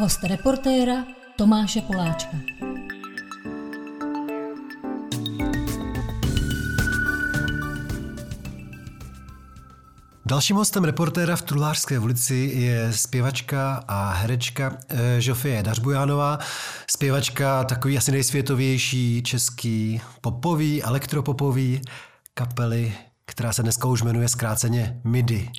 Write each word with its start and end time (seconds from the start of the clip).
Host 0.00 0.24
reportéra 0.24 1.04
Tomáše 1.36 1.80
Poláčka. 1.80 2.36
Dalším 10.26 10.56
hostem 10.56 10.84
reportéra 10.84 11.36
v 11.36 11.42
Trulářské 11.42 11.98
ulici 11.98 12.34
je 12.54 12.92
zpěvačka 12.92 13.84
a 13.88 14.12
herečka 14.12 14.76
eh, 14.88 15.20
Žofie 15.20 15.62
Dařbujánová. 15.62 16.38
Zpěvačka 16.90 17.64
takový 17.64 17.98
asi 17.98 18.12
nejsvětovější 18.12 19.22
český 19.22 20.00
popový, 20.20 20.82
elektropopový 20.82 21.80
kapely, 22.34 22.94
která 23.26 23.52
se 23.52 23.62
dneska 23.62 23.88
už 23.88 24.02
jmenuje 24.02 24.28
zkráceně 24.28 25.00
MIDI. 25.04 25.50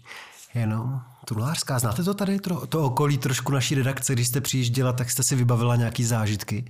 Jenom 0.54 1.02
Trulářská. 1.26 1.80
Znáte 1.80 2.04
to 2.04 2.14
tady, 2.14 2.40
to, 2.40 2.68
to 2.68 2.84
okolí 2.84 3.18
trošku 3.18 3.52
naší 3.52 3.76
redakce, 3.76 4.14
když 4.14 4.28
jste 4.28 4.42
přijížděla, 4.42 4.94
tak 4.94 5.12
jste 5.12 5.24
si 5.24 5.36
vybavila 5.36 5.76
nějaký 5.76 6.04
zážitky? 6.06 6.66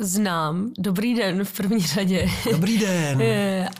Znám. 0.00 0.70
Dobrý 0.78 1.14
den 1.14 1.44
v 1.44 1.52
první 1.56 1.80
řadě. 1.86 2.30
Dobrý 2.52 2.78
den. 3.18 3.22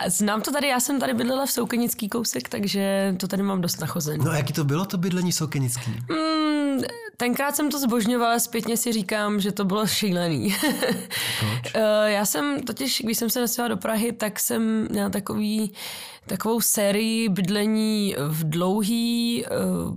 Znám 0.09 0.43
to 0.43 0.53
tady, 0.53 0.69
já 0.69 0.81
jsem 0.81 1.01
tady 1.01 1.15
bydlela 1.15 1.47
v 1.47 1.51
Soukenický 1.51 2.09
kousek, 2.09 2.49
takže 2.49 3.15
to 3.19 3.29
tady 3.29 3.43
mám 3.43 3.61
dost 3.61 3.81
nachozený. 3.81 4.25
No 4.25 4.31
a 4.31 4.37
jaký 4.37 4.53
to 4.53 4.65
bylo 4.65 4.85
to 4.85 4.99
bydlení 4.99 5.33
Soukenický? 5.33 5.91
Mm, 5.91 6.38
tenkrát 7.21 7.57
jsem 7.57 7.71
to 7.71 7.79
zbožňovala, 7.79 8.39
zpětně 8.39 8.77
si 8.77 8.93
říkám, 8.93 9.41
že 9.41 9.53
to 9.53 9.65
bylo 9.65 9.87
šílený. 9.87 10.57
Proč? 11.41 11.73
Eh, 11.75 12.11
já 12.13 12.25
jsem 12.25 12.63
totiž, 12.63 13.03
když 13.05 13.19
jsem 13.19 13.31
se 13.31 13.41
nastěhovala 13.41 13.75
do 13.75 13.81
Prahy, 13.81 14.13
tak 14.13 14.41
jsem 14.41 14.89
měla 14.91 15.11
takový 15.11 15.73
takovou 16.27 16.61
sérii 16.61 17.29
bydlení 17.29 18.15
v 18.29 18.51
Dlouhý, 18.51 19.45
eh, 19.47 19.49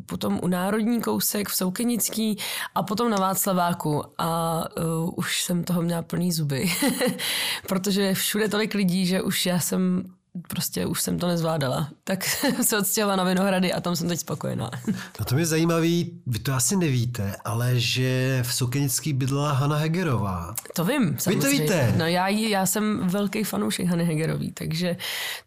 potom 0.05 0.39
u 0.43 0.47
Národní 0.47 1.01
kousek 1.01 1.49
v 1.49 1.55
Soukenický 1.55 2.37
a 2.75 2.83
potom 2.83 3.09
na 3.09 3.17
Václaváku 3.17 4.03
a 4.17 4.63
uh, 4.77 5.13
už 5.15 5.43
jsem 5.43 5.63
toho 5.63 5.81
měla 5.81 6.01
plný 6.01 6.31
zuby, 6.31 6.71
protože 7.67 8.13
všude 8.13 8.49
tolik 8.49 8.73
lidí, 8.73 9.05
že 9.05 9.21
už 9.21 9.45
já 9.45 9.59
jsem 9.59 10.03
prostě 10.47 10.85
už 10.85 11.01
jsem 11.01 11.19
to 11.19 11.27
nezvládala. 11.27 11.89
Tak 12.03 12.23
se 12.61 12.77
odstěhovala 12.77 13.15
na 13.15 13.23
Vinohrady 13.23 13.73
a 13.73 13.81
tam 13.81 13.95
jsem 13.95 14.07
teď 14.07 14.19
spokojená. 14.19 14.71
No 15.19 15.25
to 15.25 15.35
mě 15.35 15.45
zajímavý, 15.45 16.21
vy 16.27 16.39
to 16.39 16.53
asi 16.53 16.75
nevíte, 16.75 17.35
ale 17.45 17.79
že 17.79 18.39
v 18.47 18.53
Sokenický 18.53 19.13
bydlela 19.13 19.51
Hanna 19.51 19.75
Hegerová. 19.75 20.55
To 20.75 20.85
vím, 20.85 21.15
samozřejmě. 21.19 21.49
Vy 21.49 21.57
to 21.57 21.63
víte? 21.63 21.93
No 21.97 22.05
já, 22.05 22.27
já 22.27 22.65
jsem 22.65 23.07
velký 23.07 23.43
fanoušek 23.43 23.85
Hany 23.85 24.05
Hegerový, 24.05 24.51
takže 24.51 24.97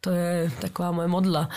to 0.01 0.11
je 0.11 0.53
taková 0.61 0.93
moje 0.93 1.09
modla. 1.09 1.49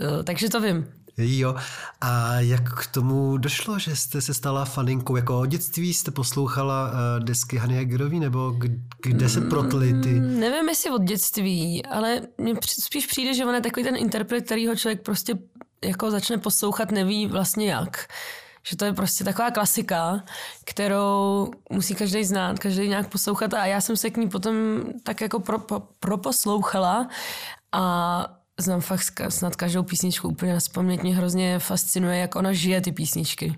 Uh, 0.00 0.22
takže 0.22 0.48
to 0.48 0.60
vím. 0.60 0.86
Jo. 1.18 1.54
A 2.00 2.40
jak 2.40 2.80
k 2.80 2.86
tomu 2.86 3.36
došlo, 3.36 3.78
že 3.78 3.96
jste 3.96 4.20
se 4.20 4.34
stala 4.34 4.64
faninkou? 4.64 5.16
Jako 5.16 5.40
od 5.40 5.46
dětství 5.46 5.94
jste 5.94 6.10
poslouchala 6.10 6.90
uh, 6.90 7.24
desky 7.24 7.56
Hany 7.56 7.74
Hegerový, 7.74 8.20
nebo 8.20 8.54
kde 9.02 9.28
se 9.28 9.40
protly 9.40 9.92
ty? 10.02 10.08
Mm, 10.08 10.40
nevím, 10.40 10.68
jestli 10.68 10.90
od 10.90 11.02
dětství, 11.02 11.86
ale 11.86 12.20
mně 12.38 12.54
spíš 12.66 13.06
přijde, 13.06 13.34
že 13.34 13.44
on 13.44 13.54
je 13.54 13.60
takový 13.60 13.84
ten 13.84 13.96
interpret, 13.96 14.44
kterýho 14.44 14.76
člověk 14.76 15.02
prostě 15.02 15.38
jako 15.84 16.10
začne 16.10 16.38
poslouchat, 16.38 16.90
neví 16.90 17.26
vlastně 17.26 17.70
jak 17.70 18.08
že 18.68 18.76
to 18.76 18.84
je 18.84 18.92
prostě 18.92 19.24
taková 19.24 19.50
klasika, 19.50 20.22
kterou 20.64 21.50
musí 21.70 21.94
každý 21.94 22.24
znát, 22.24 22.58
každý 22.58 22.88
nějak 22.88 23.08
poslouchat 23.08 23.54
a 23.54 23.66
já 23.66 23.80
jsem 23.80 23.96
se 23.96 24.10
k 24.10 24.16
ní 24.16 24.28
potom 24.28 24.54
tak 25.02 25.20
jako 25.20 25.40
pro, 25.40 25.58
pro, 25.58 25.80
proposlouchala 25.80 27.08
a 27.72 28.35
znám 28.60 28.80
fakt 28.80 29.20
snad 29.28 29.56
každou 29.56 29.82
písničku 29.82 30.28
úplně 30.28 30.54
na. 30.54 31.02
Mě 31.02 31.16
hrozně 31.16 31.58
fascinuje, 31.58 32.18
jak 32.18 32.36
ona 32.36 32.52
žije 32.52 32.80
ty 32.80 32.92
písničky. 32.92 33.54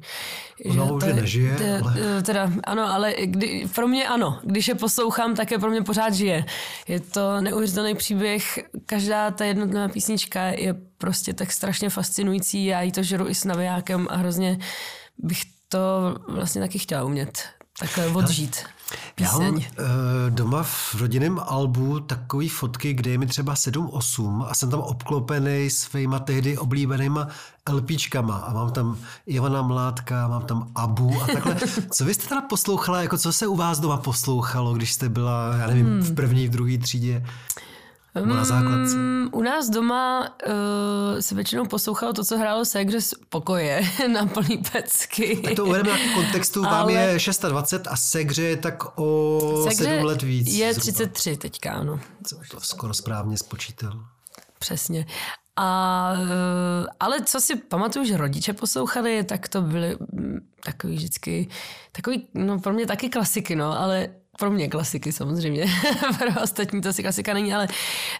Ona 0.64 0.86
že 0.86 0.92
už 0.92 1.04
to, 1.04 1.12
nežije, 1.12 1.56
te, 1.56 1.78
ale... 1.78 2.22
Teda, 2.22 2.50
ano, 2.64 2.92
ale 2.92 3.14
kdy, 3.24 3.68
pro 3.74 3.88
mě 3.88 4.08
ano. 4.08 4.40
Když 4.44 4.68
je 4.68 4.74
poslouchám, 4.74 5.34
tak 5.34 5.50
je 5.50 5.58
pro 5.58 5.70
mě 5.70 5.82
pořád 5.82 6.14
žije. 6.14 6.44
Je 6.88 7.00
to 7.00 7.40
neuvěřitelný 7.40 7.94
příběh. 7.94 8.58
Každá 8.86 9.30
ta 9.30 9.44
jednotlivá 9.44 9.88
písnička 9.88 10.42
je 10.42 10.74
prostě 10.98 11.34
tak 11.34 11.52
strašně 11.52 11.90
fascinující. 11.90 12.64
Já 12.64 12.82
jí 12.82 12.92
to 12.92 13.02
žeru 13.02 13.28
i 13.28 13.34
s 13.34 13.44
navijákem 13.44 14.06
a 14.10 14.16
hrozně 14.16 14.58
bych 15.18 15.40
to 15.68 16.16
vlastně 16.28 16.60
taky 16.60 16.78
chtěla 16.78 17.04
umět 17.04 17.42
takhle 17.78 18.06
odžít. 18.06 18.64
Já 19.20 19.38
mám 19.38 19.54
uh, 19.54 19.62
doma 20.28 20.62
v 20.62 20.94
rodinném 20.94 21.40
albu 21.46 22.00
takové 22.00 22.48
fotky, 22.48 22.94
kde 22.94 23.10
je 23.10 23.18
mi 23.18 23.26
třeba 23.26 23.54
7-8 23.54 24.46
a 24.48 24.54
jsem 24.54 24.70
tam 24.70 24.80
obklopený 24.80 25.70
svýma 25.70 26.18
tehdy 26.18 26.58
oblíbenýma 26.58 27.28
LPčkama 27.70 28.36
a 28.36 28.52
mám 28.52 28.70
tam 28.70 28.98
Ivana 29.26 29.62
Mládka, 29.62 30.28
mám 30.28 30.42
tam 30.42 30.68
Abu 30.74 31.22
a 31.22 31.26
takhle. 31.26 31.56
Co 31.90 32.04
vy 32.04 32.14
jste 32.14 32.28
teda 32.28 32.40
poslouchala, 32.40 33.02
jako 33.02 33.18
co 33.18 33.32
se 33.32 33.46
u 33.46 33.56
vás 33.56 33.80
doma 33.80 33.96
poslouchalo, 33.96 34.74
když 34.74 34.92
jste 34.92 35.08
byla, 35.08 35.56
já 35.56 35.66
nevím, 35.66 35.86
hmm. 35.86 36.00
v 36.00 36.14
první, 36.14 36.46
v 36.46 36.50
druhé 36.50 36.78
třídě? 36.78 37.24
Nebo 38.20 38.34
na 38.34 38.44
základce? 38.44 38.96
Um, 38.96 39.28
u 39.32 39.42
nás 39.42 39.70
doma 39.70 40.28
uh, 40.46 41.20
se 41.20 41.34
většinou 41.34 41.66
poslouchalo 41.66 42.12
to, 42.12 42.24
co 42.24 42.38
hrálo 42.38 42.64
Segře 42.64 43.00
z 43.00 43.14
pokoje 43.28 43.82
na 44.12 44.26
plný 44.26 44.62
pecky. 44.72 45.36
Tak 45.44 45.54
to 45.54 45.64
uvedeme 45.64 45.90
na 45.90 46.14
kontextu, 46.14 46.62
vám 46.62 46.74
Ale... 46.74 46.92
je 46.92 47.20
620 47.20 47.86
a 47.86 47.96
Segře 47.96 48.42
je 48.42 48.56
tak 48.56 48.98
o 48.98 49.40
Segře 49.68 49.84
7 49.84 50.04
let 50.04 50.22
víc. 50.22 50.54
je 50.54 50.74
33 50.74 51.20
zhruba. 51.20 51.40
teďka, 51.40 51.72
ano. 51.72 52.00
To 52.50 52.60
skoro 52.60 52.94
správně 52.94 53.38
spočítal. 53.38 54.04
Přesně. 54.58 55.06
A, 55.56 56.12
eh, 56.14 56.86
ale 57.00 57.20
co 57.24 57.40
si 57.40 57.56
pamatuju, 57.56 58.04
že 58.04 58.16
rodiče 58.16 58.52
poslouchali, 58.52 59.24
tak 59.24 59.48
to 59.48 59.62
byly 59.62 59.96
mm, 60.12 60.38
takový 60.64 60.96
vždycky, 60.96 61.48
takový, 61.92 62.28
no 62.34 62.60
pro 62.60 62.72
mě 62.72 62.86
taky 62.86 63.08
klasiky, 63.08 63.56
no, 63.56 63.80
ale 63.80 64.08
pro 64.38 64.50
mě 64.50 64.68
klasiky 64.68 65.12
samozřejmě, 65.12 65.66
pro 66.18 66.42
ostatní 66.42 66.80
to 66.80 66.88
asi 66.88 67.02
klasika 67.02 67.34
není, 67.34 67.54
ale 67.54 67.68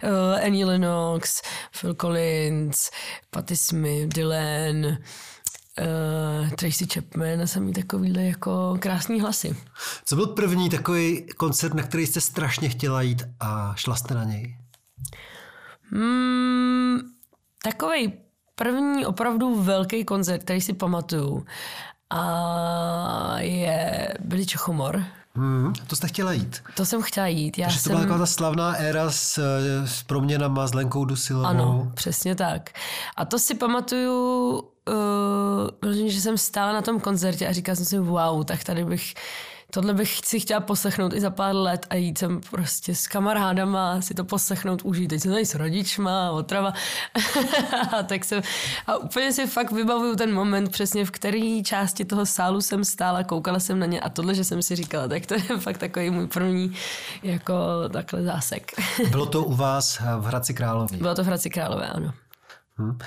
uh, 0.03 0.47
Annie 0.47 0.67
Lennox, 0.67 1.43
Phil 1.81 1.95
Collins, 1.95 2.91
Patti 3.31 3.57
Smith, 3.57 4.15
Dylan, 4.15 4.87
uh, 4.87 6.51
Tracy 6.51 6.87
Chapman 6.95 7.43
a 7.43 7.47
samý 7.47 7.73
takovýhle 7.73 8.23
jako 8.23 8.77
krásný 8.81 9.21
hlasy. 9.21 9.57
Co 10.05 10.17
byl 10.17 10.27
první 10.27 10.71
takový 10.71 11.27
koncert, 11.37 11.75
na 11.75 11.83
který 11.83 12.07
jste 12.07 12.21
strašně 12.21 12.69
chtěla 12.69 13.03
jít 13.03 13.23
a 13.41 13.75
šla 13.77 13.97
jste 13.97 14.15
na 14.15 14.25
něj? 14.25 14.59
Hmm, 15.91 16.99
takový 17.63 18.13
první 18.55 19.07
opravdu 19.07 19.63
velký 19.63 20.05
koncert, 20.05 20.43
který 20.43 20.61
si 20.61 20.73
pamatuju, 20.73 21.45
a 22.11 23.37
je 23.39 24.09
Billy 24.21 24.47
Čochomor. 24.47 25.05
Hmm, 25.39 25.73
to 25.87 25.97
jste 25.97 26.09
chtěla 26.09 26.33
jít. 26.33 26.63
To 26.75 26.87
jsem 26.87 27.03
chtěla 27.03 27.27
jít. 27.27 27.59
Já 27.59 27.67
Takže 27.67 27.81
jsem... 27.81 27.91
to 27.91 27.97
byla 27.97 28.01
taková 28.01 28.19
ta 28.19 28.27
slavná 28.27 28.73
éra 28.73 29.11
s, 29.11 29.39
s 29.87 30.03
proměnama 30.03 30.67
s 30.67 30.75
Lenkou 30.75 31.05
Dusilovou. 31.05 31.47
Ano, 31.47 31.93
přesně 31.95 32.35
tak. 32.35 32.71
A 33.17 33.25
to 33.25 33.39
si 33.39 33.55
pamatuju, 33.55 34.55
uh, 35.83 35.93
že 36.07 36.21
jsem 36.21 36.39
stála 36.39 36.73
na 36.73 36.83
tom 36.83 37.01
koncertě 37.01 37.49
a 37.49 37.53
říkala 37.53 37.77
jsem 37.77 37.85
si, 37.85 37.99
wow, 37.99 38.45
tak 38.45 38.65
tady 38.65 38.85
bych 38.85 39.15
tohle 39.71 39.95
bych 39.95 40.21
si 40.25 40.41
chtěla 40.41 40.61
poslechnout 40.61 41.13
i 41.13 41.21
za 41.21 41.31
pár 41.31 41.55
let 41.57 41.87
a 41.91 41.95
jít 41.95 42.19
sem 42.19 42.41
prostě 42.51 42.95
s 42.95 43.07
kamarádama, 43.07 44.01
si 44.01 44.15
to 44.15 44.25
poslechnout, 44.25 44.83
užít. 44.83 45.11
Teď 45.11 45.23
jsem 45.23 45.33
tady 45.33 45.47
s 45.47 45.55
rodičma, 45.55 46.31
otrava. 46.31 46.73
a 47.99 48.03
tak 48.03 48.25
jsem, 48.25 48.43
a 48.87 48.97
úplně 48.97 49.33
si 49.33 49.47
fakt 49.47 49.73
vybavuju 49.73 50.17
ten 50.17 50.35
moment 50.35 50.73
přesně, 50.73 51.05
v 51.05 51.11
který 51.11 51.63
části 51.63 52.05
toho 52.05 52.27
sálu 52.27 52.61
jsem 52.61 52.85
stála, 52.85 53.25
koukala 53.25 53.61
jsem 53.61 53.79
na 53.79 53.87
ně 53.87 54.01
a 54.01 54.09
tohle, 54.09 54.35
že 54.35 54.45
jsem 54.45 54.63
si 54.63 54.77
říkala, 54.77 55.09
tak 55.09 55.27
to 55.27 55.35
je 55.35 55.41
fakt 55.41 55.79
takový 55.79 56.11
můj 56.11 56.27
první 56.27 56.75
jako 57.23 57.55
takhle 57.93 58.23
zásek. 58.23 58.73
Bylo 59.11 59.27
to 59.27 59.45
u 59.45 59.55
vás 59.55 59.99
v 60.01 60.25
Hradci 60.25 60.55
Králové? 60.55 60.97
Bylo 60.97 61.15
to 61.15 61.25
v 61.25 61.27
Hradci 61.27 61.51
Králové, 61.51 61.89
ano. 61.89 62.13
Hmm. 62.77 62.99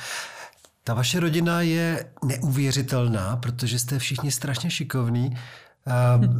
Ta 0.84 0.94
vaše 0.94 1.20
rodina 1.20 1.62
je 1.62 2.12
neuvěřitelná, 2.26 3.38
protože 3.38 3.80
jste 3.80 4.00
všichni 4.00 4.32
strašně 4.32 4.72
šikovní. 4.72 5.38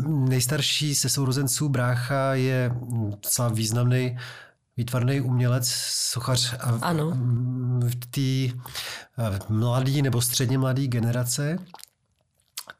Nejstarší 0.06 0.96
se 0.96 1.10
sourozenců 1.10 1.70
brácha 1.70 2.34
je 2.34 2.72
docela 3.10 3.50
významný 3.50 4.18
výtvarný 4.78 5.22
umělec, 5.22 5.70
sochař 5.86 6.54
a 6.54 6.80
ano. 6.82 7.12
v 7.80 7.96
té 7.96 8.58
mladé 9.50 10.02
nebo 10.02 10.22
středně 10.22 10.58
mladé 10.58 10.88
generace. 10.88 11.58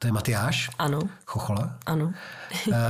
To 0.02 0.08
je 0.08 0.12
Matyáš. 0.12 0.70
Ano. 0.78 1.00
Chochola. 1.26 1.78
Ano. 1.86 2.12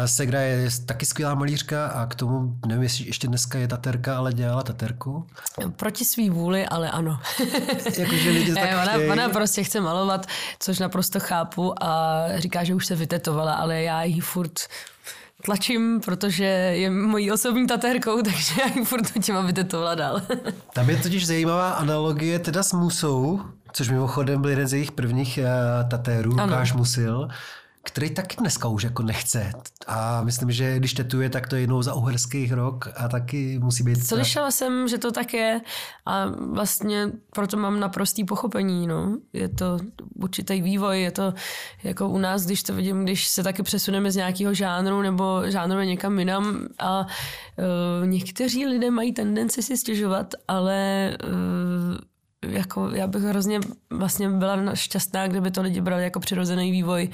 Segra 0.07 0.41
je 0.41 0.69
taky 0.87 1.07
skvělá 1.07 1.35
malířka 1.35 1.87
a 1.87 2.07
k 2.07 2.15
tomu, 2.15 2.57
nevím, 2.67 2.83
jestli 2.83 3.07
ještě 3.07 3.29
dneska 3.29 3.59
je 3.59 3.69
taterka, 3.69 4.17
ale 4.19 4.33
dělala 4.33 4.63
taterku. 4.63 5.27
Proti 5.77 6.05
svý 6.05 6.31
vůli, 6.31 6.67
ale 6.67 6.91
ano. 6.91 7.21
Jakože 7.99 8.31
lidi 8.31 8.55
tak 8.55 8.71
ona, 8.83 9.13
ona 9.13 9.29
prostě 9.29 9.65
chce 9.65 9.81
malovat, 9.81 10.27
což 10.59 10.79
naprosto 10.79 11.21
chápu 11.21 11.85
a 11.85 12.23
říká, 12.37 12.65
že 12.65 12.75
už 12.75 12.87
se 12.87 12.97
vytetovala, 12.97 13.55
ale 13.55 13.83
já 13.83 14.03
jí 14.03 14.21
furt 14.21 14.61
tlačím, 15.45 16.01
protože 16.05 16.45
je 16.45 16.91
mojí 16.91 17.33
osobní 17.33 17.67
taterkou, 17.67 18.23
takže 18.23 18.55
já 18.61 18.67
ji 18.67 18.85
furt 18.85 19.25
těma 19.25 19.41
vytetovala 19.41 19.95
dál. 19.95 20.23
Tam 20.73 20.91
je 20.91 20.97
totiž 20.97 21.27
zajímavá 21.27 21.71
analogie 21.71 22.39
teda 22.39 22.63
s 22.63 22.73
Musou, 22.73 23.41
což 23.73 23.91
mimochodem 23.91 24.41
byl 24.41 24.51
jeden 24.51 24.69
z 24.69 24.73
jejich 24.73 24.93
prvních 24.93 25.39
uh, 25.43 25.89
tatérů, 25.89 26.31
Lukáš 26.31 26.73
Musil, 26.73 27.29
který 27.85 28.11
taky 28.11 28.37
dneska 28.37 28.69
už 28.69 28.83
jako 28.83 29.03
nechce. 29.03 29.53
A 29.87 30.23
myslím, 30.23 30.51
že 30.51 30.77
když 30.77 30.95
tetuje, 30.95 31.31
tak 31.31 31.49
to 31.49 31.57
je 31.57 31.61
jednou 31.61 31.83
za 31.83 31.95
uherských 31.95 32.53
rok 32.53 32.89
a 32.97 33.09
taky 33.09 33.59
musí 33.59 33.83
být... 33.83 34.07
Slyšela 34.07 34.51
jsem, 34.51 34.89
že 34.89 34.99
to 34.99 35.13
tak 35.13 35.35
je 35.35 35.61
a 36.07 36.27
vlastně 36.53 37.11
proto 37.35 37.57
mám 37.57 37.81
naprostý 37.81 38.25
pochopení. 38.25 38.87
No. 38.87 39.19
Je 39.33 39.49
to 39.49 39.79
určitý 40.15 40.63
vývoj, 40.63 41.03
je 41.03 41.11
to 41.11 41.35
jako 41.83 42.09
u 42.09 42.19
nás, 42.19 42.47
když 42.47 42.63
to 42.63 42.75
vidím, 42.75 43.05
když 43.05 43.29
se 43.29 43.43
taky 43.43 43.63
přesuneme 43.63 44.11
z 44.11 44.17
nějakého 44.17 44.55
žánru 44.55 45.03
nebo 45.03 45.43
žánru 45.51 45.81
někam 45.81 46.19
jinam 46.19 46.67
a 46.79 47.01
uh, 47.01 48.07
někteří 48.07 48.67
lidé 48.67 48.91
mají 48.91 49.13
tendenci 49.13 49.63
si 49.63 49.77
stěžovat, 49.77 50.35
ale 50.49 51.11
uh, 51.25 51.97
jako 52.49 52.91
já 52.91 53.07
bych 53.07 53.23
hrozně 53.23 53.61
vlastně 53.91 54.31
byla 54.31 54.75
šťastná, 54.75 55.29
kdyby 55.29 55.51
to 55.51 55.63
lidi 55.63 55.81
brali 55.81 56.03
jako 56.03 56.21
přirozený 56.21 56.71
vývoj. 56.71 57.11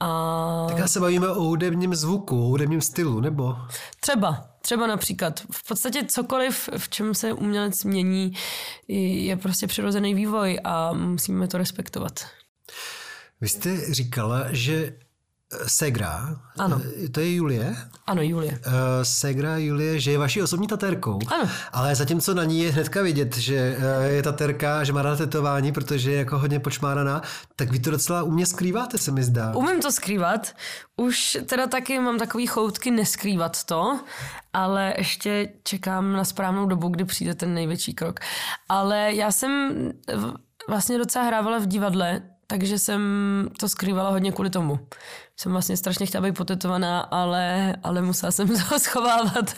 A... 0.00 0.66
Tak 0.68 0.78
já 0.78 0.88
se 0.88 1.00
bavíme 1.00 1.28
o 1.28 1.42
hudebním 1.42 1.94
zvuku, 1.94 2.44
o 2.44 2.48
hudebním 2.48 2.80
stylu, 2.80 3.20
nebo? 3.20 3.56
Třeba, 4.00 4.44
třeba 4.60 4.86
například. 4.86 5.40
V 5.50 5.68
podstatě 5.68 6.04
cokoliv, 6.04 6.68
v 6.78 6.88
čem 6.88 7.14
se 7.14 7.32
umělec 7.32 7.84
mění, 7.84 8.32
je 8.88 9.36
prostě 9.36 9.66
přirozený 9.66 10.14
vývoj 10.14 10.60
a 10.64 10.92
musíme 10.92 11.48
to 11.48 11.58
respektovat. 11.58 12.12
Vy 13.40 13.48
jste 13.48 13.94
říkala, 13.94 14.44
že 14.50 14.92
Segra, 15.66 16.36
Ano. 16.58 16.80
to 17.12 17.20
je 17.20 17.34
Julie? 17.34 17.76
Ano, 18.06 18.22
Julie. 18.22 18.52
Uh, 18.52 18.72
Segra 19.02 19.56
Julie, 19.56 20.00
že 20.00 20.10
je 20.12 20.18
vaší 20.18 20.42
osobní 20.42 20.66
tatérkou. 20.66 21.18
Ano. 21.34 21.50
Ale 21.72 21.94
zatímco 21.94 22.34
na 22.34 22.44
ní 22.44 22.60
je 22.62 22.70
hnedka 22.72 23.02
vidět, 23.02 23.36
že 23.36 23.76
uh, 23.78 24.04
je 24.04 24.22
tatérka, 24.22 24.84
že 24.84 24.92
má 24.92 25.02
ráda 25.02 25.16
tetování, 25.16 25.72
protože 25.72 26.10
je 26.12 26.18
jako 26.18 26.38
hodně 26.38 26.60
počmáraná, 26.60 27.22
tak 27.56 27.70
vy 27.70 27.78
to 27.78 27.90
docela 27.90 28.22
umě 28.22 28.46
skrýváte, 28.46 28.98
se 28.98 29.10
mi 29.10 29.22
zdá. 29.22 29.56
Umím 29.56 29.80
to 29.82 29.92
skrývat. 29.92 30.52
Už 30.96 31.38
teda 31.46 31.66
taky 31.66 31.98
mám 32.00 32.18
takový 32.18 32.46
choutky 32.46 32.90
neskrývat 32.90 33.64
to, 33.64 34.00
ale 34.52 34.94
ještě 34.98 35.48
čekám 35.64 36.12
na 36.12 36.24
správnou 36.24 36.66
dobu, 36.66 36.88
kdy 36.88 37.04
přijde 37.04 37.34
ten 37.34 37.54
největší 37.54 37.94
krok. 37.94 38.20
Ale 38.68 39.14
já 39.14 39.32
jsem 39.32 39.70
vlastně 40.68 40.98
docela 40.98 41.24
hrávala 41.24 41.58
v 41.58 41.66
divadle, 41.66 42.22
takže 42.50 42.78
jsem 42.78 43.00
to 43.60 43.68
skrývala 43.68 44.10
hodně 44.10 44.32
kvůli 44.32 44.50
tomu. 44.50 44.78
Jsem 45.36 45.52
vlastně 45.52 45.76
strašně 45.76 46.06
chtěla 46.06 46.24
být 46.24 46.36
potetovaná, 46.36 47.00
ale, 47.00 47.76
ale 47.82 48.02
musela 48.02 48.32
jsem 48.32 48.48
to 48.68 48.78
schovávat, 48.78 49.54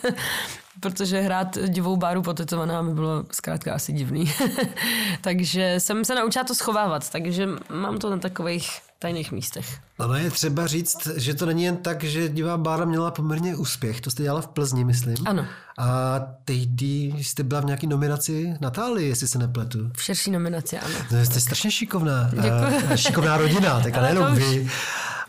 protože 0.79 1.21
hrát 1.21 1.57
divou 1.67 1.97
báru 1.97 2.21
potetovaná 2.21 2.83
by 2.83 2.93
bylo 2.93 3.25
zkrátka 3.31 3.73
asi 3.73 3.93
divný. 3.93 4.33
takže 5.21 5.75
jsem 5.77 6.05
se 6.05 6.15
naučila 6.15 6.43
to 6.43 6.55
schovávat, 6.55 7.09
takže 7.09 7.49
mám 7.69 7.97
to 7.97 8.09
na 8.09 8.17
takových 8.17 8.69
tajných 9.03 9.31
místech. 9.31 9.79
Ale 9.99 10.21
je 10.21 10.31
třeba 10.31 10.67
říct, 10.67 11.07
že 11.15 11.33
to 11.33 11.45
není 11.45 11.63
jen 11.63 11.77
tak, 11.77 12.03
že 12.03 12.29
divá 12.29 12.57
bára 12.57 12.85
měla 12.85 13.11
poměrně 13.11 13.55
úspěch. 13.55 14.01
To 14.01 14.11
jste 14.11 14.23
dělala 14.23 14.41
v 14.41 14.47
Plzni, 14.47 14.83
myslím. 14.83 15.15
Ano. 15.25 15.45
A 15.77 16.19
tehdy 16.45 17.13
jste 17.17 17.43
byla 17.43 17.61
v 17.61 17.65
nějaké 17.65 17.87
nominaci 17.87 18.53
Natálii, 18.61 19.09
jestli 19.09 19.27
se 19.27 19.37
nepletu. 19.37 19.91
V 19.95 20.03
širší 20.03 20.31
nominaci, 20.31 20.79
ano. 20.79 20.95
No, 21.11 21.25
jste 21.25 21.39
strašně 21.39 21.71
šikovná. 21.71 22.29
Děkuji. 22.33 22.93
A, 22.93 22.95
šikovná 22.95 23.37
rodina, 23.37 23.79
tak 23.83 23.97
a 23.97 24.01
nejenom 24.01 24.35
vy. 24.35 24.69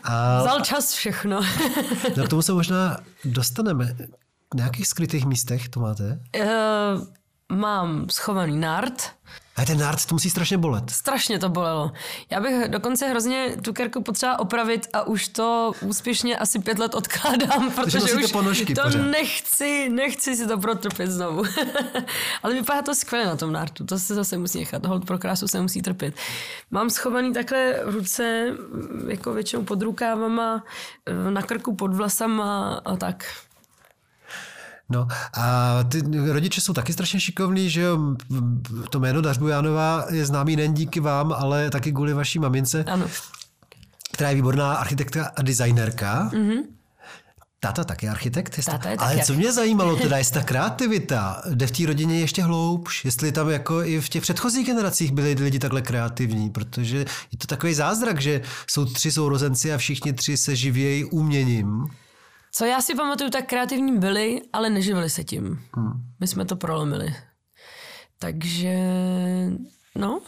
A... 0.03 0.41
Vzal 0.41 0.61
čas 0.61 0.93
všechno. 0.93 1.41
no, 2.17 2.25
k 2.25 2.29
tomu 2.29 2.41
se 2.41 2.53
možná 2.53 2.97
dostaneme. 3.25 3.95
Na 4.55 4.63
jakých 4.63 4.87
skrytých 4.87 5.25
místech 5.25 5.69
to 5.69 5.79
máte? 5.79 6.19
Uh, 6.39 6.47
mám 7.57 8.09
schovaný 8.09 8.59
nart. 8.59 9.11
A 9.55 9.65
ten 9.65 9.77
nárt 9.79 10.05
to 10.05 10.15
musí 10.15 10.29
strašně 10.29 10.57
bolet. 10.57 10.89
Strašně 10.89 11.39
to 11.39 11.49
bolelo. 11.49 11.91
Já 12.29 12.39
bych 12.41 12.67
dokonce 12.67 13.07
hrozně 13.07 13.57
tu 13.61 13.73
kerku 13.73 14.03
potřeba 14.03 14.39
opravit 14.39 14.87
a 14.93 15.03
už 15.03 15.27
to 15.27 15.71
úspěšně 15.81 16.37
asi 16.37 16.59
pět 16.59 16.79
let 16.79 16.95
odkládám, 16.95 17.71
protože 17.71 18.13
už 18.13 18.31
ponožky 18.31 18.75
to 18.75 18.81
pořád. 18.81 19.01
nechci, 19.01 19.89
nechci 19.89 20.35
si 20.35 20.47
to 20.47 20.57
protrpět 20.57 21.11
znovu. 21.11 21.43
Ale 22.43 22.53
vypadá 22.53 22.81
to 22.81 22.95
skvěle 22.95 23.25
na 23.25 23.35
tom 23.35 23.51
nártu, 23.51 23.85
to 23.85 23.99
se 23.99 24.15
zase 24.15 24.37
musí 24.37 24.59
nechat, 24.59 24.85
hold 24.85 25.05
pro 25.05 25.17
krásu 25.17 25.47
se 25.47 25.61
musí 25.61 25.81
trpět. 25.81 26.15
Mám 26.71 26.89
schovaný 26.89 27.33
takhle 27.33 27.79
ruce, 27.83 28.53
jako 29.07 29.33
většinou 29.33 29.63
pod 29.63 29.81
rukávama, 29.81 30.63
na 31.29 31.41
krku 31.41 31.75
pod 31.75 31.93
vlasama 31.93 32.81
a 32.85 32.95
tak. 32.95 33.25
No 34.89 35.07
a 35.33 35.83
ty 35.83 36.01
rodiče 36.31 36.61
jsou 36.61 36.73
taky 36.73 36.93
strašně 36.93 37.19
šikovní, 37.19 37.69
že 37.69 37.81
jo, 37.81 37.99
to 38.89 38.99
jméno 38.99 39.21
Dařbujánová 39.21 40.05
je 40.09 40.25
známý 40.25 40.55
nejen 40.55 40.73
díky 40.73 40.99
vám, 40.99 41.33
ale 41.33 41.69
taky 41.69 41.91
kvůli 41.91 42.13
vaší 42.13 42.39
mamince, 42.39 42.83
ano. 42.83 43.05
která 44.11 44.29
je 44.29 44.35
výborná 44.35 44.75
architektka 44.75 45.31
a 45.35 45.41
designerka. 45.41 46.29
Mm-hmm. 46.33 46.63
Táta 47.59 47.83
taky 47.83 48.09
architekt. 48.09 48.65
Táta 48.65 48.89
je 48.89 48.97
Ale 48.97 49.19
co 49.19 49.33
mě 49.33 49.51
zajímalo, 49.51 49.95
teda 50.01 50.17
jestli 50.17 50.33
ta 50.33 50.43
kreativita 50.43 51.41
jde 51.49 51.67
v 51.67 51.71
té 51.71 51.85
rodině 51.85 52.19
ještě 52.19 52.43
hloubš, 52.43 53.05
jestli 53.05 53.31
tam 53.31 53.49
jako 53.49 53.83
i 53.83 54.01
v 54.01 54.09
těch 54.09 54.21
předchozích 54.21 54.67
generacích 54.67 55.11
byli 55.11 55.33
lidi 55.33 55.59
takhle 55.59 55.81
kreativní, 55.81 56.49
protože 56.49 56.97
je 57.31 57.37
to 57.37 57.47
takový 57.47 57.73
zázrak, 57.73 58.21
že 58.21 58.41
jsou 58.67 58.85
tři 58.85 59.11
sourozenci 59.11 59.73
a 59.73 59.77
všichni 59.77 60.13
tři 60.13 60.37
se 60.37 60.55
živějí 60.55 61.05
uměním. 61.05 61.87
Co 62.57 62.65
já 62.65 62.81
si 62.81 62.95
pamatuju, 62.95 63.29
tak 63.29 63.45
kreativní 63.45 63.99
byli, 63.99 64.41
ale 64.53 64.69
neživili 64.69 65.09
se 65.09 65.23
tím. 65.23 65.59
Hmm. 65.75 65.91
My 66.19 66.27
jsme 66.27 66.45
to 66.45 66.55
prolomili. 66.55 67.15
Takže, 68.19 68.77
no, 69.95 70.21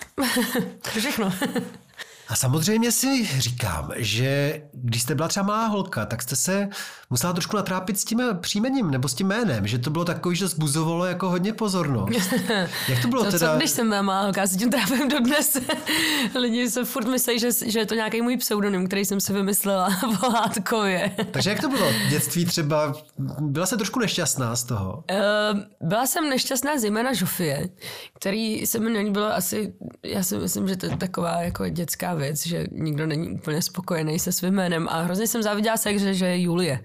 všechno. 0.98 1.34
A 2.30 2.36
samozřejmě 2.36 2.92
si 2.92 3.42
říkám, 3.42 3.92
že 3.96 4.62
když 4.74 5.02
jste 5.02 5.16
byla 5.16 5.28
třeba 5.28 5.46
malá 5.46 5.66
holka, 5.66 6.06
tak 6.06 6.22
jste 6.22 6.36
se 6.36 6.70
musela 7.10 7.34
trošku 7.34 7.56
natrápit 7.56 8.00
s 8.00 8.06
tím 8.06 8.22
příjmením 8.42 8.92
nebo 8.92 9.08
s 9.08 9.14
tím 9.14 9.28
jménem, 9.28 9.68
že 9.68 9.80
to 9.80 9.90
bylo 9.90 10.06
takový, 10.06 10.36
že 10.36 10.48
zbuzovalo 10.48 11.06
jako 11.06 11.30
hodně 11.30 11.54
pozornost. 11.54 12.34
Jak 12.90 13.02
to 13.02 13.08
bylo 13.08 13.24
to, 13.24 13.32
teda? 13.32 13.52
Co, 13.52 13.58
když 13.58 13.70
jsem 13.70 13.90
byla 13.90 14.02
malá 14.02 14.22
holka, 14.22 14.42
já 14.42 14.48
si 14.48 14.58
tím 14.58 14.70
trápím 14.70 15.10
dodnes. 15.10 15.58
Lidi 16.36 16.70
se 16.70 16.86
furt 16.86 17.08
myslí, 17.08 17.40
že, 17.40 17.50
že 17.66 17.80
je 17.80 17.86
to 17.86 17.96
nějaký 17.96 18.22
můj 18.22 18.38
pseudonym, 18.38 18.88
který 18.88 19.06
jsem 19.06 19.22
si 19.22 19.34
vymyslela 19.34 19.90
pohádkově. 20.20 21.16
Takže 21.32 21.50
jak 21.50 21.62
to 21.62 21.70
bylo? 21.70 21.92
Dětství 22.10 22.46
třeba, 22.46 22.94
byla 23.40 23.66
se 23.66 23.78
trošku 23.78 24.00
nešťastná 24.00 24.56
z 24.56 24.64
toho? 24.64 25.04
Uh, 25.12 25.60
byla 25.82 26.06
jsem 26.06 26.30
nešťastná 26.30 26.78
zejména 26.78 27.14
Žofie, 27.14 27.70
který 28.14 28.66
se 28.66 28.80
mi 28.80 28.90
nelíbilo 28.90 29.34
asi, 29.34 29.74
já 30.04 30.24
si 30.24 30.38
myslím, 30.38 30.68
že 30.68 30.76
to 30.76 30.86
je 30.86 30.98
taková 30.98 31.42
jako 31.42 31.70
dětská 31.70 32.17
věc, 32.18 32.48
že 32.48 32.66
nikdo 32.72 33.08
není 33.08 33.30
úplně 33.31 33.62
spokojený 33.62 34.19
se 34.19 34.31
svým 34.31 34.54
jménem 34.54 34.88
a 34.90 35.02
hrozně 35.02 35.28
jsem 35.28 35.44
záviděla 35.44 35.78
se, 35.78 36.00
že, 36.00 36.14
že 36.14 36.26
je 36.26 36.42
Julie. 36.42 36.80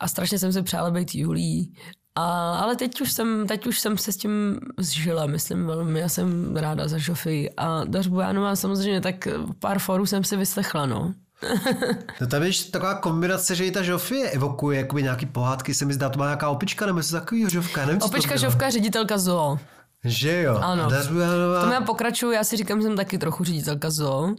A 0.00 0.08
strašně 0.08 0.38
jsem 0.38 0.52
si 0.52 0.62
přála 0.62 0.90
být 0.90 1.14
Julí. 1.14 1.74
A, 2.14 2.54
ale 2.54 2.76
teď 2.76 3.00
už, 3.00 3.12
jsem, 3.12 3.46
teď 3.46 3.66
už 3.66 3.80
jsem 3.80 3.98
se 3.98 4.12
s 4.12 4.16
tím 4.16 4.60
zžila, 4.78 5.26
myslím 5.26 5.66
velmi. 5.66 6.00
Já 6.00 6.08
jsem 6.08 6.56
ráda 6.56 6.88
za 6.88 6.98
Žofii. 6.98 7.50
A 7.56 7.84
Dař 7.84 8.06
Bojánová 8.06 8.56
samozřejmě, 8.56 9.00
tak 9.00 9.28
pár 9.58 9.78
forů 9.78 10.06
jsem 10.06 10.24
si 10.24 10.36
vyslechla, 10.36 10.86
no. 10.86 11.14
no 12.20 12.26
tam 12.26 12.42
je 12.42 12.50
taková 12.70 12.94
kombinace, 12.94 13.54
že 13.54 13.66
i 13.66 13.70
ta 13.70 13.82
Žofie 13.82 14.30
evokuje 14.30 14.78
jakoby 14.78 15.02
nějaký 15.02 15.26
pohádky, 15.26 15.74
se 15.74 15.84
mi 15.84 15.94
zdá, 15.94 16.08
to 16.08 16.18
má 16.18 16.24
nějaká 16.24 16.48
opička 16.48 16.86
nebo 16.86 16.98
něco 16.98 17.12
takového 17.12 17.50
Žofka, 17.50 17.86
nevím, 17.86 18.02
Opička, 18.02 18.36
Žofka, 18.36 18.70
ředitelka 18.70 19.18
zoo. 19.18 19.58
Že 20.04 20.42
jo. 20.42 20.58
Ano. 20.62 20.90
Dařbujanová... 20.90 21.64
To 21.64 21.72
já 21.72 21.80
pokračuju, 21.80 22.32
já 22.32 22.44
si 22.44 22.56
říkám, 22.56 22.80
že 22.80 22.86
jsem 22.86 22.96
taky 22.96 23.18
trochu 23.18 23.44
ředitelka 23.44 23.90
zoo. 23.90 24.34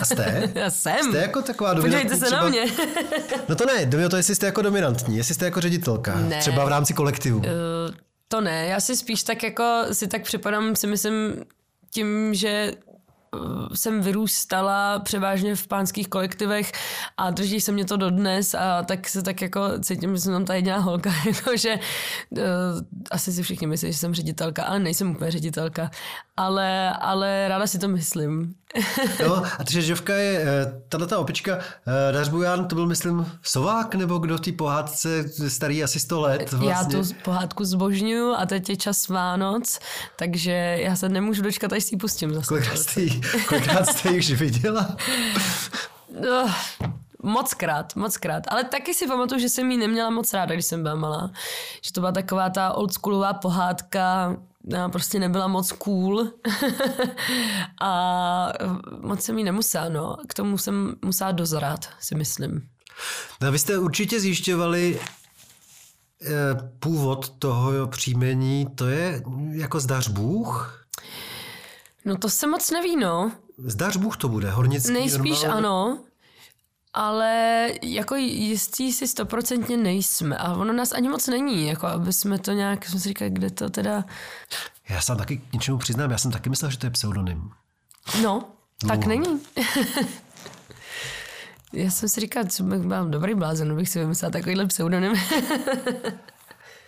A 0.00 0.04
jste? 0.04 0.52
já 0.54 0.70
jsem. 0.70 1.02
Jste 1.02 1.18
jako 1.18 1.42
taková 1.42 1.74
dominantní 1.74 2.08
Podívejte 2.10 2.24
se 2.24 2.26
třeba... 2.26 2.42
na 2.42 2.48
mě. 2.48 2.64
no 3.48 3.56
to 3.56 3.66
ne, 3.66 3.86
jde 3.86 4.08
to, 4.08 4.16
jestli 4.16 4.34
jste 4.34 4.46
jako 4.46 4.62
dominantní, 4.62 5.16
jestli 5.16 5.34
jste 5.34 5.44
jako 5.44 5.60
ředitelka. 5.60 6.14
Ne. 6.20 6.38
Třeba 6.38 6.64
v 6.64 6.68
rámci 6.68 6.94
kolektivu. 6.94 7.38
Uh, 7.38 7.44
to 8.28 8.40
ne, 8.40 8.66
já 8.66 8.80
si 8.80 8.96
spíš 8.96 9.22
tak 9.22 9.42
jako 9.42 9.82
si 9.92 10.08
tak 10.08 10.22
připadám, 10.22 10.76
si 10.76 10.86
myslím 10.86 11.44
tím, 11.90 12.34
že 12.34 12.72
jsem 13.74 14.00
vyrůstala 14.00 14.98
převážně 14.98 15.56
v 15.56 15.66
pánských 15.66 16.08
kolektivech 16.08 16.72
a 17.16 17.30
drží 17.30 17.60
se 17.60 17.72
mě 17.72 17.84
to 17.84 17.96
dodnes 17.96 18.54
a 18.54 18.82
tak 18.82 19.08
se 19.08 19.22
tak 19.22 19.42
jako 19.42 19.60
cítím, 19.80 20.14
že 20.14 20.20
jsem 20.20 20.32
tam 20.32 20.44
ta 20.44 20.54
jediná 20.54 20.78
holka, 20.78 21.10
jako 21.26 21.56
že 21.56 21.78
uh, 22.30 22.40
asi 23.10 23.32
si 23.32 23.42
všichni 23.42 23.66
myslí, 23.66 23.92
že 23.92 23.98
jsem 23.98 24.14
ředitelka, 24.14 24.64
ale 24.64 24.78
nejsem 24.78 25.10
úplně 25.10 25.30
ředitelka, 25.30 25.90
ale, 26.36 26.92
ale 26.92 27.48
ráda 27.48 27.66
si 27.66 27.78
to 27.78 27.88
myslím. 27.88 28.54
No 29.26 29.36
a 29.36 29.64
takže 29.64 29.82
Žovka 29.82 30.14
je, 30.14 30.46
tato 30.88 31.06
ta 31.06 31.18
opička, 31.18 31.58
Dař 32.12 32.28
Buján, 32.28 32.68
to 32.68 32.74
byl 32.74 32.86
myslím 32.86 33.32
Sovák 33.42 33.94
nebo 33.94 34.18
kdo 34.18 34.36
v 34.36 34.40
té 34.40 34.52
pohádce 34.52 35.24
starý 35.48 35.84
asi 35.84 36.00
100 36.00 36.20
let 36.20 36.52
vlastně. 36.52 36.96
Já 36.96 37.02
tu 37.02 37.08
pohádku 37.24 37.64
zbožňuju 37.64 38.34
a 38.34 38.46
teď 38.46 38.70
je 38.70 38.76
čas 38.76 39.08
Vánoc, 39.08 39.78
takže 40.16 40.78
já 40.80 40.96
se 40.96 41.08
nemůžu 41.08 41.42
dočkat, 41.42 41.72
až 41.72 41.84
si 41.84 41.94
ji 41.94 41.98
pustím 41.98 42.34
zase. 42.34 42.46
Kolikrát 42.46 42.78
jste, 42.78 43.00
kolikrát 43.48 43.86
jste 43.86 44.08
ji 44.08 44.18
už 44.18 44.30
viděla? 44.30 44.96
no, 46.20 46.50
Moc 47.22 47.54
krát, 47.54 47.96
moc 47.96 48.16
krát. 48.16 48.42
Ale 48.48 48.64
taky 48.64 48.94
si 48.94 49.06
pamatuju, 49.06 49.40
že 49.40 49.48
jsem 49.48 49.70
ji 49.70 49.76
neměla 49.76 50.10
moc 50.10 50.32
ráda, 50.32 50.54
když 50.54 50.66
jsem 50.66 50.82
byla 50.82 50.94
malá. 50.94 51.30
Že 51.82 51.92
to 51.92 52.00
byla 52.00 52.12
taková 52.12 52.50
ta 52.50 52.72
oldschoolová 52.72 53.32
pohádka, 53.32 54.36
prostě 54.92 55.18
nebyla 55.18 55.48
moc 55.48 55.72
cool 55.72 56.28
a 57.80 58.52
moc 59.00 59.22
jsem 59.22 59.38
jí 59.38 59.44
nemusela, 59.44 59.88
no. 59.88 60.16
K 60.28 60.34
tomu 60.34 60.58
jsem 60.58 60.94
musela 61.04 61.32
dozrat, 61.32 61.88
si 62.00 62.14
myslím. 62.14 62.68
No, 63.40 63.52
vy 63.52 63.58
jste 63.58 63.78
určitě 63.78 64.20
zjišťovali 64.20 65.00
eh, 65.00 66.30
původ 66.78 67.28
toho 67.38 67.86
příjmení, 67.86 68.66
to 68.74 68.86
je 68.86 69.22
jako 69.52 69.80
zdař 69.80 70.08
Bůh? 70.08 70.86
No 72.04 72.16
to 72.16 72.30
se 72.30 72.46
moc 72.46 72.70
neví, 72.70 72.96
no. 72.96 73.32
Zdař 73.58 73.96
Bůh 73.96 74.16
to 74.16 74.28
bude, 74.28 74.50
hornický. 74.50 74.92
Nejspíš 74.92 75.42
normálně. 75.42 75.66
ano, 75.66 76.04
ale 76.94 77.68
jako 77.82 78.14
jistí 78.14 78.92
si 78.92 79.08
stoprocentně 79.08 79.76
nejsme. 79.76 80.36
A 80.36 80.52
ono 80.54 80.72
nás 80.72 80.92
ani 80.92 81.08
moc 81.08 81.26
není, 81.26 81.66
jako 81.66 81.86
aby 81.86 82.12
jsme 82.12 82.38
to 82.38 82.52
nějak, 82.52 82.84
jsme 82.86 83.00
si 83.00 83.08
říkali, 83.08 83.30
kde 83.30 83.50
to 83.50 83.70
teda... 83.70 84.04
Já 84.88 85.00
se 85.00 85.16
taky 85.16 85.36
k 85.38 85.52
něčemu 85.52 85.78
přiznám, 85.78 86.10
já 86.10 86.18
jsem 86.18 86.30
taky 86.30 86.50
myslel, 86.50 86.70
že 86.70 86.78
to 86.78 86.86
je 86.86 86.90
pseudonym. 86.90 87.50
No, 88.22 88.44
tak 88.88 89.00
No. 89.00 89.08
není. 89.08 89.40
Já 91.74 91.90
jsem 91.90 92.08
si 92.08 92.20
říkal, 92.20 92.44
co 92.44 92.62
bych 92.62 92.80
byl 92.80 93.08
dobrý 93.08 93.34
blázen, 93.34 93.76
bych 93.76 93.88
si 93.88 93.98
vymyslel 93.98 94.30
takovýhle 94.30 94.66
pseudonym. 94.66 95.14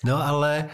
No 0.05 0.27
ale 0.27 0.69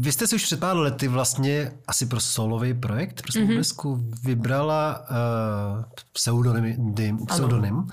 vy 0.00 0.12
jste 0.12 0.26
si 0.26 0.34
už 0.36 0.44
před 0.44 0.60
pár 0.60 0.76
lety 0.76 1.08
vlastně 1.08 1.72
asi 1.86 2.06
pro 2.06 2.20
solový 2.20 2.74
projekt, 2.74 3.22
pro 3.22 3.32
svou 3.32 3.40
Mhm. 3.42 3.50
mm-hmm. 3.50 3.56
desku 3.56 4.04
vybrala 4.24 5.00
uh, 5.10 5.84
pseudonym, 6.12 6.94
dim, 6.94 7.26
pseudonym 7.26 7.86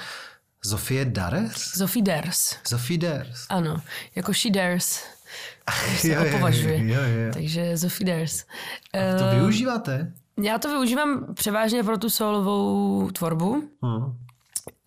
Zofie 0.66 1.06
Dares? 1.06 1.54
Sophie 1.58 2.04
Ders. 2.04 2.56
Zofie 2.68 2.98
Dares. 2.98 3.46
Ano, 3.50 3.82
jako 4.16 4.34
she 4.34 4.52
dares. 4.52 5.04
Se 5.98 6.08
Jo, 6.08 6.24
jo, 6.24 6.30
opovažuje. 6.30 6.88
jo, 6.88 7.02
jo. 7.02 7.34
Takže 7.34 7.78
Sophie 7.78 8.06
Ders. 8.06 8.44
To 8.92 9.26
Eh, 9.26 9.36
využíváte? 9.36 10.14
Já 10.44 10.58
to 10.60 10.70
využívám 10.70 11.34
převážně 11.34 11.84
pro 11.84 11.98
tu 11.98 12.10
solovou 12.10 13.10
tvorbu, 13.12 13.64
Hmm. 13.84 14.18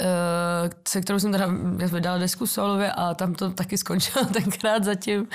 Eh, 0.03 0.07
se 0.89 1.01
kterou 1.01 1.19
jsem 1.19 1.33
teda 1.33 1.49
vydala 1.93 2.19
desku 2.19 2.47
solově 2.47 2.93
a 2.93 3.15
tam 3.15 3.35
to 3.35 3.51
taky 3.51 3.79
skončilo 3.79 4.25
tenkrát 4.33 4.85
zatím. 4.85 5.29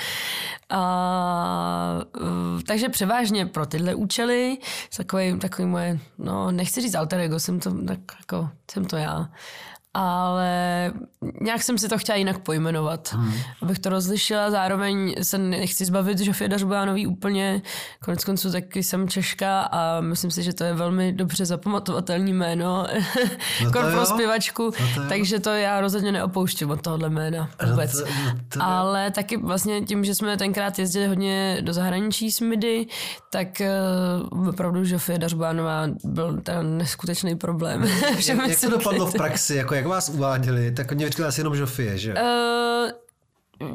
A, 0.70 2.00
eh, 2.16 2.62
takže 2.66 2.88
převážně 2.88 3.46
pro 3.46 3.66
tyhle 3.66 3.94
účely, 3.94 4.58
takový, 4.96 5.38
takový 5.38 5.68
moje, 5.68 5.98
no 6.18 6.50
nechci 6.50 6.80
říct 6.80 6.94
alter 6.94 7.20
ego, 7.20 7.40
jsem 7.40 7.60
to, 7.60 7.84
tak 7.84 7.98
jako, 8.20 8.50
jsem 8.70 8.84
to 8.84 8.96
já. 8.96 9.28
Ale 9.98 10.92
nějak 11.40 11.62
jsem 11.62 11.78
si 11.78 11.88
to 11.88 11.98
chtěla 11.98 12.18
jinak 12.18 12.38
pojmenovat, 12.38 13.12
hmm. 13.12 13.32
abych 13.62 13.78
to 13.78 13.88
rozlišila. 13.88 14.50
Zároveň 14.50 15.14
se 15.22 15.38
nechci 15.38 15.84
zbavit 15.84 16.18
Žofie 16.18 16.48
Dařbojánový 16.48 17.06
úplně. 17.06 17.62
Konec 18.04 18.24
konců 18.24 18.52
taky 18.52 18.82
jsem 18.82 19.08
Češka 19.08 19.60
a 19.60 20.00
myslím 20.00 20.30
si, 20.30 20.42
že 20.42 20.52
to 20.52 20.64
je 20.64 20.74
velmi 20.74 21.12
dobře 21.12 21.46
zapamatovatelný 21.46 22.32
jméno 22.32 22.86
No 23.64 23.70
no 23.74 23.90
pro 23.90 24.06
zpěvačku. 24.06 24.72
No 24.80 25.02
to 25.02 25.08
takže 25.08 25.40
to 25.40 25.50
já 25.50 25.80
rozhodně 25.80 26.12
neopouštím 26.12 26.70
od 26.70 26.82
tohohle 26.82 27.10
jména 27.10 27.50
vůbec. 27.70 27.92
to- 27.92 28.04
no 28.24 28.40
to. 28.48 28.62
Ale 28.62 29.10
taky 29.10 29.36
vlastně 29.36 29.80
tím, 29.80 30.04
že 30.04 30.14
jsme 30.14 30.36
tenkrát 30.36 30.78
jezdili 30.78 31.06
hodně 31.06 31.58
do 31.60 31.72
zahraničí 31.72 32.32
s 32.32 32.40
MIDI, 32.40 32.86
tak 33.30 33.48
uh, 34.32 34.48
opravdu 34.48 34.84
Žofie 34.84 35.18
Dařbánová 35.18 35.86
byl 36.04 36.40
ten 36.40 36.78
neskutečný 36.78 37.36
problém. 37.36 37.82
Jak, 38.28 38.48
jak 38.48 38.60
to 38.60 38.70
dopadlo 38.70 39.06
v 39.06 39.12
praxi? 39.12 39.54
Jako, 39.54 39.74
jak 39.74 39.87
vás 39.88 40.08
uváděli? 40.08 40.72
Tak 40.72 40.90
oni 40.90 41.08
říkali 41.08 41.28
asi 41.28 41.40
jenom 41.40 41.56
Žofie, 41.56 41.98
že? 41.98 42.14
Uh, 42.14 42.90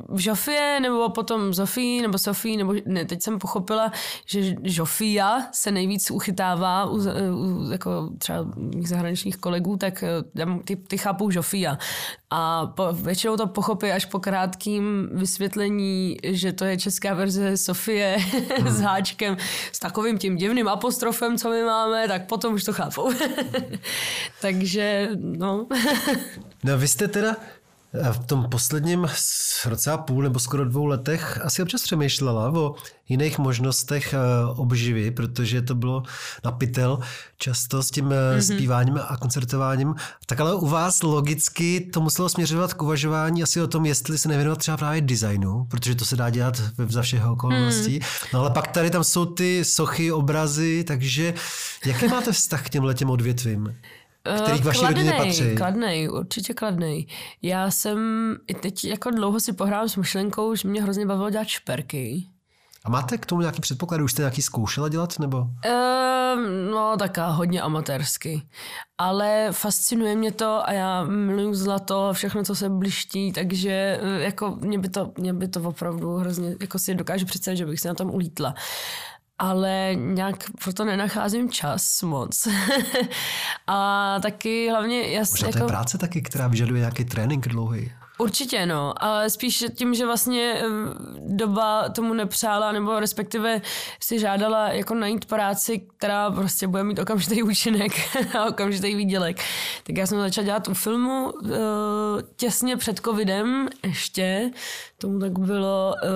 v 0.09 0.19
Žofie, 0.19 0.79
nebo 0.81 1.09
potom 1.09 1.53
Zofii, 1.53 2.01
nebo 2.01 2.17
Sofii, 2.17 2.57
nebo 2.57 2.73
ne, 2.85 3.05
teď 3.05 3.21
jsem 3.21 3.39
pochopila, 3.39 3.91
že 4.25 4.55
Žofia 4.63 5.41
se 5.51 5.71
nejvíc 5.71 6.11
uchytává 6.11 6.85
u, 6.85 6.97
u 7.33 7.71
jako 7.71 8.09
třeba 8.17 8.45
mých 8.55 8.89
zahraničních 8.89 9.37
kolegů, 9.37 9.77
tak 9.77 10.03
eh, 10.03 10.45
ty, 10.65 10.75
ty 10.75 10.97
chápou 10.97 11.31
Žofia. 11.31 11.77
A 12.29 12.65
po, 12.65 12.93
většinou 12.93 13.37
to 13.37 13.47
pochopí 13.47 13.91
až 13.91 14.05
po 14.05 14.19
krátkým 14.19 15.09
vysvětlení, 15.11 16.17
že 16.23 16.53
to 16.53 16.65
je 16.65 16.77
česká 16.77 17.13
verze 17.13 17.57
Sofie 17.57 18.17
s 18.65 18.79
háčkem, 18.79 19.37
s 19.71 19.79
takovým 19.79 20.17
tím 20.17 20.35
divným 20.35 20.67
apostrofem, 20.67 21.37
co 21.37 21.49
my 21.49 21.63
máme, 21.63 22.07
tak 22.07 22.27
potom 22.27 22.53
už 22.53 22.63
to 22.63 22.73
chápou. 22.73 23.11
Takže, 24.41 25.09
no. 25.15 25.67
No 26.63 26.77
vy 26.77 26.87
jste 26.87 27.07
teda 27.07 27.35
eh, 27.39 27.62
v 28.11 28.25
tom 28.25 28.49
posledním 28.49 29.07
roce 29.65 29.91
a 29.91 29.97
půl 29.97 30.23
nebo 30.23 30.39
skoro 30.39 30.65
dvou 30.65 30.85
letech 30.85 31.39
asi 31.43 31.61
občas 31.61 31.81
přemýšlela 31.81 32.51
o 32.51 32.75
jiných 33.09 33.39
možnostech 33.39 34.13
eh, 34.13 34.17
obživy, 34.45 35.11
protože 35.11 35.61
to 35.61 35.75
bylo 35.75 36.03
na 36.43 36.51
pytel 36.51 36.99
často 37.37 37.83
s 37.83 37.91
tím 37.91 38.09
mm-hmm. 38.09 38.55
zpíváním 38.55 38.99
a 39.07 39.17
koncertováním. 39.17 39.95
Tak 40.25 40.39
ale 40.39 40.55
u 40.55 40.67
vás 40.67 41.03
logicky 41.03 41.89
to 41.93 42.01
muselo 42.01 42.29
směřovat 42.29 42.73
k 42.73 42.81
uvažování 42.81 43.43
asi 43.43 43.61
o 43.61 43.67
tom, 43.67 43.85
jestli 43.85 44.17
se 44.17 44.29
nevěnovat 44.29 44.59
třeba 44.59 44.77
právě 44.77 45.01
designu, 45.01 45.65
protože 45.69 45.95
to 45.95 46.05
se 46.05 46.15
dá 46.15 46.29
dělat 46.29 46.61
ve 46.77 46.87
za 46.87 47.01
všeho 47.01 47.33
okolností. 47.33 47.93
Mm. 47.93 48.05
No 48.33 48.39
ale 48.39 48.49
pak 48.49 48.67
tady 48.67 48.89
tam 48.89 49.03
jsou 49.03 49.25
ty 49.25 49.65
sochy, 49.65 50.11
obrazy, 50.11 50.83
takže 50.83 51.33
jaký 51.85 52.07
máte 52.07 52.31
vztah 52.31 52.65
k 52.65 52.69
těm 52.69 52.83
letěm 52.83 53.09
odvětvím? 53.09 53.75
Který 54.23 54.61
k 54.61 54.65
vaší 54.65 54.85
rodině 54.85 55.13
patří. 55.17 55.55
Kladnej, 55.55 56.09
určitě 56.09 56.53
kladnej. 56.53 57.07
Já 57.41 57.71
jsem 57.71 57.97
i 58.47 58.53
teď 58.53 58.85
jako 58.85 59.11
dlouho 59.11 59.39
si 59.39 59.53
pohrávám 59.53 59.89
s 59.89 59.95
myšlenkou, 59.95 60.55
že 60.55 60.67
mě 60.67 60.81
hrozně 60.83 61.05
bavilo 61.05 61.29
dělat 61.29 61.47
šperky. 61.47 62.23
A 62.85 62.89
máte 62.89 63.17
k 63.17 63.25
tomu 63.25 63.41
nějaký 63.41 63.61
předpoklad? 63.61 64.01
Už 64.01 64.11
jste 64.11 64.21
nějaký 64.21 64.41
zkoušela 64.41 64.89
dělat? 64.89 65.19
Nebo? 65.19 65.47
Ehm, 65.65 66.71
no 66.71 66.95
taká 66.99 67.27
hodně 67.27 67.61
amatérsky. 67.61 68.41
Ale 68.97 69.47
fascinuje 69.51 70.15
mě 70.15 70.31
to 70.31 70.69
a 70.69 70.71
já 70.71 71.03
miluju 71.03 71.53
zlato 71.53 72.05
a 72.09 72.13
všechno, 72.13 72.43
co 72.43 72.55
se 72.55 72.69
bliští, 72.69 73.31
takže 73.31 73.99
eh, 74.01 74.23
jako 74.23 74.57
mě 74.61 74.79
by 74.79 74.89
to, 74.89 75.11
mě 75.17 75.33
by 75.33 75.47
to 75.47 75.61
opravdu 75.61 76.15
hrozně, 76.15 76.55
jako 76.61 76.79
si 76.79 76.95
dokážu 76.95 77.25
představit, 77.25 77.57
že 77.57 77.65
bych 77.65 77.79
se 77.79 77.87
na 77.87 77.93
tom 77.93 78.09
ulítla. 78.09 78.55
Ale 79.39 79.91
nějak 79.95 80.35
proto 80.63 80.85
nenacházím 80.85 81.51
čas 81.51 82.01
moc. 82.01 82.47
a 83.67 84.19
taky 84.21 84.69
hlavně... 84.69 85.01
Já, 85.01 85.19
Možná 85.19 85.51
to 85.51 85.57
je 85.57 85.63
práce 85.63 85.97
taky, 85.97 86.21
která 86.21 86.47
vyžaduje 86.47 86.79
nějaký 86.79 87.05
trénink 87.05 87.47
dlouhý. 87.47 87.91
Určitě 88.17 88.65
no, 88.65 89.03
ale 89.03 89.29
spíš 89.29 89.65
tím, 89.75 89.93
že 89.93 90.05
vlastně 90.05 90.53
eh, 90.57 90.65
doba 91.19 91.89
tomu 91.89 92.13
nepřála, 92.13 92.71
nebo 92.71 92.99
respektive 92.99 93.61
si 93.99 94.19
žádala 94.19 94.69
jako 94.69 94.95
najít 94.95 95.25
práci, 95.25 95.87
která 95.97 96.31
prostě 96.31 96.67
bude 96.67 96.83
mít 96.83 96.99
okamžitý 96.99 97.43
účinek 97.43 97.91
a 98.39 98.45
okamžitý 98.45 98.95
výdělek. 98.95 99.37
Tak 99.83 99.97
já 99.97 100.07
jsem 100.07 100.19
začala 100.19 100.45
dělat 100.45 100.67
u 100.67 100.73
filmu 100.73 101.33
eh, 101.45 101.51
těsně 102.35 102.77
před 102.77 102.99
covidem 102.99 103.69
ještě, 103.83 104.51
tomu 104.97 105.19
tak 105.19 105.39
bylo, 105.39 105.95
eh, 106.03 106.07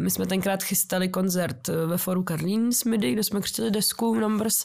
my 0.00 0.10
jsme 0.10 0.26
tenkrát 0.26 0.62
chystali 0.62 1.08
koncert 1.08 1.68
ve 1.68 1.98
foru 1.98 2.22
Karlín 2.22 2.72
s 2.72 2.84
MIDI, 2.84 3.12
kde 3.12 3.24
jsme 3.24 3.40
křtili 3.40 3.70
desku 3.70 4.14
Numbers 4.14 4.64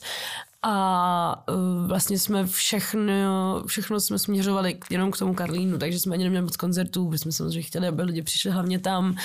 a 0.64 1.44
uh, 1.50 1.88
vlastně 1.88 2.20
jsme 2.20 2.48
všechno, 2.48 3.64
všechno 3.68 4.00
jsme 4.00 4.20
směřovali 4.20 4.74
k- 4.74 4.92
jenom 4.92 5.12
k 5.12 5.18
tomu 5.18 5.34
Karlínu, 5.34 5.78
takže 5.78 6.00
jsme 6.00 6.14
ani 6.16 6.24
neměli 6.24 6.44
moc 6.46 6.58
koncertů, 6.58 7.10
my 7.10 7.18
jsme 7.18 7.32
samozřejmě 7.32 7.62
chtěli, 7.62 7.88
aby 7.88 8.04
lidi 8.04 8.22
přišli 8.22 8.52
hlavně 8.52 8.80
tam 8.80 9.16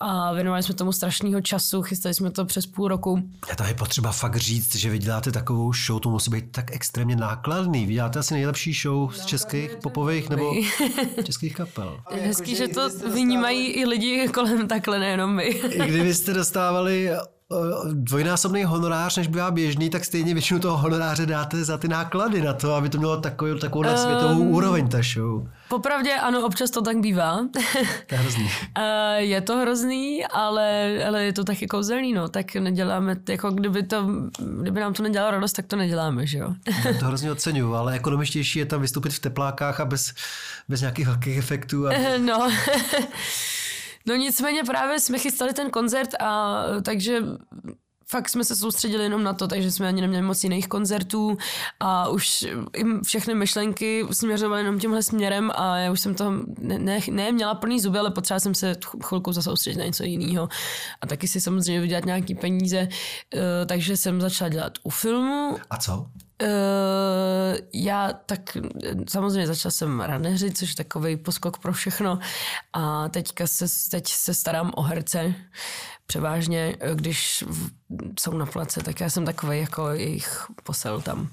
a 0.00 0.32
věnovali 0.32 0.62
jsme 0.62 0.74
tomu 0.74 0.92
strašného 0.92 1.40
času, 1.40 1.82
chystali 1.82 2.14
jsme 2.14 2.30
to 2.30 2.44
přes 2.44 2.66
půl 2.66 2.88
roku. 2.88 3.22
A 3.52 3.56
to 3.56 3.64
je 3.64 3.74
potřeba 3.74 4.12
fakt 4.12 4.36
říct, 4.36 4.74
že 4.76 4.90
vy 4.90 4.98
děláte 4.98 5.32
takovou 5.32 5.72
show, 5.72 6.00
to 6.00 6.10
musí 6.10 6.30
být 6.30 6.44
tak 6.50 6.72
extrémně 6.74 7.16
nákladný. 7.16 7.86
Vy 7.86 7.94
děláte 7.94 8.18
asi 8.18 8.34
nejlepší 8.34 8.72
show 8.82 9.12
z 9.12 9.24
českých 9.26 9.76
popových 9.82 10.30
nebo 10.30 10.52
českých 11.24 11.54
kapel. 11.54 12.00
Je 12.14 12.22
hezký, 12.22 12.56
že 12.56 12.68
to 12.68 12.88
vnímají 13.12 13.66
i 13.66 13.86
lidi 13.86 14.28
kolem 14.34 14.68
takhle, 14.68 14.98
nejenom 14.98 15.34
my. 15.34 15.44
I 15.44 15.86
kdybyste 15.88 16.32
dostávali 16.34 17.10
dvojnásobný 17.92 18.64
honorář, 18.64 19.16
než 19.16 19.26
bývá 19.26 19.50
běžný, 19.50 19.90
tak 19.90 20.04
stejně 20.04 20.34
většinu 20.34 20.60
toho 20.60 20.76
honoráře 20.76 21.26
dáte 21.26 21.64
za 21.64 21.78
ty 21.78 21.88
náklady 21.88 22.42
na 22.42 22.52
to, 22.52 22.74
aby 22.74 22.88
to 22.88 22.98
mělo 22.98 23.20
takovou, 23.20 23.58
takovou 23.58 23.90
um, 23.90 23.96
světovou 23.96 24.40
úroveň 24.40 24.88
ta 24.88 24.98
show. 25.14 25.48
Popravdě 25.68 26.14
ano, 26.14 26.46
občas 26.46 26.70
to 26.70 26.82
tak 26.82 26.96
bývá. 26.96 27.40
To 28.06 28.14
je 28.14 28.20
hrozný. 28.20 28.50
Eh, 28.78 29.22
je 29.22 29.40
to 29.40 29.56
hrozný, 29.56 30.26
ale, 30.26 30.98
ale 31.06 31.24
je 31.24 31.32
to 31.32 31.44
taky 31.44 31.66
kouzelný, 31.66 32.12
no. 32.12 32.28
Tak 32.28 32.54
neděláme, 32.54 33.16
jako 33.28 33.50
kdyby, 33.50 33.82
to, 33.82 34.10
kdyby 34.60 34.80
nám 34.80 34.94
to 34.94 35.02
nedělalo 35.02 35.30
radost, 35.30 35.52
tak 35.52 35.66
to 35.66 35.76
neděláme, 35.76 36.26
že 36.26 36.38
jo. 36.38 36.54
Já 36.84 36.98
to 36.98 37.04
hrozně 37.06 37.32
oceňuju, 37.32 37.74
ale 37.74 37.94
ekonomičtější 37.94 38.58
je 38.58 38.66
tam 38.66 38.80
vystoupit 38.80 39.12
v 39.12 39.18
teplákách 39.18 39.80
a 39.80 39.84
bez, 39.84 40.14
bez 40.68 40.80
nějakých 40.80 41.06
velkých 41.06 41.38
efektů. 41.38 41.88
A... 41.88 41.92
No. 42.18 42.50
No 44.06 44.14
nicméně 44.14 44.64
právě 44.64 45.00
jsme 45.00 45.18
chystali 45.18 45.52
ten 45.52 45.70
koncert 45.70 46.10
a 46.20 46.62
takže 46.82 47.22
fakt 48.08 48.28
jsme 48.28 48.44
se 48.44 48.56
soustředili 48.56 49.02
jenom 49.02 49.22
na 49.22 49.32
to, 49.32 49.48
takže 49.48 49.70
jsme 49.72 49.88
ani 49.88 50.00
neměli 50.00 50.22
moc 50.22 50.44
jiných 50.44 50.68
koncertů 50.68 51.36
a 51.80 52.08
už 52.08 52.46
všechny 53.04 53.34
myšlenky 53.34 54.06
směřovaly 54.10 54.60
jenom 54.60 54.78
tímhle 54.78 55.02
směrem 55.02 55.50
a 55.54 55.76
já 55.76 55.92
už 55.92 56.00
jsem 56.00 56.14
to 56.14 56.32
ne, 56.58 56.78
ne, 56.78 57.00
ne 57.10 57.32
měla 57.32 57.54
plný 57.54 57.80
zuby, 57.80 57.98
ale 57.98 58.10
potřeba 58.10 58.40
jsem 58.40 58.54
se 58.54 58.76
chvilku 59.04 59.32
zasoustředit 59.32 59.78
na 59.78 59.84
něco 59.84 60.04
jiného 60.04 60.48
a 61.00 61.06
taky 61.06 61.28
si 61.28 61.40
samozřejmě 61.40 61.80
vydělat 61.80 62.04
nějaký 62.04 62.34
peníze, 62.34 62.80
uh, 62.88 63.40
takže 63.66 63.96
jsem 63.96 64.20
začala 64.20 64.48
dělat 64.48 64.72
u 64.82 64.90
filmu. 64.90 65.56
A 65.70 65.76
co? 65.76 66.06
Uh, 66.42 67.58
já 67.72 68.12
tak 68.12 68.40
samozřejmě 69.08 69.46
začala 69.46 69.72
jsem 69.72 70.00
raneřit, 70.00 70.58
což 70.58 70.68
je 70.68 70.76
takový 70.76 71.16
poskok 71.16 71.58
pro 71.58 71.72
všechno 71.72 72.18
a 72.72 73.08
teďka 73.08 73.46
se, 73.46 73.66
teď 73.90 74.08
se 74.08 74.34
starám 74.34 74.72
o 74.74 74.82
herce 74.82 75.34
převážně, 76.06 76.76
když 76.94 77.44
jsou 78.20 78.32
na 78.32 78.46
place, 78.46 78.82
tak 78.82 79.00
já 79.00 79.10
jsem 79.10 79.24
takový 79.24 79.58
jako 79.58 79.88
jejich 79.88 80.46
posel 80.62 81.00
tam. 81.00 81.30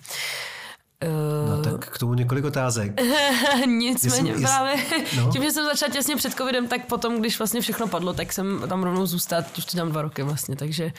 No 1.47 1.63
tak 1.63 1.89
k 1.89 1.97
tomu 1.97 2.13
několik 2.13 2.45
otázek. 2.45 3.01
Nicméně 3.67 4.31
jestli, 4.31 4.45
právě 4.45 4.75
no? 5.17 5.31
tím, 5.31 5.43
že 5.43 5.51
jsem 5.51 5.65
začala 5.65 5.91
těsně 5.91 6.15
před 6.15 6.33
covidem, 6.33 6.67
tak 6.67 6.85
potom, 6.85 7.19
když 7.19 7.37
vlastně 7.37 7.61
všechno 7.61 7.87
padlo, 7.87 8.13
tak 8.13 8.33
jsem 8.33 8.63
tam 8.69 8.83
rovnou 8.83 9.05
zůstat, 9.05 9.57
už 9.57 9.65
to 9.65 9.75
dělám 9.75 9.91
dva 9.91 10.01
roky 10.01 10.23
vlastně, 10.23 10.55
takže 10.55 10.91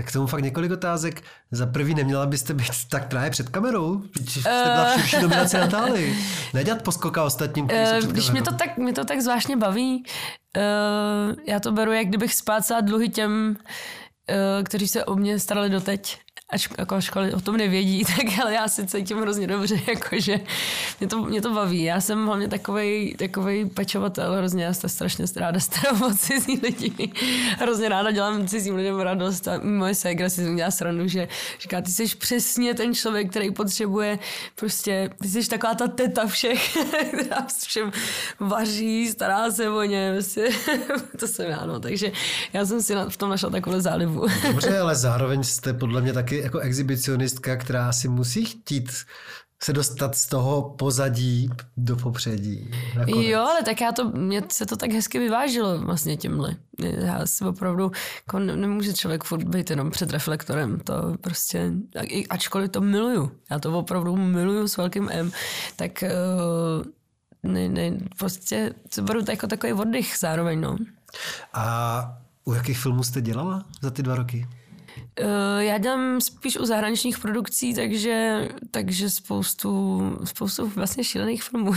tak 0.00 0.08
k 0.08 0.12
tomu 0.12 0.26
fakt 0.26 0.42
několik 0.42 0.72
otázek. 0.72 1.22
Za 1.50 1.66
prvý, 1.66 1.94
neměla 1.94 2.26
byste 2.26 2.54
být 2.54 2.70
tak 2.90 3.08
právě 3.08 3.30
před 3.30 3.48
kamerou? 3.48 4.02
Jste 4.28 4.50
byla 4.50 4.96
v 4.96 5.14
uh... 5.14 5.20
dominaci 5.20 5.56
Natály. 5.56 6.16
Nedělat 6.54 6.82
poskoka 6.82 7.24
ostatním, 7.24 7.64
uh, 7.64 8.10
Když 8.10 8.30
mě 8.30 8.42
to, 8.42 8.54
tak, 8.54 8.78
mě 8.78 8.92
to 8.92 9.04
tak 9.04 9.20
zvláštně 9.20 9.56
baví, 9.56 10.04
uh, 10.56 11.34
já 11.46 11.60
to 11.60 11.72
beru, 11.72 11.92
jak 11.92 12.06
kdybych 12.06 12.34
spácala 12.34 12.80
dluhy 12.80 13.08
těm, 13.08 13.56
uh, 13.56 14.64
kteří 14.64 14.88
se 14.88 15.04
o 15.04 15.14
mě 15.16 15.38
starali 15.38 15.70
doteď 15.70 16.18
ač 16.52 16.68
jako 16.78 17.00
školy 17.00 17.34
o 17.34 17.40
tom 17.40 17.56
nevědí, 17.56 18.04
tak 18.16 18.38
ale 18.42 18.54
já 18.54 18.68
si 18.68 18.86
cítím 18.86 19.18
hrozně 19.18 19.46
dobře, 19.46 19.80
jakože 19.88 20.40
mě 21.00 21.08
to, 21.08 21.22
mě 21.22 21.42
to 21.42 21.54
baví. 21.54 21.82
Já 21.82 22.00
jsem 22.00 22.26
hlavně 22.26 22.48
takový 22.48 23.14
takovej 23.18 23.64
pečovatel, 23.64 24.34
hrozně 24.34 24.64
já 24.64 24.74
se 24.74 24.88
strašně 24.88 25.24
ráda 25.36 25.60
starám 25.70 26.02
o 26.02 26.14
cizí 26.14 26.60
lidi. 26.62 27.12
Hrozně 27.58 27.88
ráda 27.88 28.10
dělám 28.10 28.46
cizím 28.46 28.74
lidem 28.74 29.00
radost 29.00 29.48
a 29.48 29.60
moje 29.62 29.94
ségra 29.94 30.28
si 30.28 30.54
dělá 30.54 30.70
srandu, 30.70 31.08
že 31.08 31.28
říká, 31.60 31.80
ty 31.80 31.90
jsi 31.90 32.16
přesně 32.16 32.74
ten 32.74 32.94
člověk, 32.94 33.30
který 33.30 33.50
potřebuje 33.50 34.18
prostě, 34.54 35.10
ty 35.22 35.28
jsi 35.28 35.48
taková 35.48 35.74
ta 35.74 35.88
teta 35.88 36.26
všech, 36.26 36.76
která 37.14 37.46
všem 37.66 37.92
vaří, 38.40 39.08
stará 39.08 39.50
se 39.50 39.70
o 39.70 39.82
ně, 39.82 40.12
prostě, 40.14 40.48
to 41.18 41.28
jsem 41.28 41.50
já, 41.50 41.66
no. 41.66 41.80
takže 41.80 42.12
já 42.52 42.66
jsem 42.66 42.82
si 42.82 42.94
v 43.08 43.16
tom 43.16 43.30
našla 43.30 43.50
takovou 43.50 43.80
zálivu. 43.80 44.26
Dobře, 44.46 44.78
ale 44.78 44.94
zároveň 44.94 45.42
jste 45.42 45.72
podle 45.72 46.00
mě 46.00 46.12
taky 46.12 46.39
jako 46.42 46.58
exhibicionistka, 46.58 47.56
která 47.56 47.92
si 47.92 48.08
musí 48.08 48.44
chtít 48.44 48.90
se 49.62 49.72
dostat 49.72 50.14
z 50.14 50.26
toho 50.26 50.62
pozadí 50.62 51.50
do 51.76 51.96
popředí. 51.96 52.70
Nakonec. 52.96 53.26
Jo, 53.26 53.40
ale 53.40 53.62
tak 53.62 53.80
já 53.80 53.92
to, 53.92 54.10
mě 54.10 54.42
se 54.48 54.66
to 54.66 54.76
tak 54.76 54.92
hezky 54.92 55.18
vyvážilo 55.18 55.78
vlastně 55.78 56.16
tímhle. 56.16 56.56
Já 56.78 57.26
si 57.26 57.44
opravdu, 57.44 57.92
jako 58.26 58.38
nemůže 58.38 58.92
člověk 58.92 59.24
furt 59.24 59.42
být 59.42 59.70
jenom 59.70 59.90
před 59.90 60.10
reflektorem, 60.10 60.80
to 60.80 60.94
prostě, 61.20 61.72
ačkoliv 62.30 62.70
to 62.70 62.80
miluju, 62.80 63.32
já 63.50 63.58
to 63.58 63.78
opravdu 63.78 64.16
miluju 64.16 64.68
s 64.68 64.76
velkým 64.76 65.08
M, 65.12 65.32
tak 65.76 66.04
uh, 66.04 67.52
ne, 67.52 67.68
ne, 67.68 67.98
prostě 68.18 68.74
to 68.94 69.02
beru 69.02 69.20
jako 69.28 69.46
takový 69.46 69.72
oddych 69.72 70.16
zároveň, 70.18 70.60
no. 70.60 70.76
A 71.52 72.18
u 72.44 72.54
jakých 72.54 72.78
filmů 72.78 73.02
jste 73.02 73.20
dělala 73.20 73.64
za 73.82 73.90
ty 73.90 74.02
dva 74.02 74.14
roky? 74.14 74.46
Eh, 75.16 75.64
já 75.64 75.78
dělám 75.78 76.20
spíš 76.20 76.58
u 76.58 76.66
zahraničních 76.66 77.18
produkcí, 77.18 77.74
takže, 77.74 78.48
takže 78.70 79.10
spoustu, 79.10 80.00
spoustu 80.24 80.66
vlastně 80.66 81.04
šílených 81.04 81.42
filmů. 81.42 81.72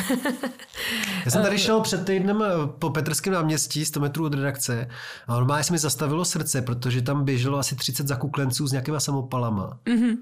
Já 1.26 1.32
jsem 1.32 1.44
tady 1.44 1.58
šel 1.58 1.82
před 1.82 2.06
týdnem 2.06 2.44
eh, 2.44 2.50
po 2.80 2.90
Petrském 2.90 3.34
náměstí, 3.34 3.86
100 3.86 4.00
metrů 4.00 4.26
od 4.26 4.34
redakce 4.34 4.90
a 5.28 5.34
normálně 5.34 5.64
se 5.64 5.74
mi 5.74 5.80
zastavilo 5.80 6.26
srdce, 6.26 6.62
protože 6.62 7.02
tam 7.02 7.26
běželo 7.26 7.58
asi 7.58 7.76
30 7.76 8.08
zakuklenců 8.08 8.68
s 8.68 8.72
nějakýma 8.72 9.00
samopalama. 9.00 9.80
Mm-hmm. 9.86 10.18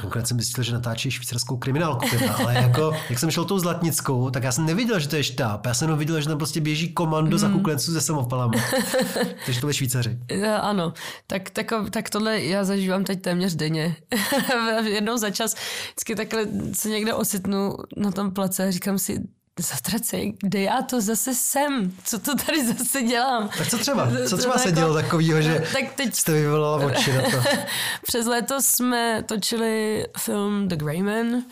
Konkrétně 0.00 0.26
jsem 0.26 0.36
myslel, 0.36 0.64
že 0.64 0.72
natáčí 0.72 1.10
švýcarskou 1.10 1.56
kriminálku, 1.56 2.06
teda, 2.10 2.34
ale 2.34 2.54
jako, 2.54 2.92
jak 3.10 3.18
jsem 3.18 3.30
šel 3.30 3.44
tou 3.44 3.58
Zlatnickou, 3.58 4.30
tak 4.30 4.42
já 4.42 4.52
jsem 4.52 4.66
neviděl, 4.66 5.00
že 5.00 5.08
to 5.08 5.16
je 5.16 5.24
štáb. 5.24 5.66
Já 5.66 5.74
jsem 5.74 5.86
jenom 5.86 5.98
viděl, 5.98 6.20
že 6.20 6.28
tam 6.28 6.38
prostě 6.38 6.60
běží 6.60 6.92
komando 6.92 7.30
mm. 7.30 7.38
za 7.38 7.48
kuklenců 7.48 7.92
se 7.92 8.00
samopalama. 8.00 8.54
Takže 9.46 9.60
to 9.60 9.68
je 9.68 9.74
Švýcaři. 9.74 10.18
Ano, 10.60 10.92
tak, 11.26 11.50
tak, 11.50 11.66
tak 11.90 12.10
tohle 12.10 12.42
já 12.42 12.64
zažívám 12.64 13.04
teď 13.04 13.22
téměř 13.22 13.54
denně. 13.54 13.96
Jednou 14.84 15.16
za 15.16 15.30
čas 15.30 15.54
vždycky 15.54 16.14
takhle 16.14 16.46
se 16.72 16.88
někde 16.88 17.14
ositnu 17.14 17.76
na 17.96 18.10
tom 18.10 18.30
place 18.30 18.68
a 18.68 18.70
říkám 18.70 18.98
si, 18.98 19.22
zatracej, 19.62 20.34
kde 20.42 20.60
já 20.60 20.82
to 20.82 21.00
zase 21.00 21.34
jsem? 21.34 21.92
Co 22.04 22.18
to 22.18 22.34
tady 22.34 22.66
zase 22.66 23.02
dělám? 23.02 23.48
Tak 23.58 23.68
co 23.68 23.78
třeba? 23.78 24.10
Co 24.28 24.36
třeba 24.36 24.58
se 24.58 24.72
dělo 24.72 24.94
takového, 24.94 25.42
že 25.42 25.64
tak 25.72 25.92
teď... 25.94 26.14
jste 26.14 26.32
vyvolala 26.32 26.86
oči 26.86 27.12
na 27.12 27.22
to? 27.22 27.36
Přes 28.06 28.26
léto 28.26 28.62
jsme 28.62 29.22
točili 29.26 30.06
film 30.18 30.68
The 30.68 30.76
Grey 30.76 31.02
Man 31.02 31.26
uh, 31.26 31.42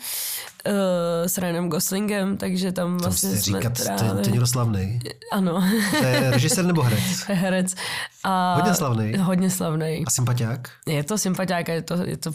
s 1.25 1.37
Ryanem 1.37 1.69
Goslingem, 1.69 2.37
takže 2.37 2.71
tam 2.71 2.97
vlastně 2.97 3.29
to 3.29 3.35
jsme 3.35 3.59
říkat, 3.59 3.73
trávili... 3.73 4.09
to, 4.09 4.15
to 4.15 4.21
je 4.21 4.31
někdo 4.31 4.47
slavný. 4.47 4.99
Ano. 5.31 5.63
To 5.99 6.05
je 6.05 6.31
režisér 6.31 6.65
nebo 6.65 6.81
herec? 6.81 7.01
herec. 7.27 7.75
A 8.23 8.55
hodně 8.55 8.73
slavný. 8.73 9.13
Hodně 9.17 9.49
slavný. 9.49 10.03
A 10.07 10.09
sympatiák? 10.09 10.69
Je 10.87 11.03
to 11.03 11.17
sympatiák 11.17 11.69
a 11.69 11.73
je 11.73 11.81
to, 11.81 11.95
je 12.05 12.17
to 12.17 12.31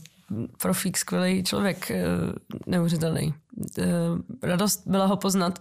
profík, 0.59 0.99
skvělý 0.99 1.45
člověk, 1.45 1.91
eh, 1.91 2.05
neuvěřitelný. 2.67 3.35
Eh, 3.79 3.85
radost 4.43 4.83
byla 4.87 5.07
ho 5.07 5.17
poznat, 5.17 5.59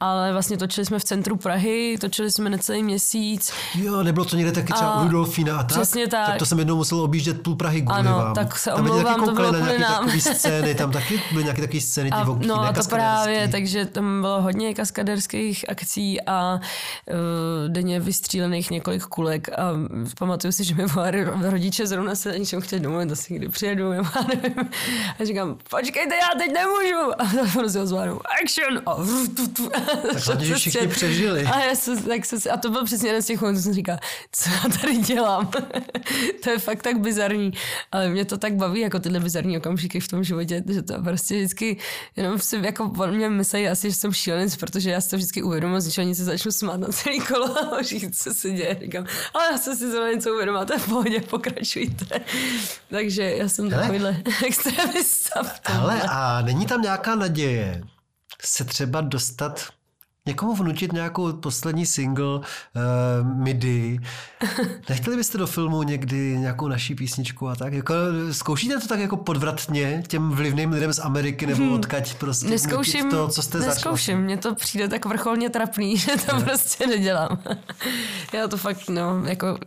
ale 0.00 0.32
vlastně 0.32 0.56
točili 0.56 0.84
jsme 0.86 0.98
v 0.98 1.04
centru 1.04 1.36
Prahy, 1.36 1.96
točili 2.00 2.30
jsme 2.30 2.50
necelý 2.50 2.82
měsíc. 2.82 3.52
Jo, 3.74 4.02
nebylo 4.02 4.24
to 4.26 4.36
někde 4.36 4.52
taky 4.52 4.72
třeba 4.72 5.00
u 5.00 5.04
Rudolfína 5.04 5.58
a 5.58 5.62
tak? 5.62 5.66
Přesně 5.66 6.08
tak. 6.08 6.26
tak. 6.26 6.38
to 6.38 6.46
jsem 6.46 6.58
jednou 6.58 6.76
musel 6.76 7.00
objíždět 7.00 7.42
půl 7.42 7.54
Prahy 7.54 7.82
kvůli 7.82 7.98
ano, 7.98 8.10
vám. 8.10 8.34
tak 8.34 8.58
se 8.58 8.70
tam 8.70 8.80
omlouvám, 8.80 9.24
to 9.24 9.32
bylo 9.32 9.52
na 9.52 9.58
nějaké 9.58 9.84
takové 9.84 10.20
scény, 10.20 10.74
tam 10.74 10.92
taky 10.92 11.22
byly 11.32 11.44
nějaké 11.44 11.62
takové 11.62 11.80
scény, 11.80 12.10
a, 12.10 12.24
No 12.24 12.60
a 12.60 12.72
to 12.72 12.84
právě, 12.84 13.48
takže 13.48 13.86
tam 13.86 14.20
bylo 14.20 14.42
hodně 14.42 14.74
kaskaderských 14.74 15.70
akcí 15.70 16.20
a 16.20 16.60
uh, 17.10 17.68
denně 17.68 18.00
vystřílených 18.00 18.70
několik 18.70 19.02
kulek 19.02 19.48
a 19.48 19.72
pamatuju 20.18 20.52
si, 20.52 20.64
že 20.64 20.74
mi 20.74 20.86
volali 20.86 21.24
rodiče 21.24 21.86
zrovna 21.86 22.14
se 22.14 22.38
něčem 22.38 22.60
chtěli 22.60 22.82
domluvit, 22.82 23.12
asi 23.12 23.34
kdy 23.34 23.48
přijedu, 23.48 23.90
nebo 23.90 24.08
já 24.16 24.22
nevím. 24.22 24.70
A 25.20 25.24
říkám, 25.24 25.58
počkejte, 25.70 26.14
já 26.14 26.38
teď 26.38 26.52
nemůžu. 26.52 27.22
A 27.22 27.27
to 27.30 27.58
prostě 27.58 27.80
ozvánu, 27.80 28.20
action! 28.42 28.82
A, 28.86 28.94
tu, 29.36 29.48
tu. 29.48 29.70
Tak 30.12 30.26
hlavně, 30.26 30.46
že 30.46 30.54
všichni 30.54 30.88
přežili. 30.88 31.44
A, 31.44 31.60
já 31.60 31.74
se, 31.74 31.96
tak 31.96 32.24
se, 32.24 32.50
a 32.50 32.56
to 32.56 32.70
byl 32.70 32.84
přesně 32.84 33.08
jeden 33.08 33.22
z 33.22 33.26
těch 33.26 33.40
momentů, 33.40 33.62
jsem 33.62 33.74
říkal, 33.74 33.98
co 34.32 34.50
já 34.50 34.78
tady 34.80 34.96
dělám? 34.96 35.50
to 36.44 36.50
je 36.50 36.58
fakt 36.58 36.82
tak 36.82 37.00
bizarní. 37.00 37.52
Ale 37.92 38.08
mě 38.08 38.24
to 38.24 38.38
tak 38.38 38.54
baví, 38.54 38.80
jako 38.80 38.98
tyhle 38.98 39.20
bizarní 39.20 39.58
okamžiky 39.58 40.00
v 40.00 40.08
tom 40.08 40.24
životě, 40.24 40.64
že 40.68 40.82
to 40.82 41.02
prostě 41.02 41.34
vždycky 41.36 41.76
jenom 42.16 42.38
si 42.38 42.56
jako 42.56 42.92
on 42.98 43.16
mě 43.16 43.28
myslí 43.28 43.68
asi, 43.68 43.90
že 43.90 43.96
jsem 43.96 44.12
šílenec, 44.12 44.56
protože 44.56 44.90
já 44.90 45.00
si 45.00 45.10
to 45.10 45.16
vždycky 45.16 45.42
uvědomuji, 45.42 45.90
že 45.90 46.02
oni 46.02 46.14
se 46.14 46.24
začnu 46.24 46.52
smát 46.52 46.80
na 46.80 46.88
celý 46.88 47.20
kolo 47.20 47.74
a 47.74 47.82
říct, 47.82 48.22
co 48.22 48.34
se 48.34 48.50
děje. 48.50 48.78
Říkám, 48.80 49.06
ale 49.34 49.44
já 49.52 49.58
jsem 49.58 49.76
si 49.76 49.90
zrovna 49.90 50.12
něco 50.12 50.32
uvědomila, 50.32 50.64
to 50.64 50.72
je 50.72 50.78
v 50.78 50.88
pohodě, 50.88 51.20
pokračujte. 51.20 52.20
Takže 52.90 53.22
já 53.22 53.48
jsem 53.48 53.70
takovýhle 53.70 54.16
extremista. 54.46 55.42
Ale 55.64 56.02
a 56.08 56.42
není 56.42 56.66
tam 56.66 56.82
nějaká 56.82 57.14
naděje 57.18 57.82
se 58.42 58.64
třeba 58.64 59.00
dostat 59.00 59.68
někomu 60.28 60.54
vnutit 60.54 60.92
nějakou 60.92 61.32
poslední 61.32 61.86
single 61.86 62.38
uh, 62.38 62.42
MIDI. 63.36 64.00
Nechtěli 64.88 65.16
byste 65.16 65.38
do 65.38 65.46
filmu 65.46 65.82
někdy 65.82 66.38
nějakou 66.38 66.68
naší 66.68 66.94
písničku 66.94 67.48
a 67.48 67.56
tak? 67.56 67.72
Jako, 67.72 67.94
zkoušíte 68.32 68.78
to 68.80 68.88
tak 68.88 69.00
jako 69.00 69.16
podvratně 69.16 70.02
těm 70.08 70.30
vlivným 70.30 70.72
lidem 70.72 70.92
z 70.92 70.98
Ameriky 70.98 71.46
nebo 71.46 71.62
hmm. 71.62 71.72
odkaď 71.72 72.14
prostě 72.14 72.48
neskouším, 72.48 73.10
to, 73.10 73.28
co 73.28 73.42
jste 73.42 73.58
Neskouším, 73.58 74.18
mně 74.18 74.36
to 74.36 74.54
přijde 74.54 74.88
tak 74.88 75.04
vrcholně 75.04 75.50
trapný, 75.50 75.96
že 75.98 76.12
to 76.26 76.36
ne. 76.36 76.44
prostě 76.44 76.86
nedělám. 76.86 77.42
Já 78.32 78.48
to 78.48 78.56
fakt, 78.56 78.88
no, 78.88 79.22
jako 79.24 79.58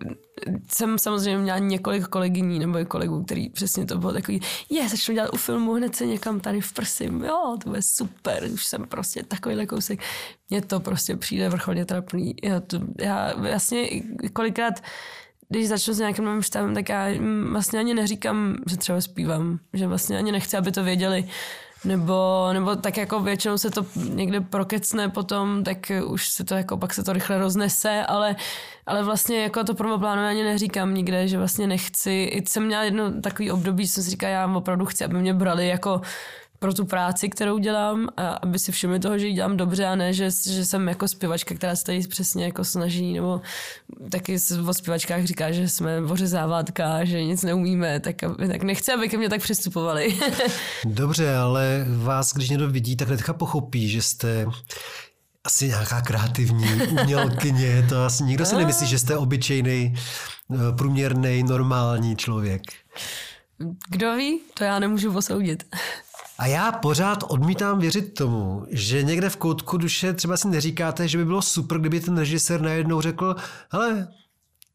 jsem 0.67 0.99
samozřejmě 0.99 1.37
měla 1.37 1.57
několik 1.57 2.07
kolegyní 2.07 2.59
nebo 2.59 2.85
kolegů, 2.85 3.23
který 3.23 3.49
přesně 3.49 3.85
to 3.85 3.97
bylo 3.97 4.13
takový, 4.13 4.41
je, 4.69 4.89
začnu 4.89 5.15
dělat 5.15 5.33
u 5.33 5.37
filmu, 5.37 5.73
hned 5.73 5.95
se 5.95 6.05
někam 6.05 6.39
tady 6.39 6.61
vprsím, 6.61 7.23
jo, 7.23 7.57
to 7.63 7.69
bude 7.69 7.81
super, 7.81 8.49
už 8.53 8.65
jsem 8.65 8.87
prostě 8.87 9.23
takovýhle 9.23 9.65
kousek. 9.65 9.99
Mně 10.49 10.61
to 10.61 10.79
prostě 10.79 11.15
přijde 11.15 11.49
vrcholně 11.49 11.85
trapný. 11.85 12.35
Já, 12.43 12.59
to, 12.59 12.79
já 12.99 13.33
vlastně 13.37 13.89
kolikrát 14.33 14.73
když 15.49 15.67
začnu 15.67 15.93
s 15.93 15.99
nějakým 15.99 16.25
novým 16.25 16.43
stavem, 16.43 16.73
tak 16.73 16.89
já 16.89 17.05
vlastně 17.51 17.79
ani 17.79 17.93
neříkám, 17.93 18.55
že 18.69 18.77
třeba 18.77 19.01
zpívám, 19.01 19.59
že 19.73 19.87
vlastně 19.87 20.17
ani 20.17 20.31
nechci, 20.31 20.57
aby 20.57 20.71
to 20.71 20.83
věděli, 20.83 21.27
Nebo, 21.85 22.49
nebo 22.53 22.75
tak 22.75 22.97
jako 22.97 23.19
většinou 23.19 23.57
se 23.57 23.69
to 23.71 23.85
někde 23.95 24.41
prokecne 24.41 25.09
potom, 25.09 25.63
tak 25.63 25.91
už 26.05 26.29
se 26.29 26.43
to 26.43 26.55
jako 26.55 26.77
pak 26.77 26.93
se 26.93 27.03
to 27.03 27.13
rychle 27.13 27.37
roznese, 27.37 28.05
ale, 28.07 28.35
ale 28.85 29.03
vlastně 29.03 29.43
jako 29.43 29.63
to 29.63 29.73
prvoplánu 29.73 30.21
ani 30.21 30.43
neříkám 30.43 30.93
nikde, 30.93 31.27
že 31.27 31.37
vlastně 31.37 31.67
nechci. 31.67 32.11
I 32.11 32.43
jsem 32.47 32.65
měla 32.65 32.83
jedno 32.83 33.21
takový 33.21 33.51
období, 33.51 33.85
že 33.85 33.91
jsem 33.91 34.03
si 34.03 34.09
říkala, 34.09 34.33
já 34.33 34.55
opravdu 34.57 34.85
chci, 34.85 35.05
aby 35.05 35.17
mě 35.17 35.33
brali 35.33 35.67
jako 35.67 36.01
pro 36.61 36.73
tu 36.73 36.85
práci, 36.85 37.29
kterou 37.29 37.57
dělám, 37.57 38.09
a 38.17 38.27
aby 38.29 38.59
si 38.59 38.71
všimli 38.71 38.99
toho, 38.99 39.17
že 39.17 39.27
ji 39.27 39.33
dělám 39.33 39.57
dobře 39.57 39.85
a 39.85 39.95
ne, 39.95 40.13
že, 40.13 40.29
že 40.49 40.65
jsem 40.65 40.87
jako 40.87 41.07
zpěvačka, 41.07 41.55
která 41.55 41.75
se 41.75 41.83
tady 41.83 41.99
přesně 41.99 42.45
jako 42.45 42.63
snaží, 42.63 43.13
nebo 43.13 43.41
taky 44.11 44.37
o 44.67 44.73
zpěvačkách 44.73 45.25
říká, 45.25 45.51
že 45.51 45.69
jsme 45.69 46.01
ořezávátka, 46.01 47.05
že 47.05 47.23
nic 47.23 47.43
neumíme, 47.43 47.99
tak, 47.99 48.15
tak 48.51 48.63
nechci, 48.63 48.91
aby 48.91 49.09
ke 49.09 49.17
mně 49.17 49.29
tak 49.29 49.41
přistupovali. 49.41 50.19
Dobře, 50.85 51.35
ale 51.35 51.85
vás, 51.97 52.33
když 52.33 52.49
někdo 52.49 52.69
vidí, 52.69 52.95
tak 52.95 53.07
hnedka 53.07 53.33
pochopí, 53.33 53.89
že 53.89 54.01
jste 54.01 54.45
asi 55.43 55.67
nějaká 55.67 56.01
kreativní 56.01 56.67
umělkyně, 56.73 57.85
to 57.89 58.05
asi 58.05 58.23
nikdo 58.23 58.45
si 58.45 58.55
nemyslí, 58.55 58.87
že 58.87 58.99
jste 58.99 59.17
obyčejný, 59.17 59.93
eh, 60.53 60.57
průměrný, 60.77 61.43
normální 61.43 62.15
člověk. 62.15 62.61
Kdo 63.89 64.15
ví, 64.15 64.39
to 64.53 64.63
já 64.63 64.79
nemůžu 64.79 65.13
posoudit. 65.13 65.63
A 66.41 66.45
já 66.45 66.71
pořád 66.71 67.23
odmítám 67.27 67.79
věřit 67.79 68.13
tomu, 68.13 68.65
že 68.69 69.03
někde 69.03 69.29
v 69.29 69.37
koutku 69.37 69.77
duše 69.77 70.13
třeba 70.13 70.37
si 70.37 70.47
neříkáte, 70.47 71.07
že 71.07 71.17
by 71.17 71.25
bylo 71.25 71.41
super, 71.41 71.79
kdyby 71.79 71.99
ten 71.99 72.17
režisér 72.17 72.61
najednou 72.61 73.01
řekl, 73.01 73.35
hele, 73.71 74.07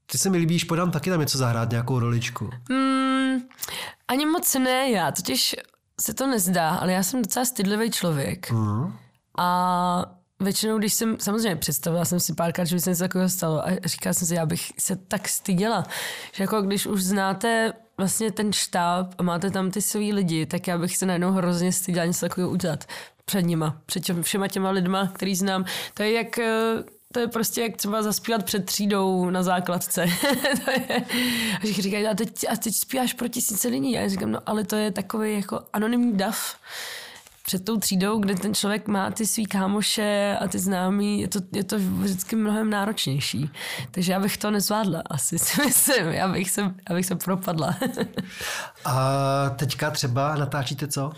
ty 0.06 0.18
se 0.18 0.30
mi 0.30 0.38
líbíš, 0.38 0.64
podám 0.64 0.90
taky 0.90 1.10
tam 1.10 1.20
něco 1.20 1.38
zahrát, 1.38 1.70
nějakou 1.70 1.98
roličku. 1.98 2.50
Mm, 2.70 3.38
ani 4.08 4.26
moc 4.26 4.54
ne, 4.54 4.90
já 4.90 5.12
totiž 5.12 5.56
se 6.00 6.14
to 6.14 6.26
nezdá, 6.26 6.70
ale 6.70 6.92
já 6.92 7.02
jsem 7.02 7.22
docela 7.22 7.44
stydlivý 7.44 7.90
člověk. 7.90 8.50
Mm. 8.50 8.92
A 9.38 10.04
většinou, 10.40 10.78
když 10.78 10.94
jsem, 10.94 11.16
samozřejmě 11.20 11.56
představila 11.56 12.04
jsem 12.04 12.20
si 12.20 12.34
párkrát, 12.34 12.64
že 12.64 12.76
by 12.76 12.80
se 12.80 12.90
něco 12.90 13.04
takového 13.04 13.28
stalo 13.28 13.66
a 13.66 13.70
říkala 13.84 14.14
jsem 14.14 14.28
si, 14.28 14.34
já 14.34 14.46
bych 14.46 14.72
se 14.78 14.96
tak 14.96 15.28
styděla, 15.28 15.84
že 16.32 16.42
jako 16.42 16.62
když 16.62 16.86
už 16.86 17.02
znáte 17.02 17.72
vlastně 17.98 18.32
ten 18.32 18.52
štáb 18.52 19.14
a 19.18 19.22
máte 19.22 19.50
tam 19.50 19.70
ty 19.70 19.82
svý 19.82 20.12
lidi, 20.12 20.46
tak 20.46 20.66
já 20.66 20.78
bych 20.78 20.96
se 20.96 21.06
najednou 21.06 21.30
hrozně 21.30 21.72
styděla 21.72 22.06
něco 22.06 22.20
takového 22.20 22.50
udělat 22.50 22.84
před 23.24 23.42
nima, 23.42 23.80
před 23.86 24.00
těm, 24.00 24.22
všema 24.22 24.48
těma 24.48 24.70
lidma, 24.70 25.10
který 25.14 25.34
znám. 25.34 25.64
To 25.94 26.02
je 26.02 26.12
jak 26.12 26.38
eh, 26.38 26.84
to 27.12 27.20
je 27.20 27.26
prostě 27.26 27.62
jak 27.62 27.76
třeba 27.76 28.02
zaspívat 28.02 28.44
před 28.44 28.66
třídou 28.66 29.30
na 29.30 29.42
základce. 29.42 30.06
to 30.64 30.70
je, 30.70 31.04
a 31.62 31.82
říkají, 31.82 32.06
a 32.06 32.14
teď, 32.14 32.44
a 32.50 32.56
teď 32.56 32.74
zpíváš 32.74 33.12
pro 33.12 33.28
tisíce 33.28 33.68
lidí. 33.68 33.98
A 33.98 34.00
já 34.00 34.08
říkám, 34.08 34.30
no 34.30 34.40
ale 34.46 34.64
to 34.64 34.76
je 34.76 34.90
takový 34.90 35.34
jako 35.34 35.60
anonymní 35.72 36.16
dav 36.16 36.56
před 37.46 37.64
tou 37.64 37.76
třídou, 37.76 38.18
kde 38.18 38.34
ten 38.34 38.54
člověk 38.54 38.88
má 38.88 39.10
ty 39.10 39.26
svý 39.26 39.46
kámoše 39.46 40.38
a 40.40 40.48
ty 40.48 40.58
známí, 40.58 41.20
je 41.20 41.28
to, 41.28 41.38
je 41.52 41.64
to 41.64 41.78
vždycky 41.78 42.36
mnohem 42.36 42.70
náročnější. 42.70 43.50
Takže 43.90 44.12
já 44.12 44.20
bych 44.20 44.36
to 44.36 44.50
nezvládla, 44.50 45.02
asi 45.10 45.38
si 45.38 45.62
myslím. 45.66 46.06
Já 46.06 46.28
bych 46.28 46.50
se, 46.50 46.60
já 46.88 46.94
bych 46.94 47.06
se 47.06 47.16
propadla. 47.16 47.76
a 48.84 49.50
teďka 49.56 49.90
třeba 49.90 50.36
natáčíte 50.36 50.88
co? 50.88 51.12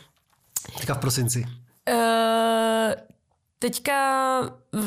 Teďka 0.78 0.94
v 0.94 0.98
prosinci. 0.98 1.44
Uh, 1.90 2.92
Teďka 3.60 4.40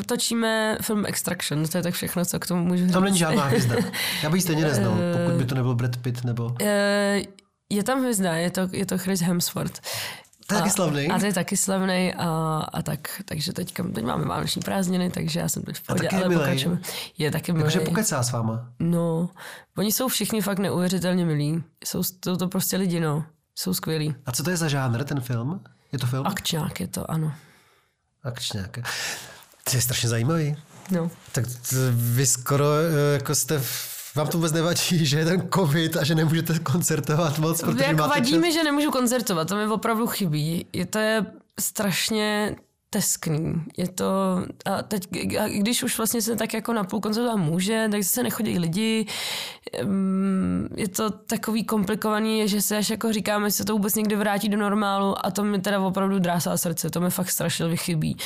točíme 0.06 0.78
film 0.82 1.06
Extraction, 1.06 1.68
to 1.68 1.78
je 1.78 1.82
tak 1.82 1.94
všechno, 1.94 2.24
co 2.24 2.38
k 2.38 2.46
tomu 2.46 2.64
můžu 2.64 2.84
říct. 2.84 2.92
Tam 2.92 3.04
není 3.04 3.18
žádná 3.18 3.44
hvězda. 3.44 3.76
Já 4.22 4.30
bych 4.30 4.42
stejně 4.42 4.64
neznal, 4.64 4.96
pokud 5.12 5.38
by 5.38 5.44
to 5.44 5.54
nebyl 5.54 5.74
Brad 5.74 5.96
Pitt 5.96 6.24
nebo... 6.24 6.44
Uh, 6.44 6.56
je 7.70 7.82
tam 7.82 8.00
hvězda, 8.00 8.32
je 8.32 8.50
to, 8.50 8.68
je 8.72 8.86
to 8.86 8.98
Chris 8.98 9.20
Hemsworth. 9.20 9.80
To 10.52 10.58
je 10.58 10.62
taky 10.62 10.70
slavný. 10.70 11.08
A 11.08 11.18
to 11.18 11.26
je 11.26 11.32
taky 11.32 11.56
slavný 11.56 12.14
a, 12.14 12.28
a 12.72 12.82
tak, 12.82 13.22
takže 13.24 13.52
teď, 13.52 13.74
teď 13.94 14.04
máme 14.04 14.24
vánoční 14.24 14.62
prázdniny, 14.62 15.10
takže 15.10 15.40
já 15.40 15.48
jsem 15.48 15.62
teď 15.62 15.76
v 15.76 15.82
pohodě, 15.82 16.08
ale 16.08 16.34
pokračujeme. 16.34 16.80
Je 17.18 17.30
taky 17.30 17.52
milý. 17.52 17.62
Takže 17.62 17.80
pokecá 17.80 18.22
s 18.22 18.32
váma. 18.32 18.68
No, 18.78 19.30
oni 19.78 19.92
jsou 19.92 20.08
všichni 20.08 20.42
fakt 20.42 20.58
neuvěřitelně 20.58 21.24
milí. 21.24 21.62
Jsou, 21.84 22.02
jsou 22.02 22.36
to 22.36 22.48
prostě 22.48 22.76
lidi, 22.76 23.00
no. 23.00 23.24
Jsou 23.58 23.74
skvělí. 23.74 24.14
A 24.26 24.32
co 24.32 24.42
to 24.42 24.50
je 24.50 24.56
za 24.56 24.68
žánr, 24.68 25.04
ten 25.04 25.20
film? 25.20 25.60
Je 25.92 25.98
to 25.98 26.06
film? 26.06 26.26
Akčňák 26.26 26.80
je 26.80 26.86
to, 26.86 27.10
ano. 27.10 27.32
Akčňák. 28.22 28.78
To 29.70 29.76
je 29.76 29.82
strašně 29.82 30.08
zajímavý. 30.08 30.56
No. 30.90 31.10
Tak 31.32 31.44
vy 31.90 32.26
skoro 32.26 32.64
eh, 32.64 33.12
jako 33.14 33.34
jste 33.34 33.58
v 33.58 33.91
vám 34.14 34.26
to 34.26 34.38
vůbec 34.38 34.52
nevadí, 34.52 35.06
že 35.06 35.18
je 35.18 35.24
ten 35.24 35.48
covid 35.54 35.96
a 35.96 36.04
že 36.04 36.14
nemůžete 36.14 36.58
koncertovat 36.58 37.38
moc, 37.38 37.60
protože 37.62 37.84
Jak 37.84 37.96
máte 37.96 38.08
vadí 38.08 38.30
čas? 38.30 38.40
mi, 38.40 38.52
že 38.52 38.64
nemůžu 38.64 38.90
koncertovat, 38.90 39.48
to 39.48 39.56
mi 39.56 39.66
opravdu 39.66 40.06
chybí. 40.06 40.66
Je 40.72 40.86
to 40.86 40.98
je 40.98 41.26
strašně 41.60 42.56
teskný. 42.90 43.54
Je 43.76 43.88
to, 43.88 44.04
a 44.64 44.82
teď, 44.82 45.08
a 45.40 45.48
když 45.48 45.82
už 45.82 45.96
vlastně 45.96 46.22
se 46.22 46.36
tak 46.36 46.54
jako 46.54 46.72
na 46.72 46.84
půl 46.84 47.00
koncertovat 47.00 47.36
může, 47.36 47.88
tak 47.90 48.04
se 48.04 48.22
nechodí 48.22 48.58
lidi. 48.58 49.06
Je 50.76 50.88
to 50.88 51.10
takový 51.10 51.64
komplikovaný, 51.64 52.48
že 52.48 52.62
se 52.62 52.76
až 52.76 52.90
jako 52.90 53.12
říkáme, 53.12 53.50
že 53.50 53.52
se 53.56 53.64
to 53.64 53.72
vůbec 53.72 53.94
někdy 53.94 54.16
vrátí 54.16 54.48
do 54.48 54.58
normálu 54.58 55.26
a 55.26 55.30
to 55.30 55.44
mi 55.44 55.60
teda 55.60 55.80
opravdu 55.80 56.18
drásá 56.18 56.56
srdce, 56.56 56.90
to 56.90 57.00
mi 57.00 57.10
fakt 57.10 57.30
strašně 57.30 57.76
chybí. 57.76 58.16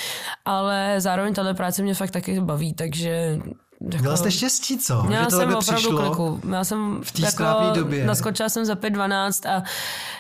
Ale 0.44 0.94
zároveň 0.98 1.34
tahle 1.34 1.54
práce 1.54 1.82
mě 1.82 1.94
fakt 1.94 2.10
taky 2.10 2.40
baví, 2.40 2.74
takže 2.74 3.38
jako, 3.80 3.98
Měla 3.98 4.16
jste 4.16 4.30
štěstí, 4.30 4.78
co? 4.78 5.02
Měla 5.02 5.24
že 5.24 5.30
jsem 5.30 5.54
opravdu 5.54 5.96
kliku. 5.96 6.40
Měla 6.44 6.64
jsem 6.64 7.00
v 7.02 7.12
té 7.12 7.22
jako, 7.22 7.44
době. 7.74 8.06
Naskočila 8.06 8.48
jsem 8.48 8.64
za 8.64 8.74
5.12 8.74 9.50
a 9.50 9.62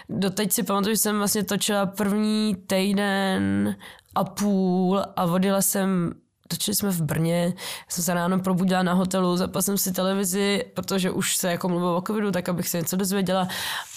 doteď 0.08 0.52
si 0.52 0.62
pamatuju, 0.62 0.94
že 0.94 0.98
jsem 0.98 1.18
vlastně 1.18 1.44
točila 1.44 1.86
první 1.86 2.56
týden 2.66 3.76
a 4.14 4.24
půl 4.24 5.02
a 5.16 5.24
odjela 5.24 5.62
jsem 5.62 6.12
točili 6.48 6.74
jsme 6.74 6.90
v 6.90 7.00
Brně, 7.00 7.54
jsem 7.88 8.04
se 8.04 8.14
ráno 8.14 8.38
probudila 8.38 8.82
na 8.82 8.92
hotelu, 8.92 9.36
zapala 9.36 9.62
jsem 9.62 9.78
si 9.78 9.92
televizi, 9.92 10.64
protože 10.74 11.10
už 11.10 11.36
se 11.36 11.50
jako 11.50 11.68
mluvilo 11.68 11.96
o 11.96 12.02
covidu, 12.02 12.30
tak 12.30 12.48
abych 12.48 12.68
se 12.68 12.78
něco 12.78 12.96
dozvěděla 12.96 13.48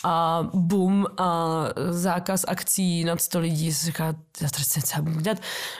a 0.03 0.47
bum 0.53 1.05
a 1.17 1.47
zákaz 1.89 2.45
akcí 2.47 3.03
nad 3.03 3.21
100 3.21 3.39
lidí, 3.39 3.73
jsem 3.73 3.85
říkala, 3.85 4.15
já 4.41 4.47
se 4.63 4.81
co 4.81 5.01
budu 5.01 5.19
dělat 5.19 5.37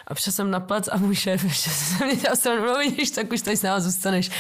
a 0.07 0.13
přišel 0.13 0.33
jsem 0.33 0.51
na 0.51 0.59
plac 0.59 0.87
a 0.87 0.97
můj 0.97 1.15
šéf 1.15 1.43
ještě 1.49 1.69
se 1.69 2.05
mě 2.05 2.15
dělal 2.15 2.35
stranu, 2.35 2.65
no 2.65 2.77
vidíš, 2.77 3.11
tak 3.11 3.31
už 3.31 3.41
tady 3.41 3.57
s 3.57 3.61
náma 3.61 3.79
zůstaneš. 3.79 4.31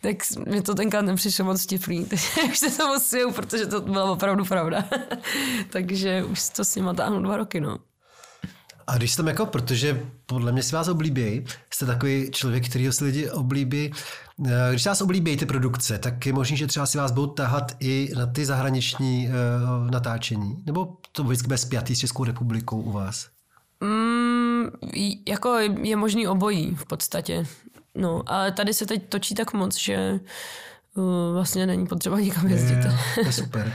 Tak 0.00 0.16
mě 0.46 0.62
to 0.62 0.74
tenkrát 0.74 1.02
nepřišlo 1.02 1.44
moc 1.44 1.62
vtipný, 1.62 2.04
takže 2.10 2.42
už 2.50 2.58
se 2.58 2.70
to 2.70 2.88
moc 2.88 3.14
protože 3.34 3.66
to 3.66 3.80
byla 3.80 4.12
opravdu 4.12 4.44
pravda. 4.44 4.84
takže 5.70 6.24
už 6.24 6.48
to 6.48 6.64
s 6.64 6.76
nima 6.76 6.94
táhnu 6.94 7.22
dva 7.22 7.36
roky, 7.36 7.60
no. 7.60 7.93
A 8.86 8.96
když 8.96 9.16
tam 9.16 9.26
jako, 9.26 9.46
protože 9.46 10.06
podle 10.26 10.52
mě 10.52 10.62
si 10.62 10.74
vás 10.74 10.88
oblíbí, 10.88 11.44
jste 11.70 11.86
takový 11.86 12.30
člověk, 12.30 12.68
který 12.68 12.92
si 12.92 13.04
lidi 13.04 13.30
oblíbí. 13.30 13.92
Eh, 14.46 14.70
když 14.70 14.86
vás 14.86 15.00
oblíbí 15.00 15.36
ty 15.36 15.46
produkce, 15.46 15.98
tak 15.98 16.26
je 16.26 16.32
možné, 16.32 16.56
že 16.56 16.66
třeba 16.66 16.86
si 16.86 16.98
vás 16.98 17.12
budou 17.12 17.26
tahat 17.26 17.72
i 17.80 18.10
na 18.16 18.26
ty 18.26 18.46
zahraniční 18.46 19.28
uh, 19.28 19.90
natáčení? 19.90 20.62
Nebo 20.66 20.96
to 21.12 21.24
vždycky 21.24 21.46
bude 21.46 21.58
spjatý 21.58 21.96
s 21.96 21.98
Českou 21.98 22.24
republikou 22.24 22.80
u 22.80 22.92
vás? 22.92 23.28
Mm, 23.80 24.64
jako 25.28 25.58
je 25.82 25.96
možný 25.96 26.28
obojí 26.28 26.74
v 26.74 26.86
podstatě. 26.86 27.46
No, 27.94 28.22
ale 28.26 28.52
tady 28.52 28.74
se 28.74 28.86
teď 28.86 29.08
točí 29.08 29.34
tak 29.34 29.52
moc, 29.52 29.78
že 29.78 29.96
Uh, 30.10 30.18
vlastně 31.32 31.66
není 31.66 31.86
potřeba 31.86 32.20
nikam 32.20 32.46
jezdit. 32.46 32.78
Je, 32.78 33.24
je 33.24 33.32
super. 33.32 33.72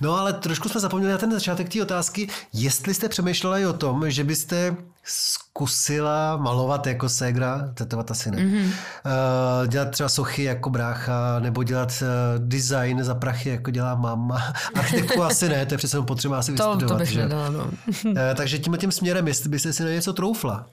No 0.00 0.18
ale 0.18 0.32
trošku 0.32 0.68
jsme 0.68 0.80
zapomněli 0.80 1.12
na 1.12 1.18
ten 1.18 1.32
začátek 1.32 1.68
té 1.68 1.82
otázky, 1.82 2.28
jestli 2.52 2.94
jste 2.94 3.08
přemýšlela 3.08 3.58
i 3.58 3.66
o 3.66 3.72
tom, 3.72 4.10
že 4.10 4.24
byste 4.24 4.76
zkusila 5.04 6.36
malovat 6.36 6.86
jako 6.86 7.08
ségra, 7.08 7.70
tetovat 7.74 8.10
asi 8.10 8.30
ne, 8.30 8.36
mm-hmm. 8.36 8.64
uh, 8.64 9.66
dělat 9.66 9.90
třeba 9.90 10.08
sochy 10.08 10.42
jako 10.42 10.70
brácha, 10.70 11.38
nebo 11.40 11.62
dělat 11.62 12.02
uh, 12.02 12.48
design 12.48 13.04
za 13.04 13.14
prachy, 13.14 13.48
jako 13.48 13.70
dělá 13.70 13.94
máma. 13.94 14.52
Architektku 14.74 15.22
asi 15.22 15.48
ne, 15.48 15.66
to 15.66 15.74
je 15.74 15.78
přece 15.78 16.00
potřeba 16.02 16.38
asi 16.38 16.52
vystudovat. 16.52 16.80
To, 16.80 16.86
to 16.86 16.94
bych 16.94 17.08
že? 17.08 17.22
nedala, 17.22 17.50
no. 17.50 17.64
uh, 18.04 18.12
takže 18.34 18.58
tímhle 18.58 18.78
tím 18.78 18.92
směrem, 18.92 19.28
jestli 19.28 19.48
byste 19.48 19.72
si 19.72 19.84
na 19.84 19.90
něco 19.90 20.12
troufla? 20.12 20.66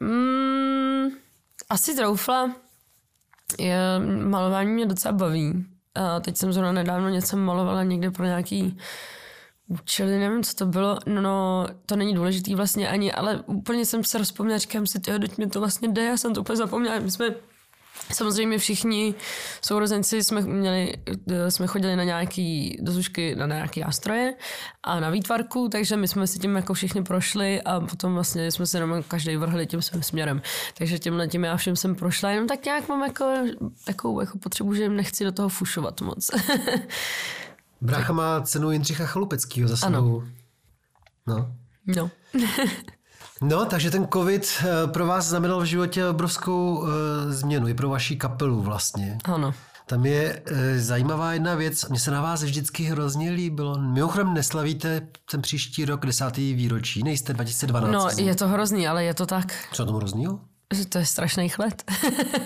Mm, 0.00 1.08
asi 1.70 1.96
troufla 1.96 2.50
je, 3.58 3.78
malování 4.24 4.72
mě 4.72 4.86
docela 4.86 5.12
baví. 5.12 5.66
A 5.94 6.20
teď 6.20 6.36
jsem 6.36 6.52
zrovna 6.52 6.72
nedávno 6.72 7.08
něco 7.08 7.36
malovala 7.36 7.82
někde 7.82 8.10
pro 8.10 8.24
nějaký 8.24 8.78
účely, 9.68 10.18
nevím, 10.18 10.42
co 10.42 10.54
to 10.54 10.66
bylo, 10.66 10.98
no, 11.06 11.22
no 11.22 11.66
to 11.86 11.96
není 11.96 12.14
důležitý 12.14 12.54
vlastně 12.54 12.88
ani, 12.88 13.12
ale 13.12 13.42
úplně 13.46 13.86
jsem 13.86 14.04
se 14.04 14.18
rozpomněla, 14.18 14.58
říkám 14.58 14.86
si, 14.86 15.00
tyjo, 15.00 15.18
teď 15.18 15.38
mi 15.38 15.46
to 15.46 15.60
vlastně 15.60 15.88
jde, 15.88 16.04
já 16.04 16.16
jsem 16.16 16.34
to 16.34 16.40
úplně 16.40 16.56
zapomněla, 16.56 16.98
my 16.98 17.10
jsme 17.10 17.34
Samozřejmě 18.12 18.58
všichni 18.58 19.14
sourozenci 19.60 20.24
jsme 20.24 20.40
měli, 20.40 20.94
jsme 21.48 21.66
chodili 21.66 21.96
na 21.96 22.04
nějaký 22.04 22.78
dozušky, 22.80 23.34
na 23.34 23.46
nějaký 23.46 23.80
nástroje 23.80 24.34
a 24.82 25.00
na 25.00 25.10
výtvarku, 25.10 25.68
takže 25.68 25.96
my 25.96 26.08
jsme 26.08 26.26
si 26.26 26.38
tím 26.38 26.56
jako 26.56 26.74
všichni 26.74 27.02
prošli 27.02 27.62
a 27.62 27.80
potom 27.80 28.14
vlastně 28.14 28.52
jsme 28.52 28.66
se 28.66 28.78
jenom 28.78 29.02
každý 29.02 29.36
vrhli 29.36 29.66
tím 29.66 29.82
svým 29.82 30.02
směrem. 30.02 30.42
Takže 30.78 30.98
tímhle 30.98 31.28
tím 31.28 31.44
já 31.44 31.56
všem 31.56 31.76
jsem 31.76 31.94
prošla, 31.94 32.30
jenom 32.30 32.48
tak 32.48 32.64
nějak 32.64 32.88
mám 32.88 33.02
jako 33.02 33.34
takovou 33.84 34.20
jako 34.20 34.38
potřebu, 34.38 34.74
že 34.74 34.88
nechci 34.88 35.24
do 35.24 35.32
toho 35.32 35.48
fušovat 35.48 36.00
moc. 36.00 36.30
Brácha 37.80 38.12
má 38.12 38.40
cenu 38.40 38.70
Jindřicha 38.70 39.06
Chalupeckého 39.06 39.68
za 39.68 39.76
svou 39.76 40.22
No. 41.26 41.54
No. 41.86 42.10
No, 43.42 43.66
takže 43.66 43.90
ten 43.90 44.08
covid 44.12 44.48
eh, 44.60 44.86
pro 44.86 45.06
vás 45.06 45.26
znamenal 45.26 45.60
v 45.60 45.64
životě 45.64 46.06
obrovskou 46.06 46.76
uh, 46.78 46.88
změnu, 47.28 47.68
i 47.68 47.74
pro 47.74 47.88
vaši 47.88 48.16
kapelu 48.16 48.60
vlastně. 48.60 49.18
Ano. 49.24 49.54
Tam 49.88 50.06
je 50.06 50.42
e, 50.46 50.78
zajímavá 50.80 51.32
jedna 51.32 51.54
věc, 51.54 51.88
mně 51.88 51.98
se 51.98 52.10
na 52.10 52.22
vás 52.22 52.42
vždycky 52.42 52.82
hrozně 52.84 53.30
líbilo. 53.30 53.78
Mimochodem 53.78 54.34
neslavíte 54.34 55.08
ten 55.30 55.42
příští 55.42 55.84
rok 55.84 56.06
desátý 56.06 56.54
výročí, 56.54 57.02
nejste 57.02 57.32
2012. 57.32 57.92
No, 57.92 58.24
je 58.24 58.34
to 58.34 58.48
hrozný, 58.48 58.88
ale 58.88 59.04
je 59.04 59.14
to 59.14 59.26
tak. 59.26 59.54
Co 59.72 59.84
tomu 59.84 59.98
hroznýho? 59.98 60.40
Že 60.74 60.86
to 60.86 60.98
je 60.98 61.06
strašných 61.06 61.58
let. 61.58 61.90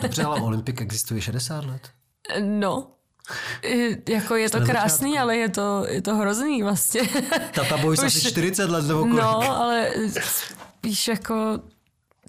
Dobře, 0.03 0.25
ale 0.25 0.41
Olympik 0.43 0.81
existuje 0.81 1.21
60 1.21 1.65
let. 1.65 1.91
No, 2.41 2.87
jako 4.09 4.37
je 4.37 4.51
to 4.51 4.61
krásný, 4.61 5.19
ale 5.19 5.37
je 5.37 5.49
to, 5.49 5.87
je 5.89 6.03
to 6.03 6.17
hrozný 6.17 6.63
vlastně. 6.63 7.01
Tata 7.55 7.77
Boys 7.77 8.01
Už- 8.01 8.07
asi 8.07 8.21
40 8.21 8.71
let 8.71 8.87
nebo 8.87 9.01
kolik. 9.01 9.15
No, 9.15 9.57
ale 9.57 9.91
spíš 10.83 11.09
jako 11.09 11.35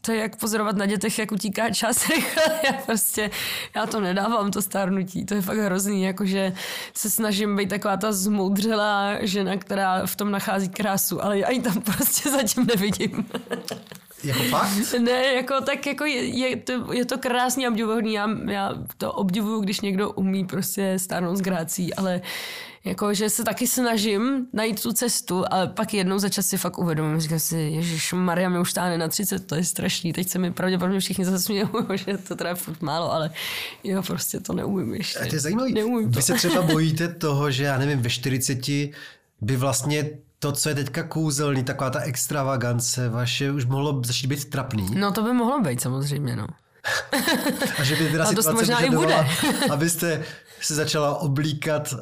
to 0.02 0.12
je 0.12 0.18
jak 0.18 0.36
pozorovat 0.36 0.76
na 0.76 0.86
dětech, 0.86 1.20
jak 1.20 1.32
utíká 1.32 1.70
čas 1.70 2.08
rychle. 2.10 2.44
Já 2.66 2.74
prostě, 2.74 3.30
já 3.76 3.86
to 3.86 4.00
nedávám, 4.00 4.52
to 4.52 4.62
stárnutí. 4.62 5.26
To 5.26 5.34
je 5.34 5.42
fakt 5.42 5.58
hrozný, 5.58 6.04
jakože 6.04 6.54
se 6.94 7.10
snažím 7.10 7.56
být 7.56 7.70
taková 7.70 7.98
ta 7.98 8.12
zmoudřelá 8.12 9.18
žena, 9.22 9.58
která 9.58 10.06
v 10.06 10.16
tom 10.16 10.32
nachází 10.32 10.70
krásu, 10.70 11.24
ale 11.24 11.40
já 11.40 11.52
ji 11.52 11.62
tam 11.62 11.82
prostě 11.96 12.30
zatím 12.30 12.66
nevidím. 12.66 13.26
Jako 14.24 14.44
fakt? 14.44 14.94
Ne, 15.00 15.34
jako 15.34 15.62
tak 15.62 15.86
jako 15.86 16.06
je, 16.06 16.24
je, 16.24 16.56
to, 16.56 16.94
je 16.94 17.06
to 17.06 17.18
krásný 17.18 17.66
a 17.66 17.70
obdivuhodný. 17.70 18.14
Já, 18.14 18.30
já 18.50 18.74
to 18.98 19.14
obdivuju, 19.14 19.62
když 19.62 19.82
někdo 19.82 20.12
umí 20.12 20.46
prostě 20.46 21.00
stárnout 21.00 21.38
s 21.38 21.42
grácí, 21.42 21.94
ale 21.94 22.22
jako, 22.86 23.14
že 23.14 23.30
se 23.30 23.44
taky 23.44 23.68
snažím 23.68 24.48
najít 24.54 24.82
tu 24.82 24.94
cestu, 24.94 25.46
ale 25.52 25.68
pak 25.68 25.94
jednou 25.94 26.20
za 26.20 26.30
čas 26.30 26.46
si 26.46 26.58
fakt 26.58 26.78
uvědomím, 26.78 27.20
říkám 27.20 27.40
si, 27.40 27.58
Ježíš 27.58 28.14
Maria 28.14 28.50
mi 28.50 28.60
už 28.60 28.74
táhne 28.74 28.98
na 28.98 29.08
30, 29.08 29.48
to 29.48 29.56
je 29.56 29.64
strašný, 29.64 30.14
teď 30.14 30.30
se 30.30 30.40
mi 30.40 30.52
pravděpodobně 30.52 31.00
všichni 31.00 31.26
zasmějou, 31.26 31.70
že 31.96 32.18
to 32.18 32.36
teda 32.36 32.50
je 32.50 32.56
furt 32.56 32.82
málo, 32.82 33.14
ale 33.14 33.32
já 33.84 34.02
prostě 34.02 34.40
to 34.40 34.54
neumím 34.54 34.94
ještě. 34.94 35.20
A 35.20 35.26
to 35.26 35.36
je 35.36 35.40
zajímavý. 35.40 35.74
Neumím 35.74 36.12
to. 36.12 36.16
Vy 36.16 36.22
se 36.22 36.34
třeba 36.34 36.62
bojíte 36.72 37.08
toho, 37.08 37.52
že 37.52 37.64
já 37.64 37.78
nevím, 37.78 38.02
ve 38.02 38.10
40 38.10 38.60
by 39.42 39.58
vlastně 39.58 40.10
to, 40.40 40.52
co 40.52 40.70
je 40.70 40.76
teďka 40.76 41.04
kouzelný, 41.04 41.64
taková 41.64 41.90
ta 41.90 42.00
extravagance 42.00 43.10
vaše, 43.10 43.52
už 43.52 43.66
mohlo 43.66 44.02
začít 44.06 44.28
být 44.28 44.46
trapný. 44.46 44.88
No 44.96 45.12
to 45.12 45.24
by 45.24 45.34
mohlo 45.34 45.62
být 45.62 45.82
samozřejmě, 45.82 46.36
no. 46.36 46.48
A 47.80 47.84
že 47.84 47.96
by 47.96 48.12
teda 48.12 48.24
A 48.24 48.28
situace 48.28 48.54
možná 48.54 48.80
i 48.80 48.90
vyžadovala, 48.90 49.26
abyste 49.72 50.24
se 50.66 50.76
začala 50.76 51.16
oblíkat 51.22 51.94
uh, 51.94 52.00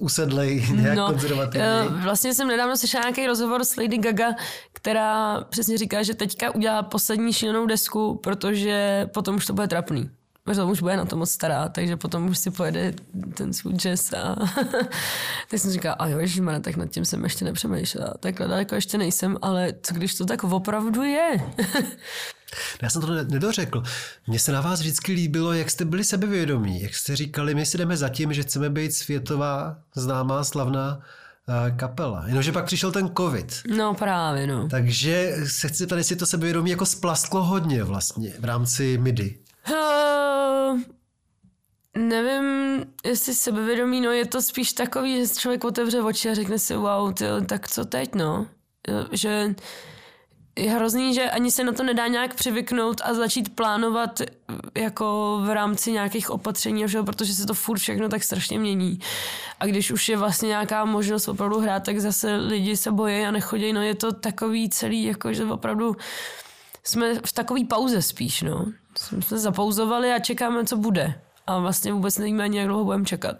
usedlej 0.00 0.66
nějak 0.74 0.96
no, 0.96 1.06
konzervativně. 1.06 1.66
eh, 1.66 1.88
Vlastně 2.02 2.34
jsem 2.34 2.48
nedávno 2.48 2.76
slyšela 2.76 3.02
nějaký 3.04 3.26
rozhovor 3.26 3.64
s 3.64 3.76
Lady 3.76 3.98
Gaga, 3.98 4.34
která 4.72 5.40
přesně 5.40 5.78
říká, 5.78 6.02
že 6.02 6.14
teďka 6.14 6.54
udělá 6.54 6.82
poslední 6.82 7.32
šílenou 7.32 7.66
desku, 7.66 8.20
protože 8.22 9.06
potom 9.14 9.36
už 9.36 9.46
to 9.46 9.52
bude 9.52 9.68
trapný. 9.68 10.10
Protože 10.44 10.62
už 10.62 10.80
bude 10.80 10.96
na 10.96 11.04
to 11.04 11.16
moc 11.16 11.30
stará, 11.30 11.68
takže 11.68 11.96
potom 11.96 12.28
už 12.28 12.38
si 12.38 12.50
pojede 12.50 12.94
ten 13.34 13.52
svůj 13.52 13.74
jazz 13.74 14.12
a 14.12 14.36
tak 15.50 15.60
jsem 15.60 15.70
říkala, 15.70 15.94
a 15.94 16.06
jo, 16.06 16.18
ježišmarja, 16.18 16.60
tak 16.60 16.76
nad 16.76 16.90
tím 16.90 17.04
jsem 17.04 17.24
ještě 17.24 17.44
nepřemýšlela. 17.44 18.14
Takhle 18.20 18.48
daleko 18.48 18.74
ještě 18.74 18.98
nejsem, 18.98 19.36
ale 19.42 19.74
co 19.82 19.94
když 19.94 20.14
to 20.14 20.24
tak 20.24 20.44
opravdu 20.44 21.02
je? 21.02 21.30
Já 22.82 22.90
jsem 22.90 23.02
to 23.02 23.14
ne- 23.14 23.24
nedořekl. 23.24 23.82
Mně 24.26 24.38
se 24.38 24.52
na 24.52 24.60
vás 24.60 24.80
vždycky 24.80 25.12
líbilo, 25.12 25.52
jak 25.52 25.70
jste 25.70 25.84
byli 25.84 26.04
sebevědomí, 26.04 26.82
jak 26.82 26.94
jste 26.94 27.16
říkali, 27.16 27.54
my 27.54 27.66
si 27.66 27.78
jdeme 27.78 27.96
za 27.96 28.08
tím, 28.08 28.32
že 28.32 28.42
chceme 28.42 28.70
být 28.70 28.94
světová, 28.94 29.76
známá, 29.94 30.44
slavná 30.44 30.96
uh, 30.96 31.76
kapela. 31.76 32.24
Jenomže 32.26 32.52
pak 32.52 32.64
přišel 32.64 32.92
ten 32.92 33.10
covid. 33.16 33.62
no 33.76 33.94
právě, 33.94 34.46
no. 34.46 34.68
Takže 34.68 35.36
se 35.46 35.68
chci 35.68 35.76
zeptat, 35.76 35.96
jestli 35.96 36.16
to 36.16 36.26
sebevědomí 36.26 36.70
jako 36.70 36.86
splasklo 36.86 37.44
hodně 37.44 37.84
vlastně 37.84 38.32
v 38.38 38.44
rámci 38.44 38.98
MIDI. 38.98 39.38
Nevím, 41.96 42.84
jestli 43.04 43.34
sebevědomí, 43.34 44.00
no 44.00 44.10
je 44.10 44.26
to 44.26 44.42
spíš 44.42 44.72
takový, 44.72 45.26
že 45.26 45.34
člověk 45.34 45.64
otevře 45.64 46.02
oči 46.02 46.30
a 46.30 46.34
řekne 46.34 46.58
si, 46.58 46.76
wow, 46.76 47.14
tyjo, 47.14 47.40
tak 47.40 47.68
co 47.68 47.84
teď, 47.84 48.14
no? 48.14 48.46
Že 49.12 49.54
je 50.58 50.70
hrozný, 50.70 51.14
že 51.14 51.30
ani 51.30 51.50
se 51.50 51.64
na 51.64 51.72
to 51.72 51.82
nedá 51.82 52.06
nějak 52.06 52.34
přivyknout 52.34 53.00
a 53.04 53.14
začít 53.14 53.54
plánovat 53.54 54.20
jako 54.74 55.38
v 55.44 55.54
rámci 55.54 55.92
nějakých 55.92 56.30
opatření, 56.30 56.86
všeho, 56.86 57.04
protože 57.04 57.34
se 57.34 57.46
to 57.46 57.54
furt 57.54 57.78
všechno 57.78 58.08
tak 58.08 58.22
strašně 58.24 58.58
mění. 58.58 58.98
A 59.60 59.66
když 59.66 59.90
už 59.90 60.08
je 60.08 60.16
vlastně 60.16 60.48
nějaká 60.48 60.84
možnost 60.84 61.28
opravdu 61.28 61.60
hrát, 61.60 61.84
tak 61.84 62.00
zase 62.00 62.36
lidi 62.36 62.76
se 62.76 62.92
bojí 62.92 63.24
a 63.24 63.30
nechodí. 63.30 63.72
No 63.72 63.82
je 63.82 63.94
to 63.94 64.12
takový 64.12 64.68
celý, 64.68 65.04
jako 65.04 65.32
že 65.32 65.44
opravdu 65.44 65.96
jsme 66.84 67.14
v 67.14 67.32
takové 67.32 67.64
pauze 67.64 68.02
spíš, 68.02 68.42
no. 68.42 68.72
Jsme 69.00 69.22
se 69.22 69.38
zapauzovali 69.38 70.12
a 70.12 70.18
čekáme, 70.18 70.64
co 70.64 70.76
bude. 70.76 71.14
A 71.46 71.58
vlastně 71.58 71.92
vůbec 71.92 72.18
nevíme 72.18 72.44
ani, 72.44 72.58
jak 72.58 72.68
dlouho 72.68 72.84
budeme 72.84 73.04
čekat. 73.04 73.36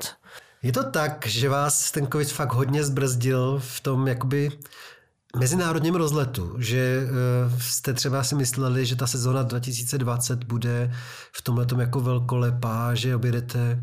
Je 0.62 0.72
to 0.72 0.90
tak, 0.90 1.26
že 1.26 1.48
vás 1.48 1.90
ten 1.90 2.06
covid 2.06 2.32
fakt 2.32 2.52
hodně 2.52 2.84
zbrzdil 2.84 3.60
v 3.64 3.80
tom 3.80 4.08
jakoby 4.08 4.50
mezinárodním 5.36 5.94
rozletu, 5.94 6.54
že 6.58 7.00
uh, 7.02 7.58
jste 7.60 7.92
třeba 7.92 8.24
si 8.24 8.34
mysleli, 8.34 8.86
že 8.86 8.96
ta 8.96 9.06
sezóna 9.06 9.42
2020 9.42 10.44
bude 10.44 10.94
v 11.32 11.42
tomhle 11.42 11.66
jako 11.78 12.00
velkolepá, 12.00 12.94
že 12.94 13.16
objedete 13.16 13.82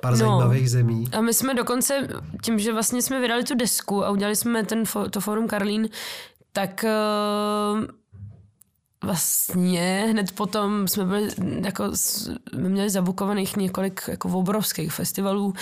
pár 0.00 0.12
no. 0.12 0.16
zajímavých 0.16 0.70
zemí. 0.70 1.08
A 1.12 1.20
my 1.20 1.34
jsme 1.34 1.54
dokonce, 1.54 2.08
tím, 2.42 2.58
že 2.58 2.72
vlastně 2.72 3.02
jsme 3.02 3.20
vydali 3.20 3.44
tu 3.44 3.54
desku 3.54 4.04
a 4.04 4.10
udělali 4.10 4.36
jsme 4.36 4.64
ten, 4.64 4.82
to 5.10 5.20
forum 5.20 5.48
Karlín, 5.48 5.88
tak 6.52 6.84
uh, 6.84 7.84
vlastně 9.06 10.06
hned 10.10 10.32
potom 10.32 10.88
jsme 10.88 11.04
byli, 11.04 11.28
jako, 11.64 11.84
jsme 11.94 12.68
měli 12.68 12.90
zabukovaných 12.90 13.56
několik 13.56 14.00
jako 14.08 14.28
obrovských 14.28 14.92
festivalů, 14.92 15.54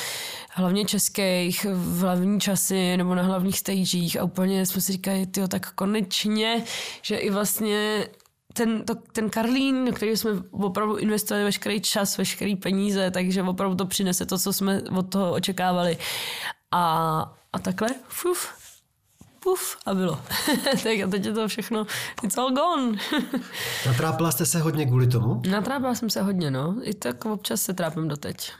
hlavně 0.50 0.84
českých, 0.84 1.66
v 1.70 2.00
hlavní 2.00 2.40
časy 2.40 2.96
nebo 2.96 3.14
na 3.14 3.22
hlavních 3.22 3.58
stagech 3.58 4.16
a 4.20 4.24
úplně 4.24 4.66
jsme 4.66 4.80
si 4.80 4.92
říkali, 4.92 5.26
tyjo, 5.26 5.48
tak 5.48 5.72
konečně, 5.72 6.64
že 7.02 7.16
i 7.16 7.30
vlastně 7.30 8.06
ten, 8.52 8.84
to, 8.84 8.94
ten 8.94 9.30
Karlín, 9.30 9.84
do 9.84 9.92
který 9.92 10.16
jsme 10.16 10.30
opravdu 10.50 10.96
investovali 10.96 11.44
veškerý 11.44 11.80
čas, 11.80 12.18
veškerý 12.18 12.56
peníze, 12.56 13.10
takže 13.10 13.42
opravdu 13.42 13.76
to 13.76 13.86
přinese 13.86 14.26
to, 14.26 14.38
co 14.38 14.52
jsme 14.52 14.82
od 14.82 15.10
toho 15.10 15.32
očekávali. 15.32 15.98
A, 16.72 16.82
a 17.52 17.58
takhle, 17.58 17.88
fuf, 18.08 18.63
puf, 19.44 19.76
a 19.86 19.94
bylo. 19.94 20.20
tak 20.64 21.00
a 21.04 21.08
teď 21.10 21.24
je 21.24 21.32
to 21.32 21.48
všechno, 21.48 21.86
it's 22.22 22.38
all 22.38 22.50
gone. 22.52 22.98
Natrápila 23.86 24.32
jste 24.32 24.46
se 24.46 24.58
hodně 24.60 24.86
kvůli 24.86 25.06
tomu? 25.06 25.42
Natrápila 25.50 25.94
jsem 25.94 26.10
se 26.10 26.22
hodně, 26.22 26.50
no. 26.50 26.74
I 26.82 26.94
tak 26.94 27.24
občas 27.24 27.62
se 27.62 27.74
trápím 27.74 28.08
doteď. 28.08 28.52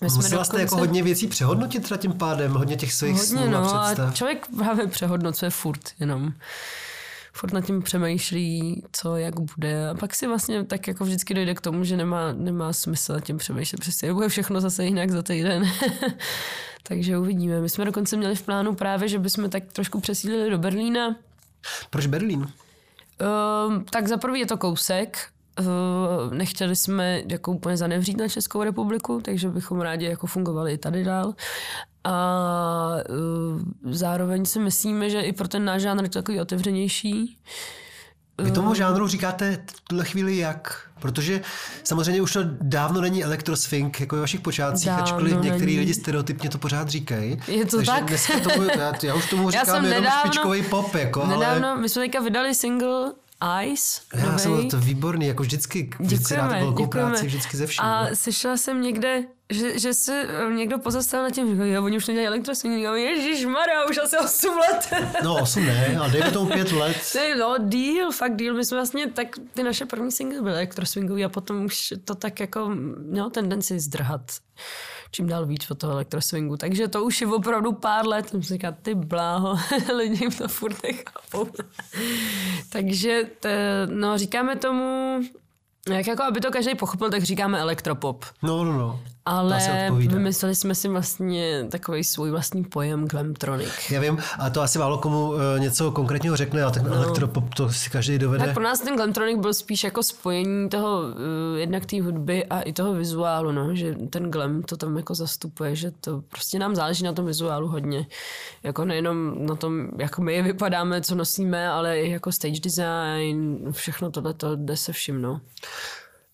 My 0.00 0.10
jsme 0.10 0.16
Musela 0.16 0.44
jste 0.44 0.56
jako 0.60 0.64
dokonce- 0.64 0.80
hodně 0.88 1.02
věcí 1.02 1.26
přehodnotit 1.28 1.92
tím 1.98 2.12
pádem, 2.12 2.52
hodně 2.52 2.76
těch 2.76 2.92
svých 2.92 3.12
Hodně, 3.12 3.26
snů 3.26 3.42
a 3.42 3.46
no, 3.60 3.74
a 3.74 3.84
představ. 3.84 4.14
člověk 4.14 4.46
právě 4.58 4.86
přehodnocuje 4.86 5.50
furt 5.50 5.80
jenom. 6.00 6.32
Furt 7.32 7.52
nad 7.52 7.60
tím 7.60 7.82
přemýšlí, 7.82 8.82
co, 8.92 9.16
jak 9.16 9.40
bude. 9.40 9.88
A 9.88 9.94
pak 9.94 10.14
si 10.14 10.26
vlastně 10.26 10.64
tak 10.64 10.88
jako 10.88 11.04
vždycky 11.04 11.34
dojde 11.34 11.54
k 11.54 11.60
tomu, 11.60 11.84
že 11.84 11.96
nemá, 11.96 12.32
nemá 12.32 12.72
smysl 12.72 13.12
nad 13.12 13.24
tím 13.24 13.38
přemýšlet. 13.38 13.80
Přesně 13.80 14.14
bude 14.14 14.28
všechno 14.28 14.60
zase 14.60 14.84
jinak 14.84 15.10
za 15.10 15.22
týden. 15.22 15.62
Takže 16.82 17.18
uvidíme. 17.18 17.60
My 17.60 17.68
jsme 17.68 17.84
dokonce 17.84 18.16
měli 18.16 18.34
v 18.34 18.42
plánu 18.42 18.74
právě, 18.74 19.08
že 19.08 19.18
bychom 19.18 19.50
tak 19.50 19.72
trošku 19.72 20.00
přesídlili 20.00 20.50
do 20.50 20.58
Berlína. 20.58 21.16
Proč 21.90 22.06
Berlín? 22.06 22.40
Um, 23.68 23.84
tak 23.84 24.08
za 24.08 24.16
prvý 24.16 24.40
je 24.40 24.46
to 24.46 24.56
kousek. 24.56 25.28
Uh, 25.60 26.34
nechtěli 26.34 26.76
jsme 26.76 27.22
jako 27.28 27.52
úplně 27.52 27.76
zanevřít 27.76 28.16
na 28.16 28.28
Českou 28.28 28.62
republiku, 28.62 29.20
takže 29.24 29.48
bychom 29.48 29.80
rádi 29.80 30.04
jako 30.04 30.26
fungovali 30.26 30.72
i 30.72 30.78
tady 30.78 31.04
dál. 31.04 31.34
A 32.04 32.96
uh, 33.84 33.92
zároveň 33.92 34.44
si 34.44 34.58
myslíme, 34.58 35.10
že 35.10 35.20
i 35.20 35.32
pro 35.32 35.48
ten 35.48 35.64
náš 35.64 35.82
žánr 35.82 36.02
je 36.02 36.08
to 36.08 36.18
takový 36.18 36.40
otevřenější. 36.40 37.38
Vy 38.38 38.50
tomu 38.50 38.74
žánru 38.74 39.08
říkáte 39.08 39.64
v 39.76 39.80
tuhle 39.80 40.04
chvíli 40.04 40.36
jak? 40.36 40.88
Protože 41.00 41.40
samozřejmě 41.84 42.22
už 42.22 42.32
to 42.32 42.40
dávno 42.60 43.00
není 43.00 43.24
elektroswing, 43.24 44.00
jako 44.00 44.14
ve 44.16 44.20
vašich 44.20 44.40
počátcích, 44.40 44.86
Dávno 44.86 45.04
ačkoliv 45.04 45.40
některý 45.40 45.78
lidi 45.78 45.94
stereotypně 45.94 46.50
to 46.50 46.58
pořád 46.58 46.88
říkají. 46.88 47.40
Je 47.48 47.66
to 47.66 47.76
Takže 47.76 47.90
tak? 47.90 48.04
Dneska 48.04 48.40
tomu, 48.40 48.62
já, 48.62 48.92
já 49.02 49.14
už 49.14 49.30
tomu 49.30 49.42
Já 49.50 49.50
říkám 49.50 49.66
jsem 49.66 49.84
jenom 49.84 50.04
nedávno- 50.04 50.18
špičkový 50.20 50.62
pop, 50.62 50.94
jako, 50.94 51.26
Nedávno, 51.26 51.68
ale 51.68 51.80
my 51.80 51.88
jsme 51.88 52.02
teďka 52.02 52.20
vydali 52.20 52.54
single 52.54 53.12
Ice. 53.64 54.00
já 54.14 54.38
jsem 54.38 54.68
to 54.68 54.78
výborný, 54.78 55.26
jako 55.26 55.42
vždycky, 55.42 55.90
vždycky 56.00 56.34
dáte 56.34 56.58
velkou 56.58 56.86
práci, 56.86 57.26
vždycky 57.26 57.56
ze 57.56 57.66
vším. 57.66 57.84
A 57.84 58.08
no. 58.08 58.16
slyšela 58.16 58.56
jsem 58.56 58.82
někde, 58.82 59.24
že, 59.50 59.78
že 59.78 59.94
se 59.94 60.26
eh, 60.28 60.54
někdo 60.54 60.78
pozastavil 60.78 61.24
na 61.24 61.30
tím, 61.30 61.50
říkal, 61.50 61.66
jo, 61.66 61.84
oni 61.84 61.96
už 61.96 62.06
nedělají 62.06 62.26
elektroswing. 62.26 62.76
Říkám, 62.76 62.96
Ježíš 62.96 63.44
Maria, 63.44 63.84
už 63.90 63.98
asi 63.98 64.18
8 64.18 64.58
let. 64.58 64.92
No, 65.24 65.42
osm 65.42 65.66
ne, 65.66 65.96
ale 66.00 66.10
dejme 66.10 66.30
tomu 66.30 66.50
pět 66.50 66.72
let. 66.72 66.96
Ne, 67.14 67.36
no, 67.36 67.54
deal, 67.58 68.12
fakt 68.12 68.36
deal. 68.36 68.54
My 68.54 68.64
jsme 68.64 68.76
vlastně, 68.76 69.06
tak 69.06 69.28
ty 69.54 69.62
naše 69.62 69.86
první 69.86 70.12
singly 70.12 70.40
byly 70.40 70.54
elektroswingový 70.54 71.24
a 71.24 71.28
potom 71.28 71.64
už 71.64 71.94
to 72.04 72.14
tak 72.14 72.40
jako 72.40 72.70
mělo 72.98 73.30
tendenci 73.30 73.80
zdrhat 73.80 74.22
čím 75.12 75.26
dál 75.26 75.46
víc 75.46 75.70
od 75.70 75.78
toho 75.78 75.92
elektroswingu. 75.92 76.56
Takže 76.56 76.88
to 76.88 77.04
už 77.04 77.20
je 77.20 77.26
opravdu 77.26 77.72
pár 77.72 78.06
let, 78.06 78.28
jsem 78.28 78.42
si 78.42 78.54
říkal, 78.54 78.74
ty 78.82 78.94
bláho, 78.94 79.56
lidi 79.96 80.28
to 80.30 80.48
furt 80.48 80.82
nechápou. 80.82 81.48
Takže 82.68 83.22
to, 83.40 83.48
no, 83.86 84.18
říkáme 84.18 84.56
tomu, 84.56 85.20
jak 85.88 86.06
jako, 86.06 86.22
aby 86.22 86.40
to 86.40 86.50
každý 86.50 86.74
pochopil, 86.74 87.10
tak 87.10 87.22
říkáme 87.22 87.58
elektropop. 87.58 88.24
No, 88.42 88.64
no, 88.64 88.72
no. 88.72 89.00
Ale 89.26 89.90
vymysleli 89.90 90.54
jsme 90.54 90.74
si 90.74 90.88
vlastně 90.88 91.66
takový 91.70 92.04
svůj 92.04 92.30
vlastní 92.30 92.64
pojem 92.64 93.08
Glamtronic. 93.08 93.90
Já 93.90 94.00
vím, 94.00 94.18
a 94.38 94.50
to 94.50 94.62
asi 94.62 94.78
málo 94.78 94.98
komu 94.98 95.34
e, 95.34 95.60
něco 95.60 95.90
konkrétního 95.90 96.36
řekne, 96.36 96.62
ale 96.62 96.72
ten 96.72 96.84
no. 96.84 96.94
elektropop 96.94 97.54
to 97.54 97.70
si 97.70 97.90
každý 97.90 98.18
dovede. 98.18 98.44
Tak 98.44 98.54
pro 98.54 98.62
nás 98.62 98.80
ten 98.80 98.96
Glamtronic 98.96 99.38
byl 99.40 99.54
spíš 99.54 99.84
jako 99.84 100.02
spojení 100.02 100.68
toho, 100.68 101.00
uh, 101.00 101.58
jednak 101.58 101.86
té 101.86 102.02
hudby 102.02 102.44
a 102.44 102.60
i 102.60 102.72
toho 102.72 102.94
vizuálu, 102.94 103.52
no, 103.52 103.74
že 103.74 103.94
ten 104.10 104.30
glam 104.30 104.62
to 104.62 104.76
tam 104.76 104.96
jako 104.96 105.14
zastupuje, 105.14 105.76
že 105.76 105.90
to 105.90 106.22
prostě 106.28 106.58
nám 106.58 106.74
záleží 106.74 107.04
na 107.04 107.12
tom 107.12 107.26
vizuálu 107.26 107.68
hodně. 107.68 108.06
Jako 108.62 108.84
nejenom 108.84 109.46
na 109.46 109.56
tom, 109.56 109.88
jak 109.98 110.18
my 110.18 110.42
vypadáme, 110.42 111.00
co 111.00 111.14
nosíme, 111.14 111.68
ale 111.68 112.00
i 112.00 112.10
jako 112.10 112.32
stage 112.32 112.60
design, 112.60 113.58
všechno 113.70 114.10
tohle 114.10 114.34
to 114.34 114.56
jde 114.56 114.76
se 114.76 114.92
vším, 114.92 115.22
no. 115.22 115.40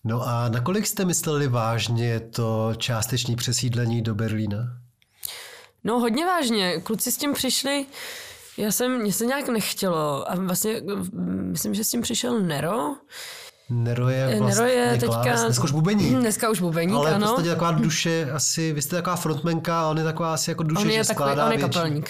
No 0.03 0.27
a 0.27 0.49
nakolik 0.49 0.87
jste 0.87 1.05
mysleli 1.05 1.47
vážně 1.47 2.19
to 2.19 2.73
částečné 2.77 3.35
přesídlení 3.35 4.01
do 4.01 4.15
Berlína? 4.15 4.57
No 5.83 5.99
hodně 5.99 6.25
vážně. 6.25 6.81
Kluci 6.81 7.11
s 7.11 7.17
tím 7.17 7.33
přišli, 7.33 7.85
já 8.57 8.71
jsem, 8.71 9.01
mě 9.01 9.13
se 9.13 9.25
nějak 9.25 9.49
nechtělo 9.49 10.31
a 10.31 10.35
vlastně 10.35 10.81
myslím, 11.51 11.73
že 11.73 11.83
s 11.83 11.89
tím 11.89 12.01
přišel 12.01 12.39
Nero, 12.39 12.95
Nero 13.69 14.09
je 14.09 14.39
vlastně 14.39 14.63
Nero 14.63 14.65
je 14.65 14.97
teďka, 14.99 15.45
dneska 15.45 15.63
už 15.63 15.71
bubeník. 15.71 16.17
Dneska 16.17 16.49
už 16.49 16.61
bubeník, 16.61 16.95
ale 16.95 17.13
ano. 17.13 17.27
Ale 17.29 17.43
v 17.43 17.47
taková 17.47 17.71
duše, 17.71 18.31
asi, 18.33 18.73
vy 18.73 18.81
jste 18.81 18.95
taková 18.95 19.15
frontmenka 19.15 19.81
a 19.81 19.87
on 19.87 19.97
je 19.97 20.03
taková 20.03 20.33
asi 20.33 20.51
jako 20.51 20.63
duše, 20.63 20.81
on 20.81 20.89
je 20.89 21.03
že 21.03 21.07
takový, 21.07 21.15
skládá, 21.15 21.45
on 21.45 21.51
je 21.51 21.57
kapelník. 21.57 22.09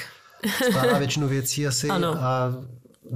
skládá 0.70 0.98
většinu 0.98 1.28
věcí 1.28 1.68
asi 1.68 1.90
ano. 1.90 2.16
a 2.20 2.54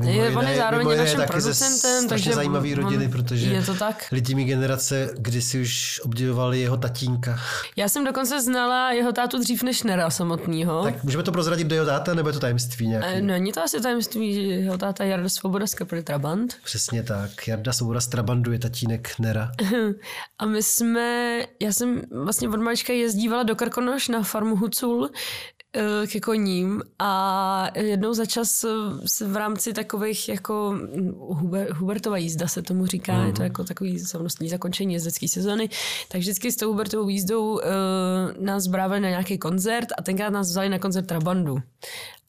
je, 0.02 0.38
on 0.38 0.48
je 0.48 0.58
zároveň 0.58 0.90
je 0.90 0.98
naším 0.98 1.22
producentem, 1.28 2.08
takže 2.10 2.34
zajímavý 2.34 2.76
rodiny, 2.76 3.08
protože 3.08 3.46
je 3.50 3.64
to 3.64 3.74
tak. 3.74 4.06
lidi 4.12 4.36
mi 4.36 4.44
generace 4.44 5.10
kdysi 5.18 5.62
už 5.62 6.02
obdivovali 6.04 6.60
jeho 6.60 6.78
tatínka. 6.78 7.40
Já 7.76 7.90
jsem 7.90 8.06
dokonce 8.06 8.42
znala 8.42 8.92
jeho 8.92 9.12
tátu 9.12 9.40
dřív 9.40 9.64
než 9.64 9.84
Nera 9.84 10.10
samotného. 10.10 10.84
Tak 10.84 11.04
můžeme 11.04 11.24
to 11.24 11.32
prozradit 11.32 11.68
do 11.68 11.76
jeho 11.76 11.86
táta, 11.86 12.14
nebo 12.14 12.30
je 12.30 12.34
to 12.34 12.40
tajemství 12.40 12.88
nějaký? 12.88 13.08
E, 13.08 13.22
není 13.22 13.52
to 13.52 13.64
asi 13.64 13.82
tajemství, 13.82 14.50
jeho 14.50 14.78
táta 14.78 15.04
Jarda 15.04 15.30
Svoboda 15.30 15.68
z 15.68 15.74
kapely 15.74 16.04
Trabant. 16.04 16.56
Přesně 16.64 17.04
tak, 17.04 17.48
Jarda 17.48 17.74
Svoboda 17.74 18.02
z 18.02 18.08
Trabandu 18.08 18.52
je 18.52 18.60
tatínek 18.60 19.20
Nera. 19.20 19.52
A 20.40 20.46
my 20.46 20.64
jsme, 20.64 21.40
já 21.62 21.74
jsem 21.74 22.02
vlastně 22.24 22.50
od 22.50 22.60
malička 22.60 22.94
jezdívala 22.94 23.44
do 23.44 23.56
Krkonoš 23.56 24.08
na 24.08 24.24
farmu 24.24 24.56
Hucul, 24.56 25.10
ke 26.08 26.20
koním 26.20 26.82
a 27.00 27.70
jednou 27.76 28.14
za 28.14 28.26
čas 28.26 28.66
se 29.06 29.28
v 29.28 29.36
rámci 29.38 29.74
takových 29.74 30.30
jako 30.30 30.72
hm, 30.72 31.14
Huber, 31.18 31.74
Hubertova 31.74 32.18
jízda 32.18 32.48
se 32.48 32.62
tomu 32.62 32.86
říká, 32.86 33.14
mm. 33.14 33.26
je 33.26 33.32
to 33.32 33.36
mhm. 33.36 33.44
jako 33.44 33.64
takový 33.64 34.00
slavnostní 34.00 34.50
zakončení 34.50 34.94
jezdecké 34.94 35.28
sezony, 35.28 35.70
tak 36.08 36.22
vždycky 36.22 36.52
s 36.52 36.56
tou 36.56 36.68
Hubertovou 36.68 37.10
jízdou 37.10 37.54
uh, 37.54 37.60
nás 38.40 38.68
brávali 38.68 39.00
na 39.00 39.10
nějaký 39.10 39.38
koncert 39.38 39.88
a 39.98 40.02
tenkrát 40.02 40.30
nás 40.30 40.48
vzali 40.48 40.70
na 40.70 40.80
koncert 40.80 41.08
Trabandu. 41.08 41.58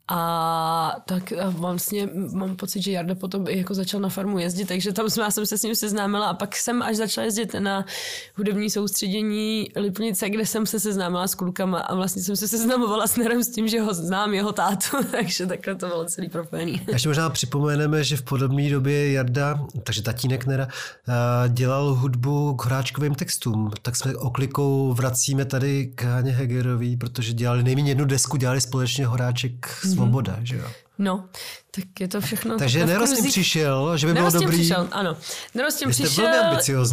A 0.09 0.97
tak 1.07 1.33
a 1.33 1.51
vlastně 1.51 2.09
mám 2.33 2.57
pocit, 2.57 2.83
že 2.83 2.91
Jarda 2.91 3.15
potom 3.15 3.49
i 3.49 3.59
jako 3.59 3.75
začal 3.75 4.01
na 4.01 4.09
farmu 4.09 4.39
jezdit, 4.39 4.65
takže 4.65 4.93
tam 4.93 5.11
jsme, 5.11 5.23
já 5.23 5.31
jsem 5.31 5.47
se 5.47 5.59
s 5.59 5.63
ním 5.63 5.75
seznámila 5.75 6.27
a 6.27 6.35
pak 6.35 6.57
jsem 6.57 6.83
až 6.83 6.97
začala 6.97 7.25
jezdit 7.25 7.55
na 7.59 7.87
hudební 8.37 8.71
soustředění 8.71 9.69
Lipnice, 9.77 10.31
kde 10.31 10.47
jsem 10.47 10.67
se 10.67 10.81
seznámila 10.81 11.27
s 11.27 11.35
klukama 11.35 11.79
a 11.81 11.95
vlastně 11.95 12.23
jsem 12.23 12.37
se 12.37 12.49
seznamovala 12.49 13.07
s 13.07 13.17
Nerem 13.17 13.45
s 13.45 13.49
tím, 13.49 13.69
že 13.69 13.81
ho 13.81 13.95
znám, 13.95 14.35
jeho 14.35 14.53
tátu, 14.53 14.97
takže 15.11 15.47
takhle 15.47 15.75
to 15.75 15.87
bylo 15.87 16.05
celý 16.05 16.29
propojený. 16.29 16.81
Ještě 16.93 17.09
možná 17.09 17.31
připomeneme, 17.31 18.05
že 18.05 18.17
v 18.17 18.23
podobné 18.23 18.71
době 18.71 19.13
Jarda, 19.13 19.67
takže 19.83 20.03
tatínek 20.03 20.47
Nera, 20.47 20.69
dělal 21.49 21.95
hudbu 21.95 22.55
k 22.55 22.65
horáčkovým 22.65 23.15
textům, 23.15 23.71
tak 23.83 23.97
jsme 23.97 24.17
oklikou 24.17 24.93
vracíme 24.93 25.45
tady 25.45 25.93
k 25.95 26.03
Haně 26.03 26.33
Hegerový, 26.33 26.97
protože 26.97 27.33
dělali 27.33 27.63
nejméně 27.63 27.91
jednu 27.91 28.05
desku, 28.05 28.37
dělali 28.37 28.61
společně 28.61 29.07
horáček 29.07 29.85
svoboda, 29.95 30.39
že 30.43 30.57
jo? 30.57 30.65
No, 30.99 31.29
tak 31.71 31.85
je 32.01 32.09
to 32.09 32.21
všechno. 32.21 32.59
Takže 32.59 32.87
Nero 32.87 33.07
s 33.07 33.13
tím 33.13 33.31
přišel, 33.31 33.97
že 33.99 34.07
by 34.07 34.13
bylo 34.13 34.31
dobrý. 34.31 34.59
Přišel, 34.59 34.89
ano. 34.93 35.17
Nero 35.55 35.71
s 35.71 35.75
tím 35.75 35.91
přišel, 35.91 36.27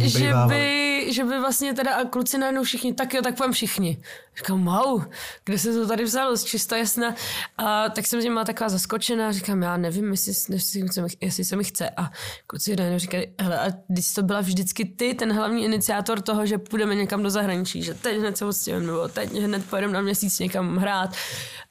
že 0.00 0.32
by, 0.48 1.06
že 1.12 1.24
by 1.24 1.40
vlastně 1.40 1.74
teda 1.74 1.94
a 1.94 2.04
kluci 2.04 2.38
najednou 2.38 2.62
všichni, 2.62 2.94
tak 2.94 3.14
jo, 3.14 3.22
tak 3.22 3.36
půjdem 3.36 3.52
všichni. 3.52 3.98
Říkám, 4.36 4.64
wow, 4.64 5.04
kde 5.44 5.58
se 5.58 5.72
to 5.72 5.86
tady 5.86 6.04
vzalo, 6.04 6.36
z 6.36 6.44
čista 6.44 6.76
jasna. 6.76 7.14
A 7.58 7.88
tak 7.88 8.06
jsem 8.06 8.22
s 8.22 8.26
má 8.26 8.44
taková 8.44 8.68
zaskočená, 8.68 9.32
říkám, 9.32 9.62
já 9.62 9.76
nevím, 9.76 10.10
jestli, 10.10 10.54
jestli, 10.54 10.82
jestli 11.20 11.44
se 11.44 11.56
mi 11.56 11.64
chce. 11.64 11.90
A 11.90 12.10
kluci 12.46 12.76
najednou 12.76 12.98
říkají, 12.98 13.26
hele, 13.40 13.60
a 13.60 13.72
když 13.88 14.14
to 14.14 14.22
byla 14.22 14.40
vždycky 14.40 14.84
ty, 14.84 15.14
ten 15.14 15.32
hlavní 15.32 15.64
iniciátor 15.64 16.20
toho, 16.20 16.46
že 16.46 16.58
půjdeme 16.58 16.94
někam 16.94 17.22
do 17.22 17.30
zahraničí, 17.30 17.82
že 17.82 17.94
teď 17.94 18.18
hned 18.18 18.36
se 18.36 18.44
odstěhujeme, 18.44 18.86
nebo 18.86 19.08
teď 19.08 19.32
hned 19.32 19.70
pojedeme 19.70 19.92
na 19.92 20.00
měsíc 20.00 20.38
někam 20.38 20.76
hrát. 20.76 21.16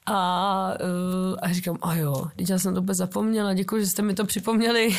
A, 0.06 0.74
uh, 1.30 1.36
a 1.42 1.52
říkám, 1.52 1.78
a 1.82 1.94
jo, 1.94 2.26
teď 2.36 2.50
já 2.50 2.58
jsem 2.58 2.74
to 2.74 2.80
úplně 2.80 2.94
zapomněla, 2.94 3.54
děkuji, 3.54 3.84
že 3.84 3.90
jste 3.90 4.02
mi 4.02 4.14
to 4.14 4.24
připomněli. 4.24 4.96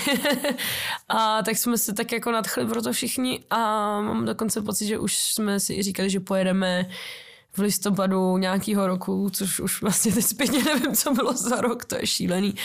a 1.10 1.44
tak 1.44 1.58
jsme 1.58 1.78
se 1.78 1.94
tak 1.94 2.12
jako 2.12 2.32
nadchli 2.32 2.66
pro 2.66 2.82
to 2.82 2.94
všichni 2.94 3.44
a 3.50 3.58
mám 4.02 4.26
dokonce 4.26 4.62
pocit, 4.62 4.88
že 4.88 5.00
už 5.00 5.18
jsme 5.18 5.60
si 5.60 5.74
i 5.74 5.84
říkali, 5.84 6.10
že 6.10 6.20
pojedeme 6.20 6.86
v 7.58 7.60
listopadu 7.60 8.38
nějakého 8.38 8.88
roku, 8.88 9.30
což 9.30 9.60
už 9.60 9.82
vlastně 9.82 10.12
teď 10.12 10.26
zpětně 10.26 10.64
nevím, 10.64 10.96
co 10.96 11.14
bylo 11.14 11.34
za 11.34 11.62
rok, 11.62 11.86
to 11.86 11.96
je 11.96 12.08
šílený. 12.08 12.56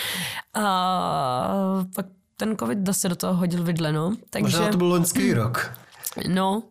A 0.55 1.85
pak 1.95 2.07
ten 2.37 2.57
covid 2.57 2.87
zase 2.87 3.09
do 3.09 3.17
toho 3.17 3.35
hodil 3.35 3.65
vidle, 3.65 3.93
no. 3.93 4.17
Takže... 4.31 4.57
Možná 4.57 4.73
to 4.73 4.79
byl 4.79 4.87
loňský 4.87 5.33
rok. 5.35 5.73
No. 6.29 6.63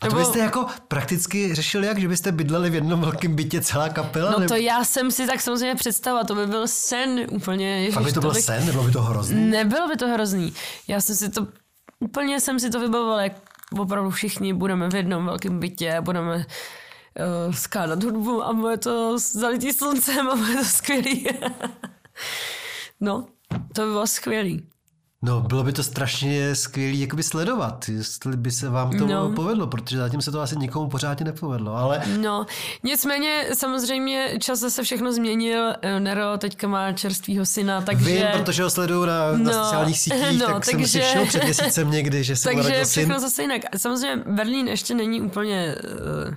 A 0.00 0.08
to 0.08 0.16
byste 0.16 0.38
jako 0.38 0.66
prakticky 0.88 1.54
řešili 1.54 1.86
jak, 1.86 1.98
že 1.98 2.08
byste 2.08 2.32
bydleli 2.32 2.70
v 2.70 2.74
jednom 2.74 3.00
velkém 3.00 3.36
bytě 3.36 3.60
celá 3.60 3.88
kapela? 3.88 4.34
No 4.38 4.48
to 4.48 4.54
já 4.54 4.84
jsem 4.84 5.10
si 5.10 5.26
tak 5.26 5.40
samozřejmě 5.40 5.74
představila, 5.74 6.24
to 6.24 6.34
by 6.34 6.46
byl 6.46 6.68
sen 6.68 7.26
úplně. 7.30 7.80
Ježiš, 7.80 7.96
A 7.96 8.00
by 8.00 8.12
to 8.12 8.20
byl 8.20 8.30
tolik... 8.30 8.44
sen, 8.44 8.66
nebylo 8.66 8.84
by 8.84 8.92
to 8.92 9.02
hrozný? 9.02 9.50
Nebylo 9.50 9.88
by 9.88 9.96
to 9.96 10.08
hrozný. 10.08 10.52
Já 10.88 11.00
jsem 11.00 11.16
si 11.16 11.28
to, 11.28 11.46
úplně 12.00 12.40
jsem 12.40 12.60
si 12.60 12.70
to 12.70 12.80
vybavovala, 12.80 13.22
jak 13.22 13.32
opravdu 13.78 14.10
všichni 14.10 14.54
budeme 14.54 14.90
v 14.90 14.94
jednom 14.94 15.26
velkém 15.26 15.60
bytě 15.60 15.96
budeme 16.00 16.46
uh, 17.46 17.54
skládat 17.54 18.04
hudbu 18.04 18.44
a 18.44 18.52
bude 18.52 18.76
to 18.76 19.18
zalitý 19.18 19.72
sluncem 19.72 20.28
a 20.28 20.36
bude 20.36 20.56
to 20.56 20.64
skvělý. 20.64 21.26
no, 23.00 23.26
to 23.72 23.82
by 23.82 23.88
bylo 23.88 24.06
skvělý. 24.06 24.66
No, 25.22 25.40
bylo 25.40 25.62
by 25.62 25.72
to 25.72 25.82
strašně 25.82 26.54
skvělé 26.54 26.96
jakoby 26.96 27.22
sledovat, 27.22 27.88
jestli 27.88 28.36
by 28.36 28.50
se 28.50 28.68
vám 28.68 28.98
to 28.98 29.06
no. 29.06 29.32
povedlo, 29.32 29.66
protože 29.66 29.96
zatím 29.96 30.22
se 30.22 30.30
to 30.30 30.40
asi 30.40 30.56
nikomu 30.56 30.88
pořádně 30.88 31.24
nepovedlo, 31.24 31.74
ale... 31.76 32.02
No, 32.20 32.46
nicméně 32.82 33.46
samozřejmě 33.54 34.38
čas 34.40 34.58
zase 34.58 34.82
všechno 34.82 35.12
změnil, 35.12 35.74
Nero 35.98 36.38
teďka 36.38 36.68
má 36.68 36.92
čerstvýho 36.92 37.46
syna, 37.46 37.80
takže... 37.80 38.04
Vím, 38.04 38.26
protože 38.32 38.62
ho 38.62 38.70
sleduju 38.70 39.04
na, 39.04 39.32
no, 39.32 39.44
na 39.44 39.64
sociálních 39.64 39.98
sítích, 39.98 40.38
no, 40.38 40.46
tak 40.46 40.66
takže... 40.66 40.86
jsem 40.88 41.02
si 41.02 41.08
všel 41.08 41.26
před 41.26 41.44
měsícem 41.44 41.90
někdy, 41.90 42.24
že 42.24 42.36
se 42.36 42.50
Takže 42.54 42.84
všechno 42.84 43.14
syn. 43.14 43.20
zase 43.20 43.42
jinak. 43.42 43.62
Samozřejmě 43.76 44.24
Berlín 44.26 44.68
ještě 44.68 44.94
není 44.94 45.20
úplně... 45.20 45.76
Uh, 46.28 46.34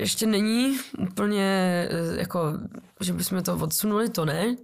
ještě 0.00 0.26
není 0.26 0.78
úplně, 0.98 1.88
uh, 2.12 2.18
jako, 2.18 2.52
že 3.00 3.12
bychom 3.12 3.42
to 3.42 3.56
odsunuli, 3.56 4.08
to 4.08 4.24
ne 4.24 4.56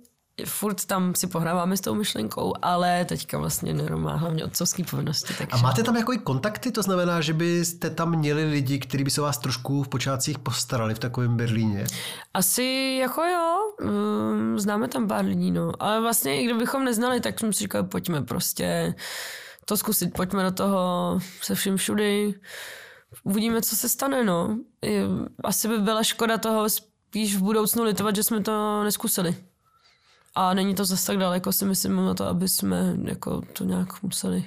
furt 0.44 0.84
tam 0.84 1.14
si 1.14 1.26
pohráváme 1.26 1.76
s 1.76 1.80
tou 1.80 1.94
myšlenkou, 1.94 2.54
ale 2.62 3.04
teďka 3.04 3.38
vlastně 3.38 3.74
Nero 3.74 3.98
má 3.98 4.16
hlavně 4.16 4.44
otcovský 4.44 4.84
povinnosti. 4.84 5.34
Takže... 5.38 5.52
A 5.52 5.56
máte 5.56 5.82
tam 5.82 5.96
jako 5.96 6.12
i 6.12 6.18
kontakty? 6.18 6.72
To 6.72 6.82
znamená, 6.82 7.20
že 7.20 7.32
byste 7.32 7.90
tam 7.90 8.18
měli 8.18 8.44
lidi, 8.44 8.78
kteří 8.78 9.04
by 9.04 9.10
se 9.10 9.20
vás 9.20 9.38
trošku 9.38 9.82
v 9.82 9.88
počátcích 9.88 10.38
postarali 10.38 10.94
v 10.94 10.98
takovém 10.98 11.36
Berlíně? 11.36 11.86
Asi 12.34 12.98
jako 13.00 13.22
jo, 13.22 13.58
mm, 13.82 14.58
známe 14.58 14.88
tam 14.88 15.08
pár 15.08 15.24
lidí, 15.24 15.50
no. 15.50 15.72
Ale 15.78 16.00
vlastně 16.00 16.42
i 16.42 16.44
kdybychom 16.44 16.84
neznali, 16.84 17.20
tak 17.20 17.40
jsme 17.40 17.52
si 17.52 17.58
říkali, 17.58 17.86
pojďme 17.86 18.22
prostě 18.22 18.94
to 19.64 19.76
zkusit, 19.76 20.12
pojďme 20.12 20.42
do 20.42 20.50
toho 20.50 21.18
se 21.42 21.54
vším 21.54 21.76
všudy. 21.76 22.34
Uvidíme, 23.24 23.62
co 23.62 23.76
se 23.76 23.88
stane, 23.88 24.24
no. 24.24 24.58
Asi 25.44 25.68
by 25.68 25.78
byla 25.78 26.02
škoda 26.02 26.38
toho 26.38 26.68
spíš 26.68 27.36
v 27.36 27.42
budoucnu 27.42 27.84
litovat, 27.84 28.16
že 28.16 28.22
jsme 28.22 28.40
to 28.40 28.84
neskusili. 28.84 29.36
A 30.34 30.54
není 30.54 30.74
to 30.74 30.84
zase 30.84 31.06
tak 31.06 31.18
daleko, 31.18 31.52
si 31.52 31.64
myslím, 31.64 31.96
na 31.96 32.14
to, 32.14 32.24
aby 32.24 32.48
jsme 32.48 32.96
jako 33.04 33.42
to 33.52 33.64
nějak 33.64 34.02
museli. 34.02 34.44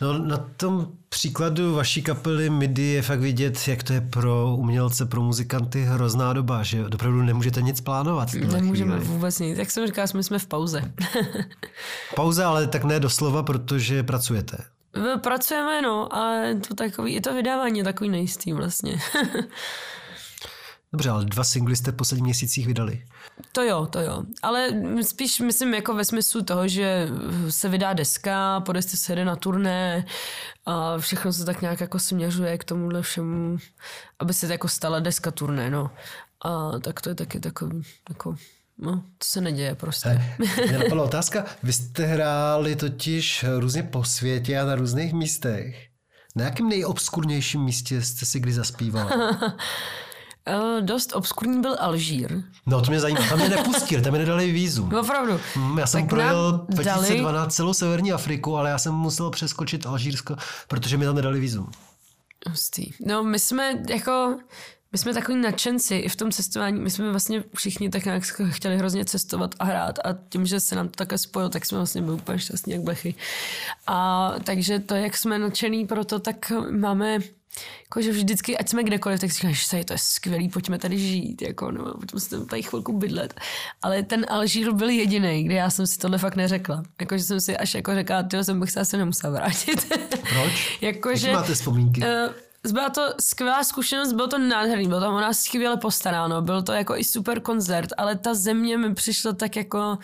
No 0.00 0.18
na 0.18 0.36
tom 0.36 0.88
příkladu 1.08 1.74
vaší 1.74 2.02
kapely 2.02 2.50
MIDI 2.50 2.82
je 2.82 3.02
fakt 3.02 3.20
vidět, 3.20 3.68
jak 3.68 3.82
to 3.82 3.92
je 3.92 4.00
pro 4.00 4.56
umělce, 4.56 5.06
pro 5.06 5.22
muzikanty 5.22 5.84
hrozná 5.84 6.32
doba, 6.32 6.62
že 6.62 6.86
opravdu 6.86 7.22
nemůžete 7.22 7.62
nic 7.62 7.80
plánovat. 7.80 8.32
Nemůžeme 8.34 8.98
chvíli. 8.98 9.14
vůbec 9.14 9.38
nic. 9.38 9.58
Jak 9.58 9.70
jsem 9.70 9.86
říkal, 9.86 10.06
jsme 10.06 10.22
jsme 10.22 10.38
v 10.38 10.46
pauze. 10.46 10.92
pauze, 12.16 12.44
ale 12.44 12.66
tak 12.66 12.84
ne 12.84 13.00
doslova, 13.00 13.42
protože 13.42 14.02
pracujete. 14.02 14.56
Pracujeme, 15.20 15.82
no, 15.82 16.14
ale 16.14 16.54
to 16.54 16.74
takový, 16.74 17.16
i 17.16 17.20
to 17.20 17.34
vydávání 17.34 17.78
je 17.78 17.84
takový 17.84 18.10
nejistý 18.10 18.52
vlastně. 18.52 18.98
Dobře, 20.92 21.10
ale 21.10 21.24
dva 21.24 21.44
singly 21.44 21.76
jste 21.76 21.90
v 21.90 21.96
posledních 21.96 22.24
měsících 22.24 22.66
vydali. 22.66 23.04
To 23.52 23.62
jo, 23.62 23.86
to 23.86 24.00
jo. 24.00 24.22
Ale 24.42 24.68
spíš 25.02 25.40
myslím 25.40 25.74
jako 25.74 25.94
ve 25.94 26.04
smyslu 26.04 26.42
toho, 26.42 26.68
že 26.68 27.08
se 27.48 27.68
vydá 27.68 27.92
deska, 27.92 28.60
po 28.60 28.72
desce 28.72 28.96
se 28.96 29.14
jde 29.14 29.24
na 29.24 29.36
turné 29.36 30.06
a 30.66 30.98
všechno 30.98 31.32
se 31.32 31.44
tak 31.44 31.60
nějak 31.60 31.80
jako 31.80 31.98
směřuje 31.98 32.58
k 32.58 32.64
tomuhle 32.64 33.02
všemu, 33.02 33.58
aby 34.18 34.34
se 34.34 34.46
jako 34.46 34.68
stala 34.68 35.00
deska 35.00 35.30
turné, 35.30 35.70
no. 35.70 35.90
A 36.44 36.78
tak 36.78 37.00
to 37.00 37.08
je 37.08 37.14
taky 37.14 37.40
takový, 37.40 37.82
jako, 38.08 38.36
no, 38.80 38.96
to 38.96 39.24
se 39.24 39.40
neděje 39.40 39.74
prostě. 39.74 40.22
Mě 40.38 40.78
napadla 40.78 41.04
otázka, 41.04 41.44
vy 41.62 41.72
jste 41.72 42.06
hráli 42.06 42.76
totiž 42.76 43.44
různě 43.58 43.82
po 43.82 44.04
světě 44.04 44.60
a 44.60 44.64
na 44.64 44.74
různých 44.74 45.12
místech. 45.12 45.86
Na 46.36 46.44
jakém 46.44 46.68
nejobskurnějším 46.68 47.60
místě 47.64 48.02
jste 48.02 48.26
si 48.26 48.40
kdy 48.40 48.52
zaspíval? 48.52 49.10
Uh, 49.16 50.80
dost 50.80 51.12
obskurní 51.16 51.60
byl 51.60 51.76
Alžír. 51.80 52.42
No 52.66 52.80
to 52.82 52.90
mě 52.90 53.00
zajímá, 53.00 53.20
tam 53.28 53.38
mě 53.38 53.48
nepustili, 53.48 54.02
tam 54.02 54.12
mě 54.12 54.18
nedali 54.18 54.52
vízum. 54.52 54.94
Opravdu. 54.94 55.40
Hmm, 55.54 55.78
já 55.78 55.86
jsem 55.86 56.00
Tak 56.00 56.10
projel 56.10 56.52
nám 56.52 56.66
2012 56.68 57.34
dali- 57.34 57.50
celou 57.50 57.74
severní 57.74 58.12
Afriku, 58.12 58.56
ale 58.56 58.70
já 58.70 58.78
jsem 58.78 58.94
musel 58.94 59.30
přeskočit 59.30 59.86
Alžírsko, 59.86 60.36
protože 60.68 60.96
mi 60.96 61.04
tam 61.04 61.16
nedali 61.16 61.40
vízum. 61.40 61.70
Hustý. 62.48 62.90
No 63.06 63.22
my 63.24 63.38
jsme 63.38 63.72
jako, 63.88 64.38
my 64.92 64.98
jsme 64.98 65.14
takový 65.14 65.38
nadšenci 65.38 65.94
i 65.94 66.08
v 66.08 66.16
tom 66.16 66.30
cestování. 66.30 66.80
My 66.80 66.90
jsme 66.90 67.10
vlastně 67.10 67.44
všichni 67.56 67.90
tak 67.90 68.04
nějak 68.04 68.22
chtěli 68.50 68.76
hrozně 68.76 69.04
cestovat 69.04 69.54
a 69.58 69.64
hrát 69.64 69.98
a 69.98 70.16
tím, 70.28 70.46
že 70.46 70.60
se 70.60 70.74
nám 70.74 70.88
to 70.88 70.96
takhle 70.96 71.18
spojilo, 71.18 71.50
tak 71.50 71.66
jsme 71.66 71.78
vlastně 71.78 72.02
byli 72.02 72.16
úplně 72.16 72.38
šťastní 72.38 72.72
jak 72.72 72.82
blechy. 72.82 73.14
A 73.86 74.32
takže 74.44 74.78
to, 74.78 74.94
jak 74.94 75.16
jsme 75.16 75.38
nadšený 75.38 75.86
pro 75.86 76.04
to, 76.04 76.18
tak 76.18 76.52
máme 76.70 77.18
Jakože 77.84 78.12
vždycky, 78.12 78.58
ať 78.58 78.68
jsme 78.68 78.84
kdekoliv, 78.84 79.20
tak 79.20 79.32
si 79.32 79.36
říkáš, 79.36 79.70
že 79.70 79.84
to 79.84 79.92
je 79.92 79.98
skvělý, 79.98 80.48
pojďme 80.48 80.78
tady 80.78 80.98
žít, 80.98 81.42
jako, 81.42 81.70
no, 81.70 81.94
pojďme 81.94 82.20
si 82.20 82.46
tady 82.46 82.62
chvilku 82.62 82.98
bydlet. 82.98 83.34
Ale 83.82 84.02
ten 84.02 84.26
Alžír 84.28 84.72
byl 84.72 84.88
jediný, 84.88 85.44
kde 85.44 85.54
já 85.54 85.70
jsem 85.70 85.86
si 85.86 85.98
tohle 85.98 86.18
fakt 86.18 86.36
neřekla. 86.36 86.82
Jakože 87.00 87.24
jsem 87.24 87.40
si 87.40 87.56
až 87.56 87.74
jako 87.74 87.94
řekla, 87.94 88.22
tyjo, 88.22 88.44
jsem 88.44 88.60
bych 88.60 88.70
se 88.70 88.80
asi 88.80 88.96
nemusela 88.96 89.32
vrátit. 89.32 89.94
Proč? 90.08 90.78
Jakože, 90.80 91.32
máte 91.32 91.54
vzpomínky? 91.54 92.00
Uh, 92.00 92.06
byla 92.72 92.90
to 92.90 93.14
skvělá 93.20 93.64
zkušenost, 93.64 94.12
bylo 94.12 94.28
to 94.28 94.38
nádherný, 94.38 94.88
bylo 94.88 95.00
tam 95.00 95.14
o 95.14 95.20
nás 95.20 95.40
skvěle 95.40 95.76
postaráno, 95.76 96.42
byl 96.42 96.62
to 96.62 96.72
jako 96.72 96.96
i 96.96 97.04
super 97.04 97.40
koncert, 97.40 97.90
ale 97.96 98.16
ta 98.16 98.34
země 98.34 98.78
mi 98.78 98.94
přišla 98.94 99.32
tak 99.32 99.56
jako, 99.56 99.98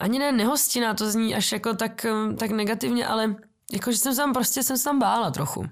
ani 0.00 0.18
ne 0.18 0.32
nehostinná, 0.32 0.94
to 0.94 1.10
zní 1.10 1.34
až 1.34 1.52
jako 1.52 1.74
tak, 1.74 2.06
tak 2.38 2.50
negativně, 2.50 3.06
ale 3.06 3.36
jakože 3.72 3.98
jsem 3.98 4.14
se 4.14 4.20
tam 4.20 4.32
prostě, 4.32 4.62
jsem 4.62 4.78
se 4.78 4.84
tam 4.84 4.98
bála 4.98 5.30
trochu. 5.30 5.64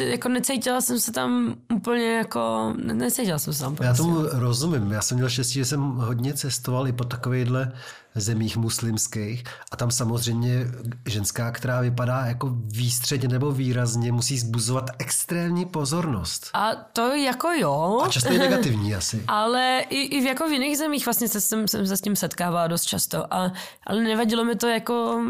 Jako 0.00 0.28
necítila 0.28 0.80
jsem 0.80 1.00
se 1.00 1.12
tam 1.12 1.54
úplně 1.74 2.16
jako, 2.16 2.72
ne- 2.76 2.94
necítila 2.94 3.38
jsem 3.38 3.52
se 3.52 3.62
tam 3.62 3.72
Já 3.72 3.76
prostě. 3.76 4.02
tomu 4.02 4.20
rozumím. 4.32 4.92
Já 4.92 5.02
jsem 5.02 5.16
měl 5.16 5.28
štěstí, 5.28 5.54
že 5.54 5.64
jsem 5.64 5.80
hodně 5.80 6.34
cestoval 6.34 6.88
i 6.88 6.92
po 6.92 7.04
takovýchhle 7.04 7.72
zemích 8.14 8.56
muslimských 8.56 9.44
a 9.72 9.76
tam 9.76 9.90
samozřejmě 9.90 10.66
ženská, 11.06 11.50
která 11.50 11.80
vypadá 11.80 12.26
jako 12.26 12.48
výstředně 12.64 13.28
nebo 13.28 13.52
výrazně, 13.52 14.12
musí 14.12 14.38
zbuzovat 14.38 14.90
extrémní 14.98 15.66
pozornost. 15.66 16.50
A 16.54 16.74
to 16.74 17.14
jako 17.14 17.48
jo. 17.48 18.02
A 18.04 18.08
často 18.08 18.32
je 18.32 18.38
negativní 18.38 18.94
asi. 18.94 19.24
Ale 19.28 19.84
i, 19.88 20.00
i 20.00 20.20
v, 20.20 20.24
jako 20.26 20.48
v 20.48 20.52
jiných 20.52 20.78
zemích 20.78 21.06
vlastně 21.06 21.28
se, 21.28 21.40
jsem, 21.40 21.68
jsem 21.68 21.86
se 21.86 21.96
s 21.96 22.00
tím 22.00 22.16
setkávala 22.16 22.66
dost 22.66 22.84
často. 22.84 23.34
A, 23.34 23.52
ale 23.86 24.00
nevadilo 24.02 24.44
mi 24.44 24.56
to 24.56 24.66
jako... 24.66 25.22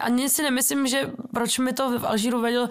Ani 0.00 0.28
si 0.28 0.42
nemyslím, 0.42 0.86
že 0.86 1.10
proč 1.34 1.58
mi 1.58 1.72
to 1.72 1.98
v 1.98 2.06
Alžíru 2.06 2.40
vadilo, 2.40 2.68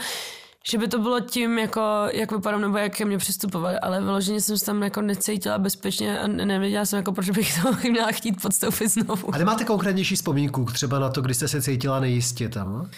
že 0.70 0.78
by 0.78 0.88
to 0.88 1.00
bylo 1.00 1.20
tím, 1.20 1.58
jako, 1.60 1.82
jak 2.14 2.32
vypadám 2.32 2.62
nebo 2.62 2.78
jak 2.78 2.96
ke 2.96 3.06
mně 3.06 3.18
přistupovali, 3.18 3.80
ale 3.80 4.02
vyloženě 4.02 4.42
jsem 4.42 4.58
se 4.58 4.66
tam 4.66 4.84
jako 4.84 5.02
necítila 5.02 5.58
bezpečně 5.58 6.20
a 6.20 6.28
ne- 6.28 6.46
nevěděla 6.46 6.86
jsem, 6.86 6.98
jako, 6.98 7.12
proč 7.12 7.30
bych 7.30 7.62
to 7.62 7.90
měla 7.90 8.12
chtít 8.12 8.42
podstoupit 8.42 8.88
znovu. 8.90 9.36
A 9.36 9.38
nemáte 9.38 9.64
konkrétnější 9.64 10.16
vzpomínku 10.16 10.66
třeba 10.66 11.00
na 11.00 11.10
to, 11.10 11.22
kdy 11.22 11.34
jste 11.34 11.48
se 11.48 11.62
cítila 11.62 12.00
nejistě 12.00 12.50
tam? 12.50 12.90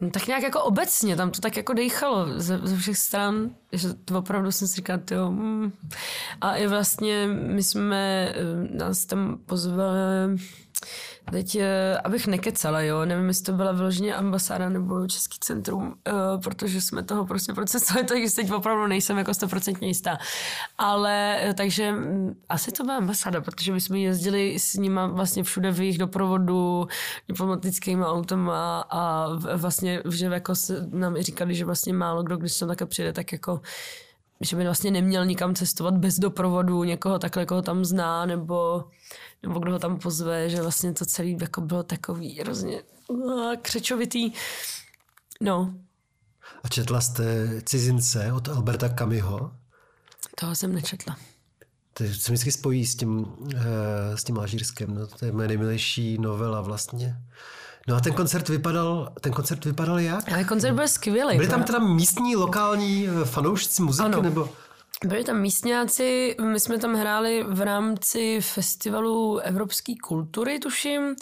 No, 0.00 0.10
tak 0.10 0.26
nějak 0.26 0.42
jako 0.42 0.62
obecně, 0.62 1.16
tam 1.16 1.30
to 1.30 1.40
tak 1.40 1.56
jako 1.56 1.72
dejchalo 1.72 2.26
ze, 2.36 2.60
ze 2.62 2.76
všech 2.76 2.98
stran, 2.98 3.50
že 3.72 3.94
to 3.94 4.18
opravdu 4.18 4.52
jsem 4.52 4.68
si 4.68 4.74
říkala, 4.74 5.00
jo. 5.10 5.30
Mm. 5.30 5.72
A 6.40 6.54
i 6.54 6.66
vlastně 6.66 7.26
my 7.26 7.62
jsme, 7.62 8.32
eh, 8.34 8.76
nás 8.76 9.04
tam 9.04 9.38
pozvali, 9.46 10.38
teď, 11.30 11.54
eh, 11.56 11.98
abych 12.04 12.26
nekecala, 12.26 12.80
jo, 12.80 13.04
nevím, 13.04 13.28
jestli 13.28 13.44
to 13.44 13.52
byla 13.52 13.72
vyloženě 13.72 14.14
ambasáda 14.14 14.68
nebo 14.68 15.06
Český 15.06 15.38
centrum, 15.40 15.94
eh, 16.08 16.12
protože 16.44 16.80
jsme 16.80 17.02
toho 17.02 17.26
prostě 17.26 17.52
procesovali, 17.52 18.06
takže 18.08 18.34
teď 18.36 18.50
opravdu 18.50 18.86
nejsem 18.86 19.18
jako 19.18 19.34
stoprocentně 19.34 19.88
jistá. 19.88 20.18
Ale 20.78 21.38
eh, 21.40 21.54
takže 21.54 21.92
mm, 21.92 22.34
asi 22.48 22.72
to 22.72 22.84
byla 22.84 22.96
ambasáda, 22.96 23.40
protože 23.40 23.72
my 23.72 23.80
jsme 23.80 23.98
jezdili 23.98 24.58
s 24.58 24.74
nima 24.74 25.06
vlastně 25.06 25.42
všude 25.42 25.72
v 25.72 25.80
jejich 25.80 25.98
doprovodu 25.98 26.88
diplomatickými 27.28 28.04
autama 28.04 28.84
a 28.90 29.28
vlastně, 29.56 30.02
že 30.10 30.26
jako 30.26 30.52
nám 30.90 31.16
i 31.16 31.22
říkali, 31.22 31.54
že 31.54 31.64
vlastně 31.64 31.92
málo 31.92 32.22
kdo, 32.22 32.36
když 32.36 32.58
tam 32.58 32.68
také 32.68 32.86
přijde, 32.86 33.12
tak 33.12 33.32
jako 33.32 33.60
že 34.40 34.56
by 34.56 34.64
vlastně 34.64 34.90
neměl 34.90 35.26
nikam 35.26 35.54
cestovat 35.54 35.94
bez 35.94 36.18
doprovodu 36.18 36.84
někoho 36.84 37.18
takhle, 37.18 37.46
koho 37.46 37.62
tam 37.62 37.84
zná, 37.84 38.26
nebo, 38.26 38.84
nebo 39.42 39.60
kdo 39.60 39.72
ho 39.72 39.78
tam 39.78 39.98
pozve, 39.98 40.50
že 40.50 40.62
vlastně 40.62 40.92
to 40.92 41.06
celé 41.06 41.28
jako 41.28 41.60
bylo 41.60 41.82
takový 41.82 42.40
hrozně 42.40 42.82
uh, 43.08 43.54
křečovitý. 43.62 44.32
No, 45.40 45.74
A 46.64 46.68
četla 46.68 47.00
jste 47.00 47.24
Cizince 47.64 48.32
od 48.32 48.48
Alberta 48.48 48.88
Camusho? 48.88 49.50
toho 50.34 50.54
jsem 50.54 50.74
nečetla. 50.74 51.16
To 51.92 52.04
se 52.04 52.32
mi 52.32 52.34
vždycky 52.34 52.52
spojí 52.52 52.86
s 52.86 52.96
tím, 52.96 53.26
eh, 53.56 54.16
s 54.16 54.24
tím 54.24 54.38
Alžírskem. 54.38 54.94
No, 54.94 55.06
to 55.06 55.24
je 55.24 55.32
moje 55.32 55.48
nejmilejší 55.48 56.18
novela 56.18 56.60
vlastně. 56.60 57.16
No 57.86 57.96
a 57.96 58.00
ten 58.00 58.12
koncert 58.12 58.48
vypadal, 58.48 59.12
ten 59.20 59.32
koncert 59.32 59.64
vypadal 59.64 59.98
jak? 59.98 60.32
Ale 60.32 60.44
koncert 60.44 60.74
byl 60.74 60.88
skvělý. 60.88 61.36
Byli 61.36 61.48
tam 61.48 61.62
teda 61.62 61.78
místní, 61.78 62.36
lokální 62.36 63.08
eh, 63.08 63.24
fanoušci 63.24 63.82
muziky? 63.82 64.04
Ano. 64.04 64.22
Nebo? 64.22 64.48
Byli 65.04 65.24
tam 65.24 65.40
místňáci, 65.40 66.36
my 66.42 66.60
jsme 66.60 66.78
tam 66.78 66.94
hráli 66.94 67.44
v 67.48 67.60
rámci 67.60 68.40
festivalu 68.40 69.38
evropské 69.38 69.94
kultury, 70.02 70.58
tuším, 70.58 71.14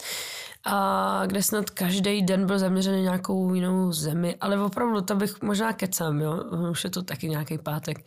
a 0.65 1.21
kde 1.25 1.43
snad 1.43 1.69
každý 1.69 2.21
den 2.21 2.45
byl 2.45 2.59
zaměřený 2.59 2.97
na 2.97 3.03
nějakou 3.03 3.53
jinou 3.53 3.91
zemi, 3.91 4.35
ale 4.41 4.59
opravdu 4.59 5.01
to 5.01 5.15
bych 5.15 5.41
možná 5.41 5.73
kecám, 5.73 6.21
jo, 6.21 6.43
už 6.71 6.83
je 6.83 6.89
to 6.89 7.03
taky 7.03 7.29
nějaký 7.29 7.57
pátek. 7.57 8.05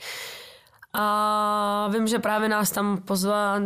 A 0.92 1.88
vím, 1.92 2.06
že 2.06 2.18
právě 2.18 2.48
nás 2.48 2.70
tam 2.70 3.02
pozvala 3.04 3.60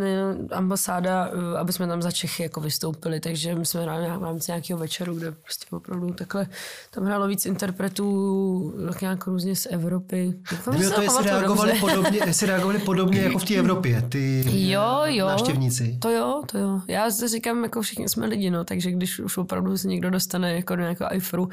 ambasáda, 0.52 1.28
eh, 1.28 1.58
aby 1.58 1.72
jsme 1.72 1.86
tam 1.86 2.02
za 2.02 2.10
Čechy 2.10 2.42
jako 2.42 2.60
vystoupili, 2.60 3.20
takže 3.20 3.54
my 3.54 3.66
jsme 3.66 3.82
hráli 3.82 4.06
v 4.18 4.22
rámci 4.22 4.50
nějakého 4.50 4.78
večeru, 4.78 5.14
kde 5.14 5.32
prostě 5.32 5.66
opravdu 5.70 6.12
takhle 6.12 6.46
tam 6.90 7.04
hrálo 7.04 7.26
víc 7.26 7.46
interpretů, 7.46 8.74
tak 8.88 9.00
nějak 9.00 9.26
různě 9.26 9.56
z 9.56 9.66
Evropy. 9.70 10.34
Doufám, 10.50 10.74
Kdyby 10.74 10.90
to, 10.90 11.02
jestli 11.02 11.24
reagovali, 11.24 11.72
podobně, 11.80 12.20
jestli 12.26 12.46
reagovali 12.46 12.78
podobně 12.78 13.20
jako 13.20 13.38
v 13.38 13.44
té 13.44 13.54
Evropě, 13.54 14.02
ty 14.02 14.44
Jo, 14.70 15.00
jo. 15.04 15.26
návštěvníci. 15.26 15.98
To 16.00 16.10
jo, 16.10 16.42
to 16.52 16.58
jo. 16.58 16.80
Já 16.88 17.10
říkám, 17.10 17.62
jako 17.62 17.82
všichni 17.82 18.08
jsme 18.08 18.26
lidi, 18.26 18.50
no, 18.50 18.64
takže 18.64 18.90
když 18.90 19.20
už 19.20 19.38
opravdu 19.38 19.78
se 19.78 19.88
někdo 19.88 20.10
dostane 20.10 20.54
jako 20.54 20.76
do 20.76 20.82
nějakého 20.82 21.14
iFru, 21.14 21.48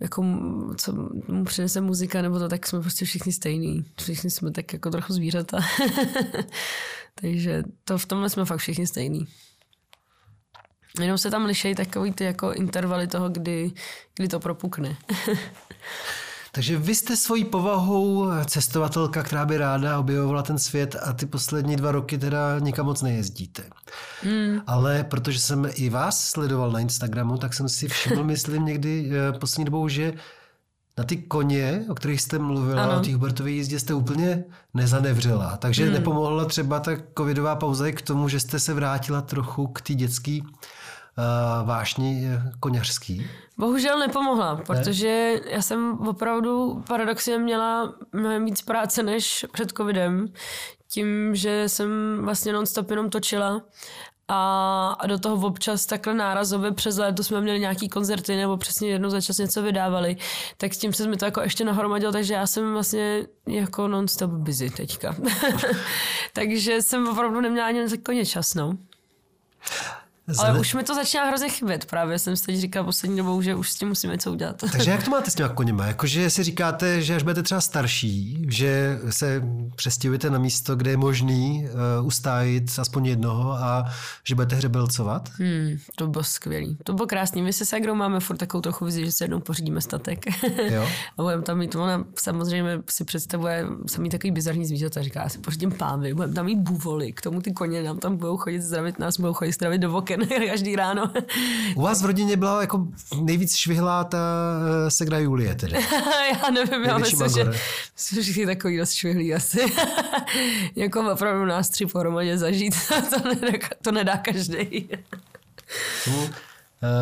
jako 0.00 0.24
co 0.76 0.92
mu 1.28 1.44
přinese 1.44 1.80
muzika 1.80 2.22
nebo 2.22 2.38
to, 2.38 2.48
tak 2.48 2.66
jsme 2.66 2.80
prostě 2.80 3.04
všichni 3.04 3.32
stejný. 3.32 3.84
Všichni 4.00 4.30
jsme 4.30 4.50
tak 4.50 4.72
jako 4.72 4.90
trochu 4.90 5.12
zvířata. 5.12 5.58
takže 7.14 7.62
to 7.84 7.98
v 7.98 8.06
tomhle 8.06 8.30
jsme 8.30 8.44
fakt 8.44 8.58
všichni 8.58 8.86
stejný. 8.86 9.26
Jenom 11.00 11.18
se 11.18 11.30
tam 11.30 11.44
lišejí 11.44 11.74
takový 11.74 12.12
ty 12.12 12.24
jako 12.24 12.52
intervaly 12.52 13.06
toho, 13.06 13.28
kdy, 13.28 13.72
kdy 14.16 14.28
to 14.28 14.40
propukne. 14.40 14.96
Takže 16.56 16.76
vy 16.76 16.94
jste 16.94 17.16
svojí 17.16 17.44
povahou 17.44 18.26
cestovatelka, 18.46 19.22
která 19.22 19.46
by 19.46 19.58
ráda 19.58 19.98
objevovala 19.98 20.42
ten 20.42 20.58
svět 20.58 20.96
a 21.02 21.12
ty 21.12 21.26
poslední 21.26 21.76
dva 21.76 21.92
roky 21.92 22.18
teda 22.18 22.58
nikam 22.58 22.86
moc 22.86 23.02
nejezdíte. 23.02 23.62
Mm. 24.24 24.60
Ale 24.66 25.04
protože 25.04 25.38
jsem 25.38 25.68
i 25.74 25.90
vás 25.90 26.20
sledoval 26.24 26.70
na 26.70 26.80
Instagramu, 26.80 27.38
tak 27.38 27.54
jsem 27.54 27.68
si 27.68 27.88
všiml, 27.88 28.24
myslím 28.34 28.64
někdy 28.64 29.10
eh, 29.12 29.38
poslední 29.38 29.64
dobou, 29.64 29.88
že 29.88 30.12
na 30.98 31.04
ty 31.04 31.16
koně, 31.16 31.84
o 31.88 31.94
kterých 31.94 32.20
jste 32.20 32.38
mluvila, 32.38 32.84
Ano. 32.84 32.96
o 32.96 33.00
té 33.00 33.12
Hubertové 33.12 33.50
jízdě, 33.50 33.80
jste 33.80 33.94
úplně 33.94 34.44
nezanevřela. 34.74 35.56
Takže 35.56 35.84
hmm. 35.84 35.92
nepomohla 35.92 36.44
třeba 36.44 36.80
ta 36.80 36.92
covidová 37.18 37.56
pauza 37.56 37.92
k 37.92 38.02
tomu, 38.02 38.28
že 38.28 38.40
jste 38.40 38.58
se 38.58 38.74
vrátila 38.74 39.22
trochu 39.22 39.66
k 39.66 39.80
té 39.80 39.94
dětské 39.94 40.38
vášni 41.64 42.28
eh, 42.28 42.52
koněřský. 42.60 43.26
Bohužel 43.58 43.98
nepomohla, 43.98 44.56
protože 44.56 45.40
já 45.50 45.62
jsem 45.62 45.98
opravdu 46.08 46.82
paradoxně 46.88 47.38
měla 47.38 47.94
mnohem 48.12 48.44
víc 48.44 48.62
práce 48.62 49.02
než 49.02 49.46
před 49.52 49.72
covidem, 49.76 50.28
tím, 50.88 51.34
že 51.34 51.68
jsem 51.68 51.88
vlastně 52.22 52.52
non-stop 52.52 52.90
jenom 52.90 53.10
točila 53.10 53.62
a 54.28 55.06
do 55.06 55.18
toho 55.18 55.46
občas 55.46 55.86
takhle 55.86 56.14
nárazově 56.14 56.72
přes 56.72 56.96
léto 56.96 57.24
jsme 57.24 57.40
měli 57.40 57.60
nějaký 57.60 57.88
koncerty 57.88 58.36
nebo 58.36 58.56
přesně 58.56 58.88
jednou 58.88 59.10
za 59.10 59.20
čas 59.20 59.38
něco 59.38 59.62
vydávali, 59.62 60.16
tak 60.56 60.74
s 60.74 60.78
tím 60.78 60.92
se 60.92 61.08
mi 61.08 61.16
to 61.16 61.24
jako 61.24 61.40
ještě 61.40 61.64
nahromadilo, 61.64 62.12
takže 62.12 62.34
já 62.34 62.46
jsem 62.46 62.72
vlastně 62.72 63.26
jako 63.46 63.88
non-stop 63.88 64.30
busy 64.30 64.70
teďka. 64.70 65.16
takže 66.32 66.82
jsem 66.82 67.08
opravdu 67.08 67.40
neměla 67.40 67.66
ani 67.66 67.98
koně 67.98 68.26
čas, 68.26 68.54
no. 68.54 68.78
Ale 70.38 70.60
už 70.60 70.74
mi 70.74 70.82
to 70.82 70.94
začíná 70.94 71.24
hrozně 71.24 71.48
chybět. 71.48 71.84
Právě 71.84 72.18
jsem 72.18 72.36
si 72.36 72.46
teď 72.46 72.56
říkal 72.56 72.84
poslední 72.84 73.16
dobou, 73.16 73.42
že 73.42 73.54
už 73.54 73.70
s 73.70 73.74
tím 73.74 73.88
musíme 73.88 74.12
něco 74.12 74.32
udělat. 74.32 74.56
Takže 74.72 74.90
jak 74.90 75.04
to 75.04 75.10
máte 75.10 75.30
s 75.30 75.34
těma 75.34 75.48
koněma? 75.48 75.86
Jakože 75.86 76.30
si 76.30 76.42
říkáte, 76.42 77.02
že 77.02 77.16
až 77.16 77.22
budete 77.22 77.42
třeba 77.42 77.60
starší, 77.60 78.44
že 78.48 78.98
se 79.10 79.42
přestěhujete 79.76 80.30
na 80.30 80.38
místo, 80.38 80.76
kde 80.76 80.90
je 80.90 80.96
možný 80.96 81.68
uh, 82.00 82.06
ustájit 82.06 82.78
aspoň 82.78 83.06
jednoho 83.06 83.52
a 83.52 83.84
že 84.24 84.34
budete 84.34 84.56
hřebelcovat? 84.56 85.28
Hmm, 85.38 85.78
to 85.96 86.06
bylo 86.06 86.24
skvělý. 86.24 86.78
To 86.84 86.92
bylo 86.92 87.06
krásný. 87.06 87.42
My 87.42 87.52
se 87.52 87.64
s 87.64 87.72
Agrou 87.72 87.94
máme 87.94 88.20
furt 88.20 88.36
takovou 88.36 88.60
trochu 88.60 88.84
vizi, 88.84 89.04
že 89.04 89.12
se 89.12 89.24
jednou 89.24 89.40
pořídíme 89.40 89.80
statek. 89.80 90.24
Jo. 90.70 90.82
a 91.18 91.22
budeme 91.22 91.42
tam 91.42 91.58
mít, 91.58 91.74
ona 91.74 92.04
samozřejmě 92.18 92.82
si 92.90 93.04
představuje 93.04 93.66
samý 93.86 94.10
takový 94.10 94.30
bizarní 94.30 94.66
zvířata. 94.66 95.02
Říká, 95.02 95.22
já 95.22 95.28
si 95.28 95.38
pořídím 95.38 95.72
pávy, 95.72 96.14
budeme 96.14 96.34
tam 96.34 96.46
mít 96.46 96.58
buvoly, 96.58 97.12
k 97.12 97.20
tomu 97.20 97.40
ty 97.40 97.52
koně 97.52 97.82
nám 97.82 97.98
tam 97.98 98.16
budou 98.16 98.36
chodit 98.36 98.62
zdravit 98.62 98.98
nás, 98.98 99.20
budou 99.20 99.32
chodit 99.32 99.52
zdravit 99.52 99.80
do 99.80 99.90
oken 100.16 100.48
každý 100.48 100.76
ráno. 100.76 101.12
U 101.74 101.82
vás 101.82 102.02
v 102.02 102.06
rodině 102.06 102.36
byla 102.36 102.60
jako 102.60 102.86
nejvíc 103.20 103.56
švihlá 103.56 104.04
ta 104.04 104.18
uh, 104.18 104.88
segra 104.88 105.18
Julie 105.18 105.54
tedy. 105.54 105.74
já 106.32 106.50
nevím, 106.50 106.84
já 106.84 106.98
myslím, 106.98 107.28
že 107.28 107.52
jsme 107.96 108.22
všichni 108.22 108.46
takový 108.46 108.76
dost 108.76 108.92
švihlí 108.92 109.34
asi. 109.34 109.60
jako 110.76 111.12
opravdu 111.12 111.44
nás 111.44 111.68
tři 111.68 111.86
pohromadě 111.86 112.38
zažít, 112.38 112.74
to 112.88 113.28
nedá, 113.28 113.58
to 113.82 113.92
nedá 113.92 114.16
každý. 114.16 114.88
Uh, 116.06 116.26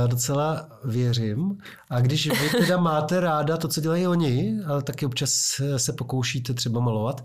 docela 0.07 0.69
věřím. 0.85 1.59
A 1.91 2.01
když 2.01 2.27
vy 2.27 2.51
teda 2.51 2.77
máte 2.77 3.21
ráda 3.21 3.57
to, 3.57 3.69
co 3.69 3.81
dělají 3.81 4.07
oni, 4.07 4.59
ale 4.67 4.83
taky 4.83 5.07
občas 5.07 5.61
eh, 5.61 5.79
se 5.79 5.93
pokoušíte 5.93 6.55
třeba 6.55 6.81
malovat, 6.81 7.25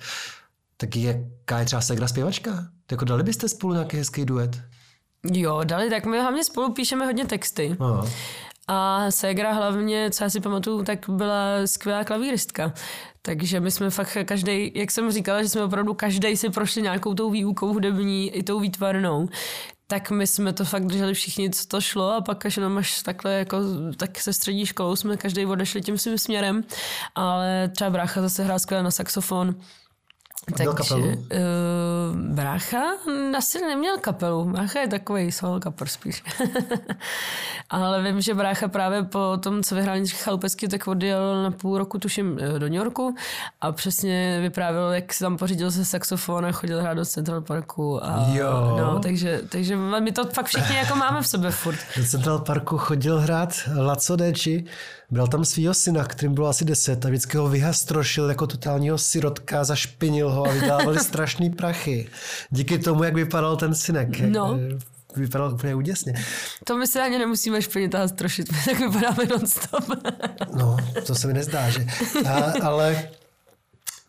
tak 0.78 0.96
jaká 0.96 1.60
je 1.60 1.66
třeba 1.66 1.82
segra 1.82 2.08
zpěvačka? 2.08 2.68
Jako 2.92 3.06
dali 3.06 3.24
byste 3.24 3.50
spolu 3.50 3.74
nějaký 3.74 3.98
hezký 3.98 4.26
duet? 4.26 4.62
Jo, 5.24 5.59
dali, 5.63 5.89
tak 5.89 6.05
my 6.05 6.20
hlavně 6.20 6.43
spolu 6.43 6.74
píšeme 6.74 7.05
hodně 7.05 7.26
texty. 7.26 7.78
Aha. 7.80 8.07
A 8.67 9.11
Segra 9.11 9.53
hlavně, 9.53 10.11
co 10.11 10.24
já 10.24 10.30
si 10.30 10.39
pamatuju, 10.39 10.84
tak 10.84 11.09
byla 11.09 11.38
skvělá 11.65 12.03
klavíristka. 12.03 12.74
Takže 13.22 13.59
my 13.59 13.72
jsme 13.72 13.89
fakt 13.89 14.17
každý, 14.26 14.72
jak 14.76 14.91
jsem 14.91 15.11
říkala, 15.11 15.43
že 15.43 15.49
jsme 15.49 15.63
opravdu 15.63 15.93
každý 15.93 16.38
si 16.38 16.49
prošli 16.49 16.82
nějakou 16.82 17.13
tou 17.13 17.30
výukou 17.30 17.74
hudební 17.74 18.30
i 18.30 18.43
tou 18.43 18.59
výtvarnou, 18.59 19.30
tak 19.88 20.11
my 20.11 20.28
jsme 20.28 20.53
to 20.53 20.65
fakt 20.65 20.86
drželi 20.86 21.13
všichni, 21.13 21.49
co 21.49 21.67
to 21.67 21.82
šlo 21.82 22.11
a 22.11 22.22
pak 22.22 22.45
až 22.45 22.57
jenom 22.57 22.78
až 22.78 23.01
takhle 23.01 23.34
jako, 23.34 23.57
tak 23.97 24.20
se 24.20 24.34
střední 24.34 24.65
školou 24.65 24.95
jsme 24.95 25.17
každý 25.17 25.45
odešli 25.45 25.82
tím 25.82 25.97
svým 25.97 26.17
směrem, 26.17 26.63
ale 27.15 27.70
třeba 27.76 27.89
brácha 27.89 28.22
zase 28.22 28.43
hrál 28.43 28.59
skvěle 28.59 28.84
na 28.84 28.91
saxofon, 28.91 29.55
Měl 30.58 30.74
kapelu? 30.74 31.08
uh, 31.08 31.16
brácha 32.16 32.82
asi 33.38 33.62
neměl 33.62 33.97
kapelu. 33.97 34.45
Brácha 34.45 34.80
je 34.80 34.88
takový 34.88 35.32
solo 35.32 35.60
kapor 35.60 35.88
spíš. 35.88 36.24
Ale 37.70 38.04
vím, 38.04 38.22
že 38.22 38.34
brácha 38.34 38.68
právě 38.68 39.04
po 39.04 39.38
tom, 39.43 39.64
co 39.64 39.76
vyhrál 39.76 39.95
Jindřich 39.95 40.22
Chalupecký, 40.22 40.68
tak 40.68 40.88
odjel 40.88 41.43
na 41.43 41.52
půl 41.52 41.78
roku, 41.78 41.97
tuším, 42.00 42.38
eh, 42.41 42.60
do 42.60 42.66
New 42.66 42.74
Yorku 42.76 43.16
a 43.62 43.72
přesně 43.72 44.39
vyprávěl, 44.41 44.91
jak 44.91 45.14
si 45.14 45.24
tam 45.24 45.38
pořídil 45.38 45.72
se 45.72 45.86
saxofon 45.86 46.45
a 46.45 46.52
chodil 46.52 46.82
hrát 46.82 46.93
do 46.93 47.06
Central 47.06 47.41
Parku. 47.41 48.06
A, 48.06 48.26
Jo. 48.34 48.76
No, 48.80 49.00
takže, 49.00 49.41
takže 49.50 49.76
my 49.76 50.12
to 50.12 50.26
fakt 50.26 50.45
všichni 50.45 50.76
jako 50.76 50.95
máme 50.95 51.22
v 51.22 51.28
sobě 51.28 51.52
furt. 51.52 51.78
Do 51.97 52.04
Central 52.04 52.39
Parku 52.39 52.78
chodil 52.78 53.20
hrát 53.20 53.50
Laco 53.78 54.16
Deči, 54.16 54.66
bral 55.12 55.28
tam 55.28 55.45
svýho 55.45 55.74
syna, 55.74 56.05
kterým 56.05 56.34
bylo 56.34 56.47
asi 56.47 56.66
10 56.66 57.05
a 57.05 57.10
vždycky 57.10 57.38
ho 57.38 57.49
vyhastrošil 57.49 58.30
jako 58.30 58.47
totálního 58.47 58.97
sirotka, 58.97 59.64
zašpinil 59.64 60.30
ho 60.30 60.45
a 60.45 60.51
vydávali 60.51 60.99
strašný 61.03 61.49
prachy. 61.49 62.07
Díky 62.49 62.80
tomu, 62.80 63.03
jak 63.03 63.14
vypadal 63.14 63.55
ten 63.57 63.76
synek. 63.76 64.20
jak, 64.20 64.30
No. 64.32 64.60
Vypadal 65.16 65.53
úplně 65.53 65.76
úděsně. 65.76 66.14
To 66.64 66.78
my 66.78 66.88
se 66.88 67.01
ani 67.01 67.18
nemusíme 67.18 67.62
špinit 67.62 67.95
a 67.95 68.07
strošit, 68.07 68.51
my 68.51 68.57
tak 68.66 68.80
vypadáme 68.80 69.26
non-stop. 69.30 69.84
No, 70.55 70.78
to 71.05 71.16
se 71.16 71.28
mi 71.28 71.34
nezdá, 71.34 71.70
že? 71.70 71.86
A, 72.30 72.53
ale 72.64 73.10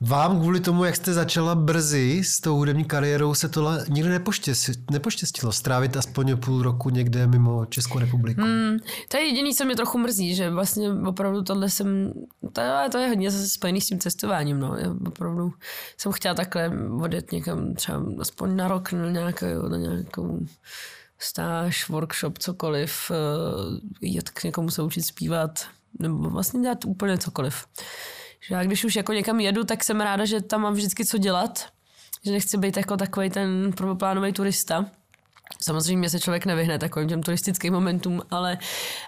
vám 0.03 0.40
kvůli 0.40 0.61
tomu, 0.61 0.84
jak 0.84 0.96
jste 0.96 1.12
začala 1.12 1.55
brzy 1.55 2.20
s 2.24 2.40
tou 2.40 2.57
hudební 2.57 2.84
kariérou, 2.84 3.34
se 3.34 3.48
tohle 3.48 3.84
nikdy 3.88 4.11
nepoštěstilo, 4.11 4.76
nepoštěstilo 4.90 5.53
strávit 5.53 5.96
aspoň 5.96 6.36
půl 6.36 6.62
roku 6.62 6.90
někde 6.90 7.26
mimo 7.26 7.66
Českou 7.66 7.98
republiku. 7.98 8.40
Hmm. 8.40 8.78
To 9.09 9.16
je 9.16 9.22
jediný, 9.22 9.55
co 9.55 9.64
mě 9.64 9.76
trochu 9.76 9.98
mrzí, 9.98 10.34
že 10.34 10.51
vlastně 10.51 10.92
opravdu 10.92 11.42
tohle 11.42 11.70
jsem, 11.70 12.12
to, 12.53 12.62
to 12.92 12.98
je 12.98 13.09
hodně 13.09 13.30
zase 13.30 13.48
spojený 13.48 13.80
s 13.80 13.86
tím 13.86 13.98
cestováním, 13.98 14.61
no. 14.61 14.76
Já 14.76 14.94
opravdu 15.07 15.53
jsem 15.98 16.12
chtěla 16.12 16.34
takhle 16.34 16.70
odjet 17.03 17.32
někam 17.32 17.74
třeba 17.74 18.03
aspoň 18.20 18.57
na 18.57 18.68
rok 18.68 18.92
na 18.92 19.11
nějakou, 19.11 19.68
na 19.68 19.76
nějakou 19.76 20.46
stáž, 21.18 21.88
workshop, 21.88 22.38
cokoliv, 22.38 23.11
eh, 23.11 24.07
jet 24.07 24.30
k 24.30 24.44
někomu 24.44 24.70
se 24.70 24.82
učit 24.82 25.03
zpívat, 25.03 25.66
nebo 25.98 26.30
vlastně 26.30 26.61
dělat 26.61 26.84
úplně 26.84 27.18
cokoliv. 27.18 27.66
Že 28.49 28.55
já 28.55 28.64
když 28.64 28.84
už 28.84 28.97
jako 28.97 29.12
někam 29.12 29.41
jedu, 29.41 29.64
tak 29.64 29.84
jsem 29.84 30.01
ráda, 30.01 30.24
že 30.24 30.41
tam 30.41 30.61
mám 30.61 30.74
vždycky 30.74 31.05
co 31.05 31.18
dělat, 31.18 31.66
že 32.24 32.32
nechci 32.32 32.59
být 32.59 32.76
jako 32.76 32.97
takový 32.97 33.30
ten 33.30 33.72
prvoplánový 33.76 34.32
turista. 34.32 34.86
Samozřejmě 35.62 36.11
se 36.11 36.20
člověk 36.20 36.47
nevyhne 36.47 36.78
takovým 36.78 37.09
těm 37.09 37.22
turistickým 37.22 37.72
momentům, 37.72 38.22
ale, 38.30 38.59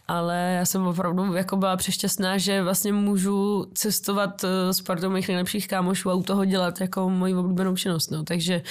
ale 0.09 0.55
já 0.59 0.67
jsem 0.67 0.87
opravdu 0.87 1.35
jako 1.35 1.57
byla 1.57 1.77
přešťastná, 1.77 2.39
že 2.39 2.63
vlastně 2.63 2.93
můžu 2.93 3.67
cestovat 3.75 4.45
eh, 4.45 4.75
s 4.75 4.81
partou 4.81 5.11
mých 5.11 5.29
nejlepších 5.29 5.69
kámošů 5.69 6.11
a 6.11 6.15
u 6.15 6.23
toho 6.23 6.45
dělat 6.45 6.81
jako 6.81 7.11
moji 7.11 7.35
oblíbenou 7.35 7.77
činnost. 7.77 8.11
No. 8.11 8.25
Takže, 8.25 8.63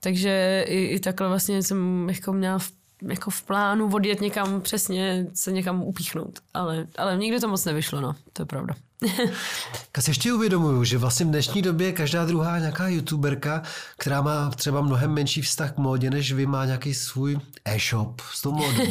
takže 0.00 0.64
i, 0.68 0.84
i 0.84 1.00
takhle 1.00 1.28
vlastně 1.28 1.62
jsem 1.62 2.08
jako 2.08 2.32
měla 2.32 2.58
v, 2.58 2.72
jako 3.02 3.30
v 3.30 3.42
plánu 3.42 3.94
odjet 3.94 4.20
někam 4.20 4.60
přesně 4.60 5.26
se 5.34 5.52
někam 5.52 5.82
upíchnout. 5.82 6.38
Ale, 6.54 6.86
ale 6.98 7.16
nikdy 7.16 7.40
to 7.40 7.48
moc 7.48 7.64
nevyšlo, 7.64 8.00
no. 8.00 8.14
To 8.32 8.42
je 8.42 8.46
pravda. 8.46 8.74
Já 9.96 10.02
si 10.02 10.10
ještě 10.10 10.32
uvědomuju, 10.32 10.84
že 10.84 10.98
vlastně 10.98 11.26
v 11.26 11.28
dnešní 11.28 11.62
době 11.62 11.92
každá 11.92 12.24
druhá 12.24 12.58
nějaká 12.58 12.88
youtuberka, 12.88 13.62
která 13.96 14.22
má 14.22 14.50
třeba 14.50 14.80
mnohem 14.80 15.10
menší 15.10 15.42
vztah 15.42 15.72
k 15.72 15.76
módě, 15.76 16.10
než 16.10 16.32
vy, 16.32 16.46
má 16.46 16.64
nějaký 16.64 16.94
svůj 16.94 17.38
e-shop 17.64 18.20
s 18.32 18.42
tou 18.42 18.52
módou. 18.52 18.82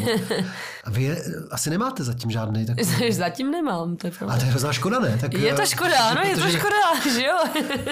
A 0.83 0.89
vy 0.89 1.03
je, 1.03 1.23
asi 1.51 1.69
nemáte 1.69 2.03
zatím 2.03 2.31
žádný 2.31 2.65
takový. 2.65 3.11
Zatím 3.13 3.51
nemám, 3.51 3.95
to 3.95 4.07
je 4.07 4.11
pravda. 4.11 4.35
A 4.35 4.37
to 4.37 4.45
je 4.45 4.51
hrozná 4.51 4.73
škoda, 4.73 4.99
ne? 4.99 5.17
Tak, 5.21 5.33
Je 5.33 5.53
to 5.53 5.61
eh, 5.61 5.67
škoda, 5.67 5.97
ano, 6.09 6.21
je 6.21 6.35
to 6.35 6.49
škoda, 6.49 7.09
že 7.13 7.23
jo? 7.23 7.37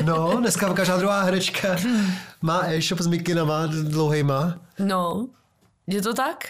No, 0.05 0.38
dneska 0.39 0.74
každá 0.74 0.97
druhá 0.97 1.24
herečka 1.24 1.76
má 2.41 2.66
e-shop 2.66 2.99
s 2.99 3.07
mikinama 3.07 3.66
dlouhejma. 3.66 4.55
No, 4.80 5.28
je 5.88 6.01
to 6.01 6.13
tak? 6.13 6.49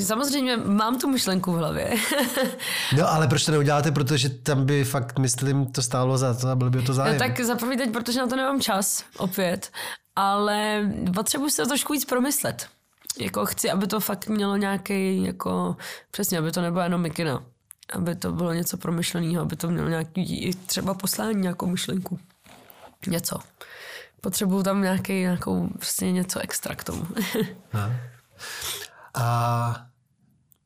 Samozřejmě 0.00 0.56
mám 0.56 0.98
tu 0.98 1.08
myšlenku 1.08 1.52
v 1.52 1.56
hlavě. 1.56 1.94
No, 2.96 3.08
ale 3.08 3.28
proč 3.28 3.44
to 3.44 3.52
neuděláte? 3.52 3.92
Protože 3.92 4.28
tam 4.28 4.66
by 4.66 4.84
fakt, 4.84 5.18
myslím, 5.18 5.66
to 5.66 5.82
stálo 5.82 6.18
za 6.18 6.34
to 6.34 6.48
a 6.48 6.54
byl 6.54 6.70
by 6.70 6.82
to 6.82 6.94
zájem. 6.94 7.14
No, 7.14 7.18
tak 7.18 7.40
zaprvé 7.40 7.76
teď, 7.76 7.92
protože 7.92 8.20
na 8.20 8.26
to 8.26 8.36
nemám 8.36 8.60
čas, 8.60 9.04
opět. 9.18 9.70
Ale 10.16 10.88
potřebuji 11.14 11.50
si 11.50 11.56
to 11.56 11.68
trošku 11.68 11.92
víc 11.92 12.04
promyslet. 12.04 12.66
Jako 13.18 13.46
chci, 13.46 13.70
aby 13.70 13.86
to 13.86 14.00
fakt 14.00 14.26
mělo 14.26 14.56
nějaký, 14.56 15.24
jako, 15.24 15.76
přesně, 16.10 16.38
aby 16.38 16.52
to 16.52 16.60
nebylo 16.62 16.82
jenom 16.82 17.00
mikina. 17.00 17.44
Aby 17.92 18.14
to 18.14 18.32
bylo 18.32 18.52
něco 18.52 18.76
promyšleného, 18.76 19.42
aby 19.42 19.56
to 19.56 19.68
mělo 19.70 19.88
nějaký, 19.88 20.50
třeba 20.66 20.94
poslání, 20.94 21.40
nějakou 21.40 21.66
myšlenku. 21.66 22.18
Něco. 23.06 23.38
Potřebuju 24.20 24.62
tam 24.62 24.82
nějaký, 24.82 25.12
nějakou, 25.12 25.68
prostě 25.68 26.10
něco 26.10 26.40
extra 26.40 26.74
k 26.74 26.84
tomu. 26.84 27.06
A 29.14 29.86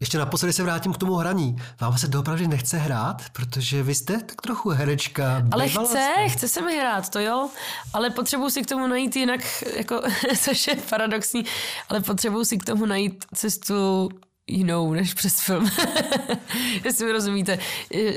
ještě 0.00 0.18
naposledy 0.18 0.52
se 0.52 0.62
vrátím 0.62 0.92
k 0.92 0.98
tomu 0.98 1.14
hraní. 1.14 1.56
Vám 1.80 1.98
se 1.98 2.08
doopravdy 2.08 2.48
nechce 2.48 2.78
hrát, 2.78 3.22
protože 3.32 3.82
vy 3.82 3.94
jste 3.94 4.22
tak 4.22 4.42
trochu 4.42 4.70
herečka. 4.70 5.42
Ale 5.50 5.68
chce, 5.68 5.86
jste. 5.86 6.28
chce 6.28 6.48
se 6.48 6.62
mi 6.62 6.78
hrát, 6.78 7.08
to 7.08 7.20
jo, 7.20 7.48
ale 7.92 8.10
potřebuji 8.10 8.50
si 8.50 8.62
k 8.62 8.66
tomu 8.66 8.86
najít 8.86 9.16
jinak, 9.16 9.40
jako, 9.76 10.02
což 10.40 10.66
je 10.66 10.76
paradoxní, 10.76 11.44
ale 11.88 12.00
potřebuji 12.00 12.44
si 12.44 12.58
k 12.58 12.64
tomu 12.64 12.86
najít 12.86 13.24
cestu 13.34 14.08
jinou 14.50 14.92
než 14.92 15.14
přes 15.14 15.40
film. 15.40 15.70
Jestli 16.84 17.06
mi 17.06 17.12
rozumíte, 17.12 17.58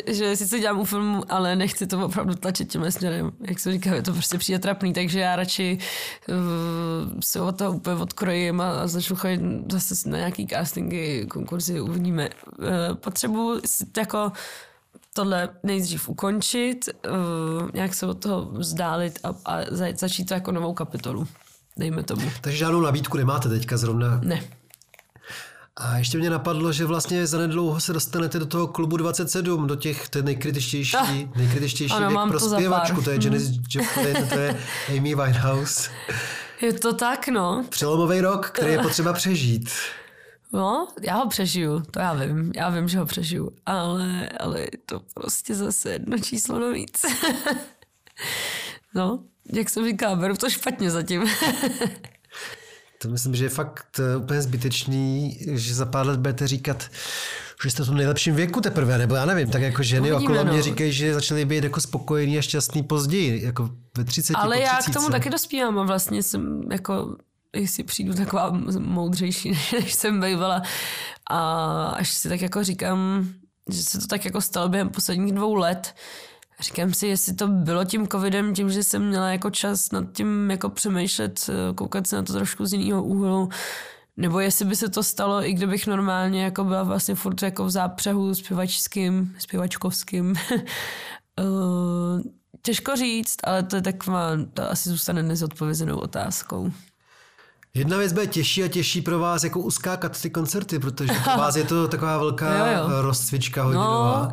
že- 0.08 0.36
sice 0.36 0.60
dělám 0.60 0.80
u 0.80 0.86
filmu, 0.86 1.24
ale 1.30 1.56
nechci 1.56 1.88
to 1.88 2.06
opravdu 2.06 2.36
tlačit 2.36 2.72
tímhle 2.72 2.92
směrem. 2.92 3.32
Jak 3.42 3.60
se 3.60 3.72
říká, 3.72 3.96
je 3.96 4.02
to 4.02 4.14
prostě 4.14 4.38
přijde 4.38 4.60
trapný, 4.60 4.94
takže 4.94 5.20
já 5.20 5.36
radši 5.36 5.78
uh, 6.30 6.36
se 7.20 7.42
od 7.42 7.58
toho 7.58 7.72
úplně 7.72 7.96
odkrojím 7.96 8.62
a, 8.62 8.70
a 8.82 8.88
začnu 8.88 9.16
chodit 9.16 9.42
zase 9.72 10.10
na 10.10 10.18
nějaký 10.18 10.48
castingy, 10.48 11.26
konkurzy, 11.30 11.82
uvidíme. 11.82 12.30
Uh, 12.58 12.66
potřebuji 12.96 13.62
si 13.66 13.86
jako 13.98 14.32
tohle 15.14 15.50
nejdřív 15.64 16.10
ukončit, 16.10 16.90
uh, 17.64 17.70
nějak 17.74 17.94
se 17.94 18.06
od 18.06 18.14
toho 18.24 18.46
vzdálit 18.52 19.20
a, 19.24 19.30
a 19.46 19.62
za- 19.72 19.86
začít 19.96 20.26
to 20.26 20.34
jako 20.34 20.52
novou 20.52 20.74
kapitolu. 20.74 21.28
Dejme 21.78 22.04
tomu. 22.04 22.32
Takže 22.42 22.58
žádnou 22.58 22.82
nabídku 22.82 23.18
nemáte 23.18 23.50
teďka 23.50 23.78
zrovna. 23.78 24.20
Ne. 24.24 24.42
A 25.80 25.98
ještě 25.98 26.18
mě 26.18 26.30
napadlo, 26.30 26.72
že 26.72 26.86
vlastně 26.86 27.28
zanedlouho 27.28 27.80
se 27.80 27.94
dostanete 27.94 28.40
do 28.40 28.46
toho 28.46 28.68
klubu 28.68 28.98
27, 28.98 29.68
do 29.68 29.76
těch 29.76 30.10
to 30.10 30.18
je 30.18 30.24
nejkritičtější, 30.24 30.98
Ah, 30.98 31.38
nejkritičtější 31.38 31.94
ano, 31.94 32.08
věk 32.08 32.16
mám 32.16 32.30
pro 32.30 32.40
to 32.40 32.50
zpěvačku. 32.50 33.02
To 33.02 33.12
je 33.12 33.20
Janis 33.24 33.52
Joplin, 33.70 34.28
to 34.30 34.40
je 34.40 34.60
Amy 34.98 35.16
Winehouse. 35.16 35.90
Je 36.62 36.74
to 36.74 36.94
tak, 36.94 37.28
no. 37.28 37.66
Přelomový 37.70 38.22
rok, 38.22 38.48
který 38.50 38.72
je 38.72 38.80
potřeba 38.80 39.14
přežít. 39.14 39.70
No, 40.54 40.88
já 41.02 41.16
ho 41.16 41.30
přežiju, 41.30 41.84
to 41.92 42.00
já 42.00 42.14
vím, 42.14 42.52
já 42.56 42.70
vím, 42.70 42.88
že 42.88 43.00
ho 43.00 43.06
přežiju, 43.06 43.52
ale, 43.66 44.30
ale 44.40 44.62
je 44.62 44.72
to 44.86 45.02
prostě 45.14 45.56
zase 45.56 45.92
jedno 45.92 46.18
číslo 46.18 46.60
navíc. 46.60 47.06
no, 48.96 49.24
jak 49.54 49.70
jsem 49.70 49.86
říkala, 49.86 50.16
beru 50.16 50.36
to 50.36 50.50
špatně 50.50 50.92
zatím. 50.92 51.26
To 53.02 53.10
myslím, 53.10 53.36
že 53.36 53.46
je 53.46 53.50
fakt 53.50 54.00
eh, 54.00 54.18
úplně 54.18 54.42
zbytečný, 54.42 55.40
že 55.48 55.76
za 55.76 55.86
pár 55.86 56.08
let 56.08 56.20
budete 56.20 56.48
říkat, 56.48 56.90
že 57.64 57.70
jste 57.70 57.84
v 57.84 57.86
tom 57.86 57.96
nejlepším 57.96 58.36
věku 58.36 58.62
teprve, 58.62 58.98
nebo 58.98 59.16
já 59.16 59.26
nevím, 59.26 59.50
tak 59.50 59.62
jako 59.62 59.84
ženy 59.84 60.12
Uvidíme, 60.12 60.34
okolo 60.34 60.44
mě 60.52 60.58
no. 60.58 60.64
říkají, 60.64 60.92
že 60.92 61.14
začaly 61.14 61.46
být 61.46 61.64
jako 61.64 61.82
spokojení 61.82 62.38
a 62.38 62.42
šťastný 62.42 62.84
později, 62.84 63.46
jako 63.46 63.70
ve 63.98 64.04
30, 64.04 64.34
ale 64.34 64.56
po 64.56 64.62
já 64.62 64.78
30. 64.78 64.92
k 64.92 64.94
tomu 64.94 65.10
taky 65.10 65.30
dospívám 65.30 65.80
a 65.80 65.84
vlastně 65.84 66.24
jsem 66.24 66.62
jako 66.72 67.16
jestli 67.56 67.84
přijdu 67.84 68.14
taková 68.14 68.52
moudřejší, 68.80 69.50
než 69.74 69.94
jsem 69.94 70.22
bývala. 70.22 70.62
A 71.30 71.84
až 71.86 72.14
si 72.14 72.30
tak 72.30 72.42
jako 72.42 72.64
říkám, 72.64 73.30
že 73.72 73.84
se 73.84 74.00
to 74.00 74.08
tak 74.08 74.26
jako 74.26 74.42
stalo 74.42 74.70
během 74.70 74.90
posledních 74.90 75.34
dvou 75.34 75.54
let, 75.54 75.96
Říkám 76.60 76.94
si, 76.94 77.08
jestli 77.08 77.34
to 77.34 77.48
bylo 77.48 77.86
tím 77.86 78.08
covidem, 78.08 78.54
tím, 78.54 78.70
že 78.70 78.84
jsem 78.84 79.08
měla 79.08 79.30
jako 79.30 79.50
čas 79.50 79.92
nad 79.92 80.12
tím 80.14 80.52
jako 80.52 80.70
přemýšlet, 80.70 81.50
eh, 81.50 81.74
koukat 81.74 82.08
se 82.08 82.16
na 82.16 82.24
to 82.24 82.34
trošku 82.34 82.66
z 82.66 82.74
jiného 82.74 83.04
úhlu, 83.04 83.50
nebo 84.18 84.40
jestli 84.40 84.66
by 84.66 84.76
se 84.76 84.90
to 84.90 85.04
stalo, 85.04 85.46
i 85.46 85.54
kdybych 85.54 85.88
normálně 85.88 86.44
jako 86.44 86.64
byla 86.64 86.84
vlastně 86.84 87.16
furt 87.16 87.42
jako 87.42 87.66
v 87.66 87.70
zápřehu 87.70 88.36
zpěvačským, 88.36 89.36
zpěvačkovským. 89.40 90.36
Eh, 91.40 92.22
Těžko 92.62 92.96
říct, 92.96 93.36
ale 93.44 93.64
to 93.64 93.76
je 93.76 93.82
taková, 93.82 94.30
to 94.54 94.72
asi 94.72 94.90
zůstane 94.90 95.24
nezodpovězenou 95.24 95.98
otázkou. 95.98 96.72
Jedna 97.80 97.98
věc 97.98 98.14
bude 98.14 98.28
těžší 98.28 98.64
a 98.64 98.68
těžší 98.68 99.02
pro 99.02 99.20
vás 99.20 99.44
jako 99.44 99.60
uskákat 99.60 100.22
ty 100.22 100.30
koncerty, 100.30 100.80
protože 100.80 101.14
pro 101.24 101.38
vás 101.38 101.56
je 101.56 101.64
to 101.64 101.88
taková 101.88 102.18
velká 102.18 102.58
Jo, 102.58 102.66
jo. 102.78 103.02
rozcvička 103.02 103.64
hodinová. 103.64 104.28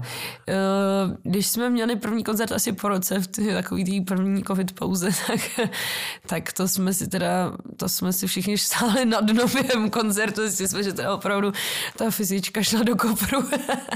No, 0.49 1.17
když 1.23 1.47
jsme 1.47 1.71
měli 1.71 1.97
první 1.97 2.25
koncert 2.25 2.53
asi 2.53 2.73
po 2.73 2.89
roce 2.89 3.21
v 3.21 3.27
tý, 3.27 3.47
takový 3.47 3.85
tý 3.85 4.01
první 4.01 4.45
covid 4.45 4.73
pauze, 4.73 5.09
tak, 5.27 5.41
tak 6.27 6.53
to 6.53 6.69
jsme 6.69 6.95
si 6.95 7.09
teda, 7.09 7.53
to 7.77 7.89
jsme 7.89 8.13
si 8.13 8.27
všichni 8.27 8.59
stáli 8.59 9.05
na 9.05 9.21
dno 9.21 9.49
během 9.49 9.91
koncertu, 9.91 10.41
zjistili 10.41 10.69
jsme, 10.69 10.83
že 10.83 10.93
teda 10.93 11.15
opravdu 11.15 11.53
ta 11.97 12.11
fyzička 12.11 12.63
šla 12.63 12.83
do 12.83 12.97
kopru. 12.97 13.45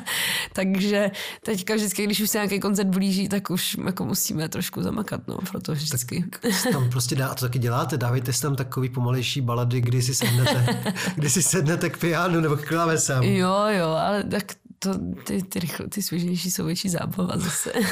Takže 0.53 1.11
teďka 1.45 1.75
vždycky, 1.75 2.05
když 2.05 2.21
už 2.21 2.31
se 2.31 2.39
nějaký 2.39 2.61
koncert 2.61 2.89
blíží, 2.89 3.29
tak 3.29 3.51
už 3.51 3.77
jako 3.87 4.05
musíme 4.05 4.49
trošku 4.49 4.83
zamakat, 4.83 5.21
no, 5.29 5.39
proto 5.51 5.73
vždycky. 5.73 6.25
Tam 6.73 6.91
prostě 6.91 7.17
dá, 7.17 7.29
a 7.29 7.35
to 7.35 7.41
taky 7.41 7.59
děláte, 7.59 7.97
dávejte 7.97 8.33
si 8.33 8.43
tam 8.43 8.57
takový 8.57 8.89
pomalejší 8.89 9.40
balady, 9.41 9.81
kdy 9.81 10.03
si 10.03 10.15
sednete, 10.15 10.83
kdy 11.15 11.31
si 11.31 11.43
sednete 11.43 11.91
k 11.91 11.99
pianu 11.99 12.41
nebo 12.41 12.57
k 12.57 12.69
klávesám. 12.69 13.23
Jo, 13.23 13.65
jo, 13.69 13.89
ale 13.89 14.25
tak 14.25 14.45
to, 14.79 14.99
ty, 15.27 15.43
ty, 15.43 15.59
rychle, 15.59 15.89
ty 15.89 16.03
svěžnější 16.03 16.51
jsou 16.51 16.65
větší 16.65 16.89
zábava 16.89 17.39
zase. 17.39 17.73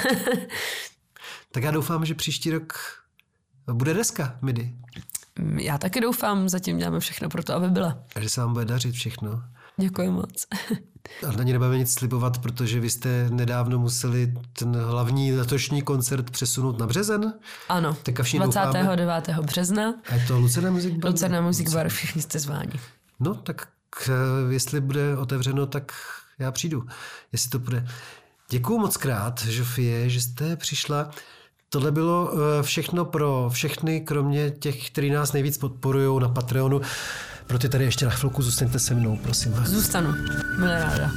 Tak 1.53 1.63
já 1.63 1.71
doufám, 1.71 2.05
že 2.05 2.15
příští 2.15 2.51
rok 2.51 2.73
bude 3.73 3.95
deska 3.95 4.39
MIDI. 4.43 4.75
Já 5.57 5.79
taky 5.79 6.01
doufám, 6.01 6.49
zatím 6.49 6.79
děláme 6.79 7.01
všechno 7.01 7.29
pro 7.29 7.43
to, 7.45 7.55
aby 7.55 7.69
byla. 7.69 7.99
A 8.15 8.21
že 8.21 8.29
se 8.29 8.41
vám 8.41 8.53
bude 8.53 8.65
dařit 8.65 8.95
všechno. 8.95 9.43
Děkuji 9.77 10.11
moc. 10.11 10.47
A 11.29 11.33
na 11.33 11.43
ně 11.43 11.53
nebudeme 11.53 11.79
nic 11.79 11.93
slibovat, 11.95 12.39
protože 12.39 12.81
vy 12.81 12.91
jste 12.91 13.27
nedávno 13.31 13.79
museli 13.79 14.35
ten 14.53 14.77
hlavní 14.77 15.33
letošní 15.33 15.83
koncert 15.83 16.31
přesunout 16.31 16.79
na 16.79 16.87
březen. 16.87 17.33
Ano, 17.69 17.97
Tak 18.03 18.21
a 18.21 18.23
všichni 18.23 18.47
29. 18.47 19.39
března, 19.43 19.95
A 20.11 20.15
je 20.15 20.25
to 20.27 20.39
Lucena 20.39 20.71
Music 20.71 20.95
Bar? 20.95 21.11
Lucerna 21.11 21.41
Music 21.41 21.75
Bar, 21.75 21.89
všichni 21.89 22.23
jste 22.23 22.39
zváni. 22.39 22.81
No, 23.21 23.35
tak 23.35 23.69
eh, 24.09 24.13
jestli 24.53 24.81
bude 24.81 25.17
otevřeno, 25.17 25.67
tak 25.67 25.93
já 26.39 26.53
přijdu, 26.53 26.85
jestli 27.33 27.51
to 27.51 27.59
bude. 27.59 27.87
Děkuju 28.51 28.79
moc 28.79 28.97
krát, 28.97 29.43
Žofie, 29.43 30.11
že 30.11 30.21
jste 30.21 30.57
přišla. 30.57 31.11
Tohle 31.69 31.93
bylo 31.93 32.33
eh, 32.33 32.63
všechno 32.63 33.05
pro 33.05 33.51
všechny, 33.53 34.01
kromě 34.01 34.51
těch, 34.51 34.91
kteří 34.91 35.11
nás 35.11 35.33
nejvíc 35.33 35.59
podporují 35.59 36.21
na 36.21 36.29
Patreonu. 36.29 36.81
Proto 37.49 37.69
tady 37.69 37.85
ještě 37.85 38.05
na 38.05 38.11
chvilku 38.11 38.43
zůstaňte 38.43 38.79
se 38.79 38.95
mnou, 38.95 39.17
prosím 39.17 39.53
vás. 39.53 39.69
Zůstanu, 39.69 40.15
milé 40.59 40.79
ráda. 40.81 41.11